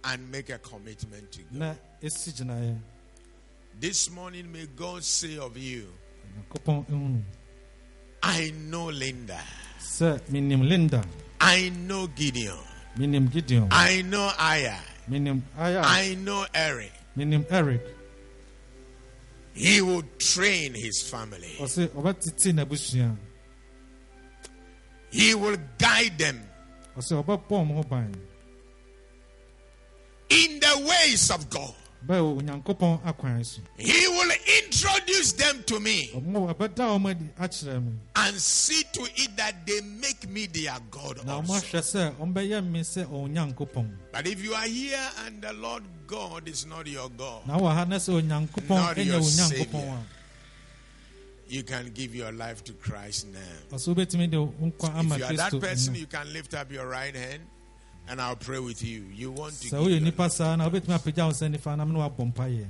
and 0.04 0.32
make 0.32 0.50
a 0.50 0.58
commitment 0.60 1.32
to 1.32 1.40
God. 1.44 1.54
na 1.60 1.76
ɛsi 2.02 2.32
gyinaeɛ 2.34 2.78
This 3.80 4.10
morning, 4.12 4.52
may 4.52 4.68
God 4.76 5.04
say 5.04 5.38
of 5.38 5.58
you, 5.58 5.88
I 8.24 8.52
know 8.70 8.86
Linda, 8.90 9.40
menim 10.30 10.68
linda. 10.68 11.04
I 11.40 11.70
know 11.70 12.08
Gideon, 12.08 12.60
gideon. 13.32 13.68
I 13.72 14.02
know 14.04 14.32
Aya, 14.38 14.76
aya. 15.58 15.82
I 15.84 16.16
know 16.16 16.46
Eric. 16.54 16.92
menim 17.18 17.46
eric. 17.50 17.82
He 19.54 19.82
will 19.82 20.04
train 20.18 20.74
his 20.76 21.02
family, 21.10 21.56
ɔse 21.60 21.88
ɔbɛtete 21.90 22.54
n'abusua 22.54 23.18
he 25.12 25.36
will 25.36 25.58
guide 25.78 26.18
them 26.18 26.42
in 30.32 30.60
the 30.60 30.88
ways 30.88 31.30
of 31.30 31.50
God. 31.50 31.74
bɛɛ 32.08 32.20
wɔ 32.20 32.38
onyankopɔn 32.40 33.04
akwan 33.06 33.46
so 33.46 33.62
He 33.78 34.08
will 34.08 34.32
introduce 34.64 35.34
them 35.34 35.62
to 35.64 35.80
me 35.80 36.10
ɔmo 36.16 36.52
ɔbɛda 36.54 36.98
ɔmo 36.98 37.10
adi 37.12 37.26
akyerɛ 37.40 37.84
me 37.86 37.92
and 38.16 38.36
see 38.38 38.84
to 38.92 39.02
it 39.16 39.38
that 39.38 39.68
they 39.68 39.82
make 39.82 40.28
me 40.28 40.48
their 40.48 40.78
God 40.90 41.20
also. 41.30 41.54
ahwɛ 41.54 41.82
sɛ 41.82 42.16
ɔmo 42.18 42.34
bɛyɛ 42.34 42.66
me 42.66 42.80
sɛ 42.80 43.06
onyankopɔn 43.06 43.92
But 44.12 44.26
if 44.26 44.44
you 44.44 44.54
are 44.54 44.66
here 44.68 45.10
and 45.26 45.42
the 45.42 45.54
Lord 45.54 45.84
God 46.08 46.48
is 46.48 46.66
not 46.66 46.88
your 46.88 47.10
God, 47.10 47.46
na 47.46 47.58
wɔ 47.60 47.74
ha 47.74 47.84
na 47.86 47.98
sɛ 47.98 48.24
Not 48.68 48.98
your 48.98 49.20
a 49.20 50.04
you 51.48 51.64
can 51.64 51.92
give 51.94 52.16
your 52.16 52.32
life 52.32 52.64
to 52.64 52.74
Christ 52.74 53.28
now. 53.28 53.78
ɔsɛ 53.78 53.94
wobɛtumi 53.94 54.32
de 54.32 54.42
wo 54.42 54.54
nkwa 54.60 54.96
ama 54.96 55.16
If 55.16 55.20
you 55.20 55.26
are 55.28 55.34
that 55.34 55.60
person, 55.60 55.94
you 55.96 56.08
can 56.08 56.34
lift 56.34 56.56
up 56.56 56.72
your 56.72 56.88
right 56.88 57.14
hand 57.16 57.44
and 58.08 58.22
I'll 58.22 58.36
pray 58.36 58.60
with 58.60 58.84
you. 58.84 59.04
You 59.14 59.32
want 59.32 59.54
to 59.62 59.68
sɛ 59.70 59.78
woyɛ 59.80 59.90
your 59.92 60.00
nipa 60.02 60.24
life- 60.24 60.32
saa 60.34 60.56
na 60.56 60.70
wobɛtumi 60.70 60.98
apagya 61.00 61.26
wo 61.26 61.32
nsa 61.32 61.50
nifa 61.56 61.78
nam 61.78 61.94
na 61.94 62.00
woabɔ 62.10 62.34
mpayɛ. 62.34 62.68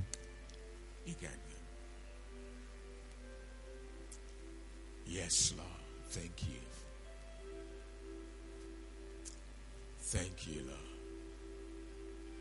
Yes, 5.08 5.54
Lord. 5.58 5.68
Thank 6.10 6.44
you. 6.44 6.60
Thank 10.00 10.48
you, 10.48 10.62
Lord. 10.68 10.78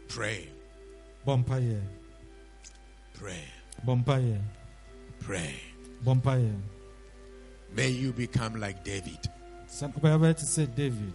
Pray, 0.09 0.49
bɔ 1.25 1.45
mpayɛ 1.45 1.81
pray, 3.15 3.45
bɔ 3.87 4.03
mpayɛ 4.05 4.41
pray. 5.21 5.55
bɔ 6.05 6.21
mpayɛ 6.21 6.61
May 7.73 7.91
you 7.91 8.13
become 8.13 8.59
like 8.59 8.83
David 8.83 9.21
sɛ 9.69 9.93
bɛyɛ 10.01 10.37
te 10.37 10.43
sɛ 10.47 10.75
david 10.75 11.15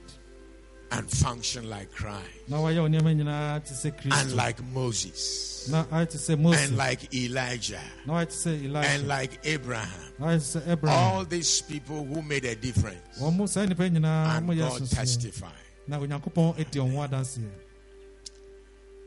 and 0.92 1.10
function 1.10 1.70
like 1.70 1.92
Christ 1.92 2.48
na 2.48 2.58
wayɛ 2.58 2.82
wo 2.82 2.88
nneɛma 2.88 3.16
nyinaa 3.16 3.64
te 3.66 3.74
sɛ 3.74 3.92
and 4.22 4.36
like 4.36 4.62
Moses 4.72 5.68
na 5.70 5.84
ayɛ 5.86 6.10
te 6.12 6.18
sɛ 6.18 6.40
mose 6.40 6.58
and 6.68 6.78
like 6.78 7.14
Elijah 7.14 7.82
na 8.06 8.14
wayɛ 8.14 8.26
te 8.30 8.36
sɛ 8.50 8.76
and 8.86 9.08
like 9.08 9.40
Abraham. 9.46 10.14
na 10.20 10.26
wayɛ 10.28 10.38
te 10.54 10.60
sɛ 10.60 10.68
abraham 10.68 11.14
All 11.16 11.26
these 11.26 11.62
people 11.62 12.06
who 12.06 12.22
made 12.22 12.46
a 12.46 12.56
difference 12.56 13.20
wɔn 13.20 13.36
mo 13.36 13.46
saa 13.48 13.66
nnipa 13.66 13.90
nyinaa 13.90 14.38
and 14.38 14.58
God 14.60 14.90
testified. 14.90 15.52
na 15.88 15.98
onyankopɔn 16.00 16.60
adi 16.60 16.80
ɔmo 16.80 16.96
ho 16.96 17.08
adanseɛ 17.08 17.50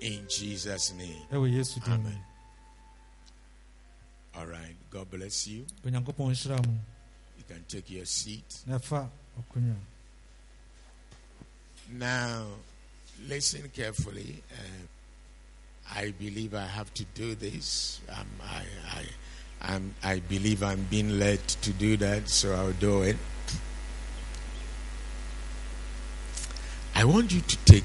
In 0.01 0.27
Jesus' 0.29 0.93
name. 0.95 1.23
ɛwɔ 1.33 1.53
yesu 1.53 1.81
din 1.85 1.95
mu 2.03 2.09
Amen. 2.09 2.25
All 4.37 4.47
right. 4.47 4.77
God 4.91 5.11
bless 5.11 5.47
you. 5.49 5.65
onyankopɔn 5.85 6.31
nhyira 6.31 6.65
mu 6.67 6.75
You 7.39 7.45
can 7.49 7.65
take 7.69 7.89
your 7.91 8.05
seat. 8.05 8.63
Now, 11.91 12.45
listen 13.27 13.71
carefully. 13.75 14.43
Uh, 14.53 14.87
I 15.95 16.11
believe 16.19 16.55
I 16.55 16.67
have 16.67 16.93
to 16.95 17.05
do 17.15 17.35
this. 17.35 18.01
Um, 18.11 18.27
I, 18.43 18.63
I, 18.99 19.05
I'm, 19.75 19.95
I 20.03 20.19
believe 20.21 20.63
I'm 20.63 20.87
being 20.91 21.19
led 21.19 21.47
to 21.49 21.73
do 21.73 21.97
that, 21.97 22.29
so 22.29 22.55
I'll 22.55 22.73
do 22.73 23.03
it. 23.03 23.17
I 26.95 27.05
want 27.05 27.33
you 27.33 27.41
to 27.41 27.57
take. 27.65 27.85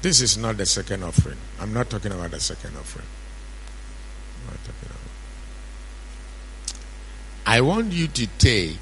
This 0.00 0.20
is 0.20 0.38
not 0.38 0.56
the 0.56 0.66
second 0.66 1.02
offering. 1.02 1.38
I'm 1.60 1.72
not 1.74 1.90
talking 1.90 2.12
about 2.12 2.30
the 2.30 2.40
second 2.40 2.76
offering. 2.76 3.06
I'm 4.40 4.54
not 4.54 4.64
talking 4.64 4.88
about. 4.88 4.98
I 7.46 7.60
want 7.60 7.92
you 7.92 8.06
to 8.06 8.26
take 8.38 8.78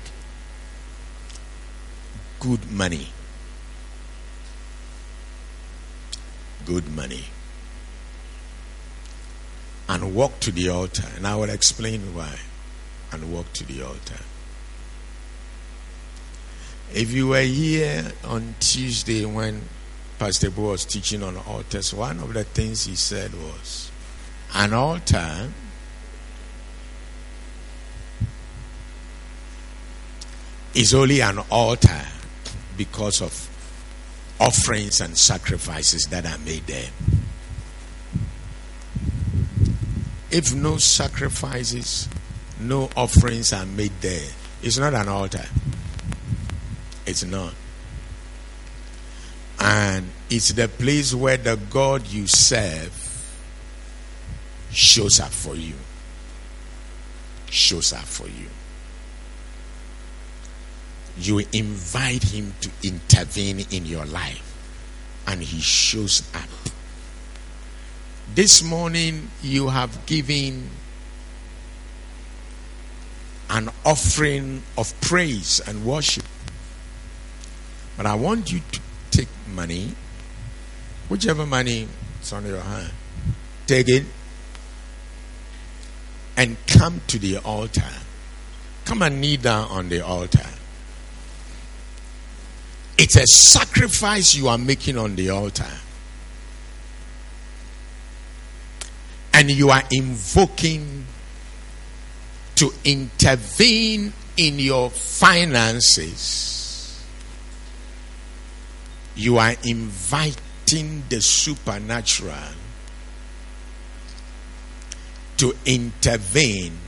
good 2.38 2.70
money. 2.70 3.08
Good 6.66 6.94
money 6.94 7.24
and 9.88 10.14
walk 10.14 10.40
to 10.40 10.50
the 10.50 10.68
altar. 10.68 11.06
And 11.16 11.26
I 11.26 11.36
will 11.36 11.50
explain 11.50 12.14
why. 12.14 12.38
And 13.12 13.32
walk 13.32 13.52
to 13.54 13.64
the 13.64 13.82
altar. 13.82 14.18
If 16.92 17.12
you 17.12 17.28
were 17.28 17.40
here 17.40 18.12
on 18.24 18.56
Tuesday 18.58 19.24
when 19.24 19.62
Pastor 20.18 20.50
Bo 20.50 20.70
was 20.70 20.84
teaching 20.84 21.22
on 21.22 21.36
altars, 21.36 21.94
one 21.94 22.18
of 22.18 22.32
the 22.32 22.44
things 22.44 22.86
he 22.86 22.96
said 22.96 23.32
was 23.32 23.90
an 24.54 24.72
altar 24.72 25.50
is 30.74 30.94
only 30.94 31.20
an 31.20 31.38
altar 31.50 32.02
because 32.76 33.20
of 33.22 33.55
offerings 34.40 35.00
and 35.00 35.16
sacrifices 35.16 36.04
that 36.10 36.26
are 36.26 36.38
made 36.38 36.66
there. 36.66 36.90
If 40.30 40.54
no 40.54 40.76
sacrifices, 40.76 42.08
no 42.60 42.90
offerings 42.96 43.52
are 43.52 43.66
made 43.66 43.92
there, 44.00 44.28
it's 44.62 44.78
not 44.78 44.94
an 44.94 45.08
altar. 45.08 45.46
It's 47.06 47.24
not. 47.24 47.54
And 49.58 50.10
it's 50.28 50.50
the 50.52 50.68
place 50.68 51.14
where 51.14 51.36
the 51.36 51.56
God 51.70 52.06
you 52.08 52.26
serve 52.26 53.02
shows 54.70 55.20
up 55.20 55.30
for 55.30 55.54
you. 55.54 55.74
Shows 57.48 57.92
up 57.92 58.04
for 58.04 58.26
you 58.26 58.48
you 61.18 61.42
invite 61.52 62.22
him 62.24 62.54
to 62.60 62.70
intervene 62.82 63.64
in 63.70 63.86
your 63.86 64.04
life. 64.04 64.42
And 65.26 65.42
he 65.42 65.60
shows 65.60 66.22
up. 66.34 66.48
This 68.34 68.62
morning 68.62 69.30
you 69.42 69.68
have 69.68 70.04
given 70.06 70.70
an 73.48 73.70
offering 73.84 74.62
of 74.76 74.98
praise 75.00 75.60
and 75.66 75.84
worship. 75.84 76.24
But 77.96 78.04
i 78.06 78.14
want 78.14 78.52
you 78.52 78.60
to 78.72 78.80
take 79.10 79.28
money. 79.48 79.92
Whichever 81.08 81.46
money 81.46 81.88
is 82.20 82.32
on 82.32 82.44
your 82.44 82.60
hand. 82.60 82.92
Take 83.66 83.88
it 83.88 84.04
and 86.36 86.56
come 86.66 87.00
to 87.06 87.18
the 87.18 87.38
altar. 87.38 87.88
Come 88.84 89.02
and 89.02 89.20
kneel 89.20 89.40
down 89.40 89.68
on 89.70 89.88
the 89.88 90.04
altar 90.04 90.46
it's 92.98 93.16
a 93.16 93.26
sacrifice 93.26 94.34
you 94.34 94.48
are 94.48 94.58
making 94.58 94.96
on 94.96 95.16
the 95.16 95.30
altar. 95.30 95.64
And 99.34 99.50
you 99.50 99.70
are 99.70 99.82
invoking 99.92 101.04
to 102.54 102.72
intervene 102.84 104.12
in 104.36 104.58
your 104.58 104.90
finances. 104.90 106.46
You 109.14 109.36
are 109.38 109.54
inviting 109.62 111.04
the 111.08 111.20
supernatural 111.20 112.34
to 115.36 115.54
intervene 115.66 116.78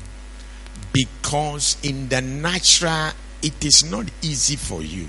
because 0.93 1.77
in 1.83 2.09
the 2.09 2.23
natural 2.23 3.11
it 3.43 3.63
is 3.65 3.85
not 3.85 4.11
easy 4.23 4.57
for 4.57 4.83
you. 4.83 5.07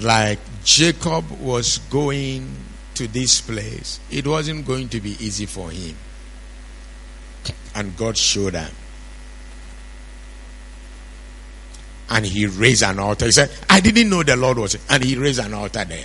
Like 0.00 0.38
Jacob 0.64 1.30
was 1.40 1.78
going 1.90 2.56
to 2.94 3.06
this 3.08 3.40
place, 3.40 4.00
it 4.10 4.26
wasn't 4.26 4.66
going 4.66 4.88
to 4.90 5.00
be 5.00 5.10
easy 5.24 5.46
for 5.46 5.70
him. 5.70 5.96
And 7.74 7.96
God 7.96 8.16
showed 8.16 8.54
him. 8.54 8.70
And 12.10 12.26
he 12.26 12.46
raised 12.46 12.82
an 12.82 12.98
altar. 12.98 13.24
He 13.26 13.32
said, 13.32 13.50
I 13.70 13.80
didn't 13.80 14.10
know 14.10 14.22
the 14.22 14.36
Lord 14.36 14.58
was. 14.58 14.76
And 14.90 15.02
he 15.02 15.16
raised 15.16 15.40
an 15.40 15.54
altar 15.54 15.84
there. 15.84 16.04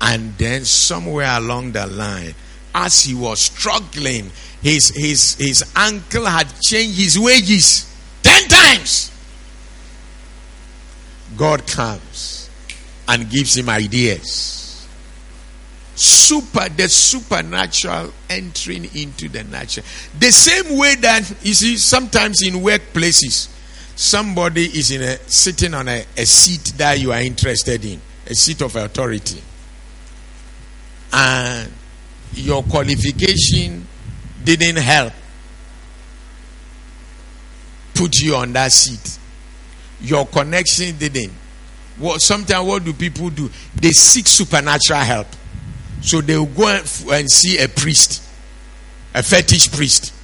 And 0.00 0.38
then 0.38 0.64
somewhere 0.64 1.36
along 1.36 1.72
the 1.72 1.86
line, 1.88 2.34
as 2.74 3.02
he 3.04 3.14
was 3.14 3.40
struggling, 3.40 4.30
his 4.62 4.90
his 4.94 5.34
his 5.34 5.64
uncle 5.74 6.24
had 6.26 6.48
changed 6.60 6.98
his 6.98 7.18
wages 7.18 7.92
ten 8.22 8.46
times. 8.48 9.10
God 11.36 11.66
comes 11.66 12.50
and 13.06 13.28
gives 13.30 13.56
him 13.56 13.68
ideas. 13.68 14.86
Super, 15.94 16.68
the 16.68 16.88
supernatural 16.88 18.12
entering 18.30 18.84
into 18.94 19.28
the 19.28 19.42
natural. 19.44 19.84
The 20.18 20.30
same 20.30 20.78
way 20.78 20.94
that 20.96 21.28
you 21.42 21.54
see 21.54 21.76
sometimes 21.76 22.42
in 22.42 22.54
workplaces, 22.54 23.48
somebody 23.96 24.66
is 24.66 24.90
in 24.90 25.02
a 25.02 25.18
sitting 25.28 25.74
on 25.74 25.88
a, 25.88 26.04
a 26.16 26.24
seat 26.24 26.72
that 26.76 27.00
you 27.00 27.12
are 27.12 27.20
interested 27.20 27.84
in, 27.84 28.00
a 28.26 28.34
seat 28.34 28.62
of 28.62 28.76
authority 28.76 29.42
and 31.12 31.70
your 32.34 32.62
qualification 32.64 33.86
didn't 34.44 34.76
help 34.76 35.12
put 37.94 38.20
you 38.20 38.36
on 38.36 38.52
that 38.52 38.72
seat. 38.72 39.18
Your 40.00 40.26
connection 40.26 40.96
didn't. 40.96 41.32
What 41.98 42.20
sometimes 42.20 42.66
what 42.66 42.84
do 42.84 42.92
people 42.92 43.30
do? 43.30 43.50
They 43.74 43.90
seek 43.90 44.28
supernatural 44.28 45.00
help. 45.00 45.26
So 46.00 46.20
they 46.20 46.36
will 46.36 46.46
go 46.46 46.68
and 47.10 47.30
see 47.30 47.58
a 47.58 47.68
priest, 47.68 48.22
a 49.14 49.22
fetish 49.22 49.72
priest. 49.72 50.14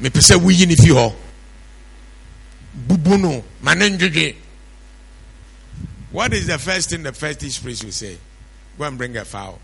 Me 0.00 0.10
pese 0.10 0.34
wuyi 0.36 0.66
ni 0.66 0.76
fi 0.76 0.88
ho. 0.90 1.14
Bubuno. 2.86 3.42
What 6.12 6.32
is 6.32 6.46
the 6.46 6.58
first 6.58 6.90
thing 6.90 7.02
the 7.02 7.12
fetish 7.12 7.62
priest 7.62 7.84
will 7.84 7.92
say? 7.92 8.18
Go 8.78 8.84
and 8.84 8.98
bring 8.98 9.16
a 9.16 9.24
fowl. 9.24 9.58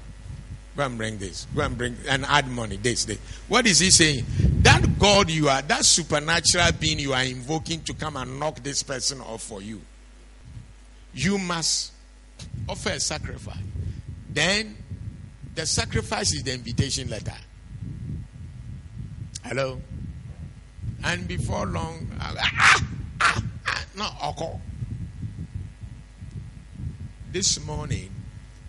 Go 0.77 0.85
and 0.85 0.99
bring 0.99 1.19
this. 1.19 1.47
Go 1.55 1.63
and 1.63 1.79
bring 1.79 1.97
and 2.09 2.25
add 2.25 2.49
money. 2.49 2.77
This, 2.77 3.05
this. 3.05 3.19
What 3.49 3.67
is 3.67 3.79
he 3.79 3.91
saying? 3.91 4.25
That 4.63 4.99
God 4.99 5.31
you 5.31 5.49
are, 5.49 5.63
that 5.63 5.85
supernatural 5.85 6.73
being 6.81 6.99
you 6.99 7.13
are 7.13 7.23
invoking 7.23 7.81
to 7.83 7.95
come 7.95 8.17
and 8.17 8.41
knock 8.41 8.63
this 8.63 8.83
person 8.83 9.21
off 9.21 9.43
for 9.43 9.63
you. 9.63 9.81
You 11.13 11.39
must 11.39 11.93
offer 12.69 12.91
a 12.91 13.01
sacrifice. 13.01 13.57
Then 14.31 14.77
the 15.55 15.65
sacrifice 15.65 16.35
is 16.35 16.43
the 16.43 16.55
invitation 16.55 17.09
letter. 17.09 17.37
Hello? 19.45 19.81
And 21.05 21.29
before 21.29 21.67
long, 21.67 22.11
ah, 22.19 22.35
ah, 22.41 22.87
ah, 23.21 23.43
ah, 23.67 23.85
no, 23.97 24.09
okay. 24.31 24.61
This 27.31 27.65
morning, 27.65 28.11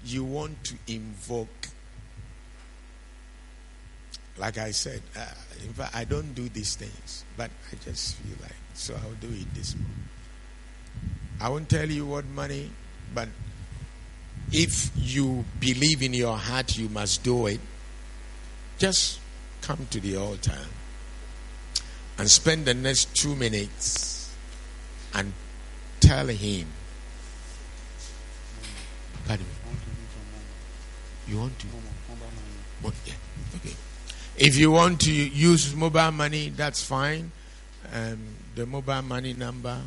you 0.03 0.23
want 0.23 0.63
to 0.65 0.75
invoke, 0.87 1.47
like 4.37 4.57
I 4.57 4.71
said, 4.71 5.01
uh, 5.17 5.25
in 5.63 5.73
fact, 5.73 5.95
I 5.95 6.03
don't 6.03 6.33
do 6.33 6.49
these 6.49 6.75
things, 6.75 7.23
but 7.37 7.49
I 7.71 7.75
just 7.83 8.15
feel 8.17 8.35
like, 8.41 8.55
so 8.73 8.93
I'll 8.95 9.13
do 9.13 9.27
it 9.27 9.53
this 9.53 9.75
morning. 9.75 10.09
I 11.39 11.49
won't 11.49 11.69
tell 11.69 11.89
you 11.89 12.05
what 12.05 12.25
money, 12.25 12.71
but 13.13 13.29
if 14.51 14.91
you 14.95 15.45
believe 15.59 16.01
in 16.01 16.13
your 16.13 16.37
heart 16.37 16.77
you 16.77 16.89
must 16.89 17.23
do 17.23 17.47
it, 17.47 17.59
just 18.77 19.19
come 19.61 19.87
to 19.89 19.99
the 19.99 20.17
altar 20.17 20.57
and 22.17 22.29
spend 22.29 22.65
the 22.65 22.73
next 22.73 23.15
two 23.15 23.35
minutes 23.35 24.33
and 25.13 25.33
tell 25.99 26.27
him. 26.27 26.67
Pardon 29.27 29.45
me. 29.45 29.51
You 31.27 31.39
want 31.39 31.57
to? 31.59 31.67
What? 32.81 32.93
Yeah. 33.05 33.13
Okay. 33.55 33.73
If 34.37 34.57
you 34.57 34.71
want 34.71 35.01
to 35.01 35.11
use 35.13 35.73
mobile 35.73 36.11
money, 36.11 36.49
that's 36.49 36.83
fine. 36.83 37.31
Um, 37.93 38.19
the 38.55 38.65
mobile 38.65 39.01
money 39.01 39.33
number, 39.33 39.79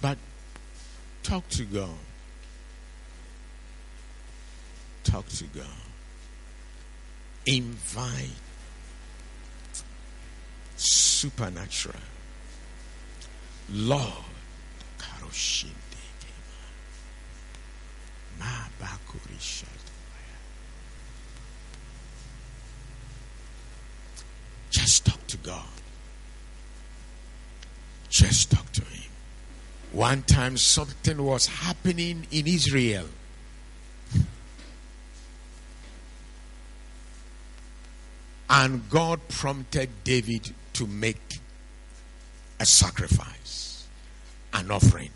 but 0.00 0.18
talk 1.22 1.48
to 1.50 1.64
God. 1.64 1.90
Talk 5.04 5.28
to 5.28 5.44
God. 5.44 5.66
Invite 7.46 8.30
supernatural. 10.76 11.94
Lord, 13.70 14.24
Karoshinde 14.98 15.72
Ma 18.38 18.66
Bakurisha. 18.80 19.77
Just 24.78 25.06
talk 25.06 25.26
to 25.26 25.36
God. 25.38 25.66
Just 28.08 28.52
talk 28.52 28.70
to 28.74 28.82
Him. 28.82 29.10
One 29.90 30.22
time 30.22 30.56
something 30.56 31.20
was 31.20 31.46
happening 31.46 32.28
in 32.30 32.46
Israel. 32.46 33.06
And 38.48 38.88
God 38.88 39.18
prompted 39.28 39.90
David 40.04 40.54
to 40.74 40.86
make 40.86 41.40
a 42.60 42.64
sacrifice, 42.64 43.84
an 44.52 44.70
offering. 44.70 45.10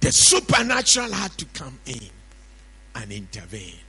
The 0.00 0.12
supernatural 0.12 1.12
had 1.12 1.32
to 1.32 1.44
come 1.44 1.78
in 1.84 2.08
and 2.94 3.12
intervene. 3.12 3.84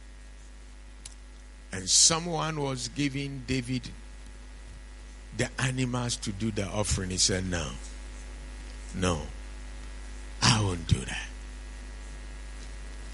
And 1.71 1.89
someone 1.89 2.59
was 2.59 2.89
giving 2.89 3.43
David 3.47 3.89
the 5.37 5.49
animals 5.59 6.15
to 6.17 6.31
do 6.31 6.51
the 6.51 6.67
offering. 6.67 7.09
He 7.11 7.17
said, 7.17 7.49
No, 7.49 7.67
no, 8.95 9.21
I 10.41 10.61
won't 10.61 10.87
do 10.87 10.99
that. 10.99 11.27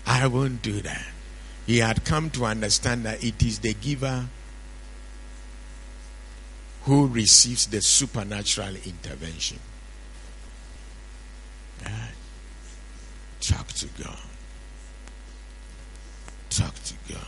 I 0.08 0.28
won't 0.28 0.62
do 0.62 0.82
that. 0.82 1.06
He 1.66 1.80
had 1.80 2.06
come 2.06 2.30
to 2.32 2.46
understand 2.46 3.06
that 3.06 3.24
it 3.24 3.42
is 3.42 3.60
the 3.60 3.74
giver 3.74 4.28
who 6.84 7.08
receives 7.08 7.66
the 7.66 7.82
supernatural 7.82 8.76
intervention. 8.86 9.60
God. 11.84 11.92
Talk 13.42 13.68
to 13.68 13.88
God. 14.02 14.18
Talk 16.50 16.74
to 16.76 16.94
God. 17.10 17.28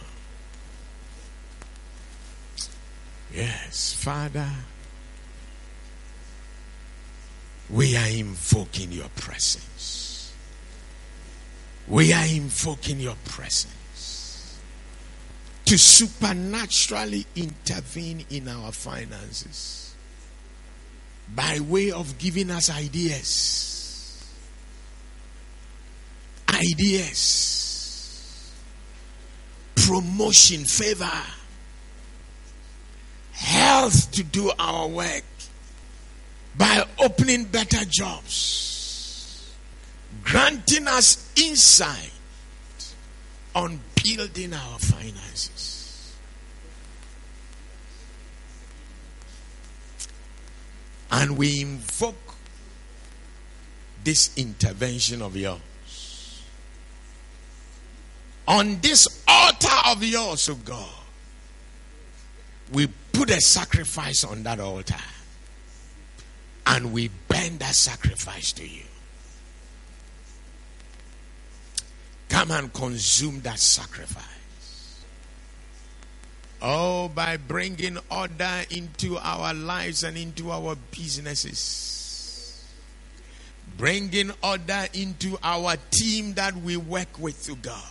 Yes, 3.34 3.94
Father, 3.94 4.48
we 7.70 7.98
are 7.98 8.08
invoking 8.08 8.92
your 8.92 9.10
presence. 9.16 10.34
We 11.88 12.14
are 12.14 12.26
invoking 12.26 13.00
your 13.00 13.16
presence 13.26 14.60
to 15.66 15.78
supernaturally 15.78 17.26
intervene 17.36 18.26
in 18.30 18.48
our 18.48 18.72
finances 18.72 19.96
by 21.36 21.60
way 21.60 21.92
of 21.92 22.18
giving 22.18 22.52
us 22.52 22.70
ideas. 22.70 24.26
Ideas. 26.50 28.54
Promotion, 29.76 30.64
favor. 30.64 31.22
Health 33.34 34.12
to 34.14 34.24
do 34.24 34.52
our 34.58 34.88
work 34.88 35.24
by 36.58 36.84
opening 37.00 37.46
better 37.46 37.86
jobs, 37.86 39.54
granting 40.24 40.88
us 40.88 41.32
insight 41.40 42.12
on 43.54 43.80
building 44.04 44.54
our 44.54 44.80
finances. 44.80 46.16
And 51.12 51.38
we 51.38 51.62
invoke 51.62 52.16
this 54.04 54.36
intervention 54.38 55.22
of 55.22 55.36
yours 55.36 55.62
on 58.48 58.80
this 58.80 59.24
altar 59.28 59.76
of 59.88 60.04
yours, 60.04 60.48
of 60.48 60.64
God. 60.64 60.90
We 62.72 62.88
put 63.12 63.30
a 63.30 63.42
sacrifice 63.42 64.24
on 64.24 64.44
that 64.44 64.60
altar 64.60 64.96
and 66.68 66.92
we 66.92 67.10
bend 67.30 67.60
that 67.60 67.76
sacrifice 67.76 68.52
to 68.52 68.68
you. 68.68 68.84
Come 72.28 72.52
and 72.52 72.74
consume 72.74 73.40
that 73.42 73.58
sacrifice. 73.58 74.26
Oh, 76.62 77.08
by 77.08 77.38
bringing 77.38 77.98
order 78.12 78.64
into 78.70 79.18
our 79.18 79.54
lives 79.54 80.04
and 80.04 80.18
into 80.18 80.52
our 80.52 80.76
businesses. 80.92 82.66
Bringing 83.78 84.32
order 84.44 84.88
into 84.94 85.38
our 85.44 85.76
team 85.92 86.34
that 86.34 86.56
we 86.58 86.76
work 86.76 87.18
with 87.20 87.46
to 87.46 87.56
God. 87.56 87.82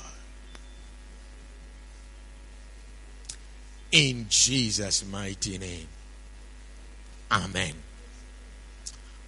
In 3.92 4.26
Jesus' 4.28 5.06
mighty 5.06 5.56
name. 5.56 5.88
Amen. 7.30 7.72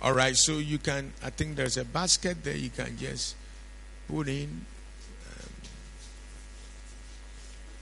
All 0.01 0.13
right, 0.13 0.37
so 0.37 0.59
you 0.59 0.79
can, 0.79 1.13
I 1.25 1.31
think 1.31 1.57
there's 1.57 1.77
a 1.77 1.85
basket 1.85 2.45
there 2.45 2.57
you 2.57 2.71
can 2.71 2.97
just 2.97 3.35
put 4.07 4.29
in 4.29 4.65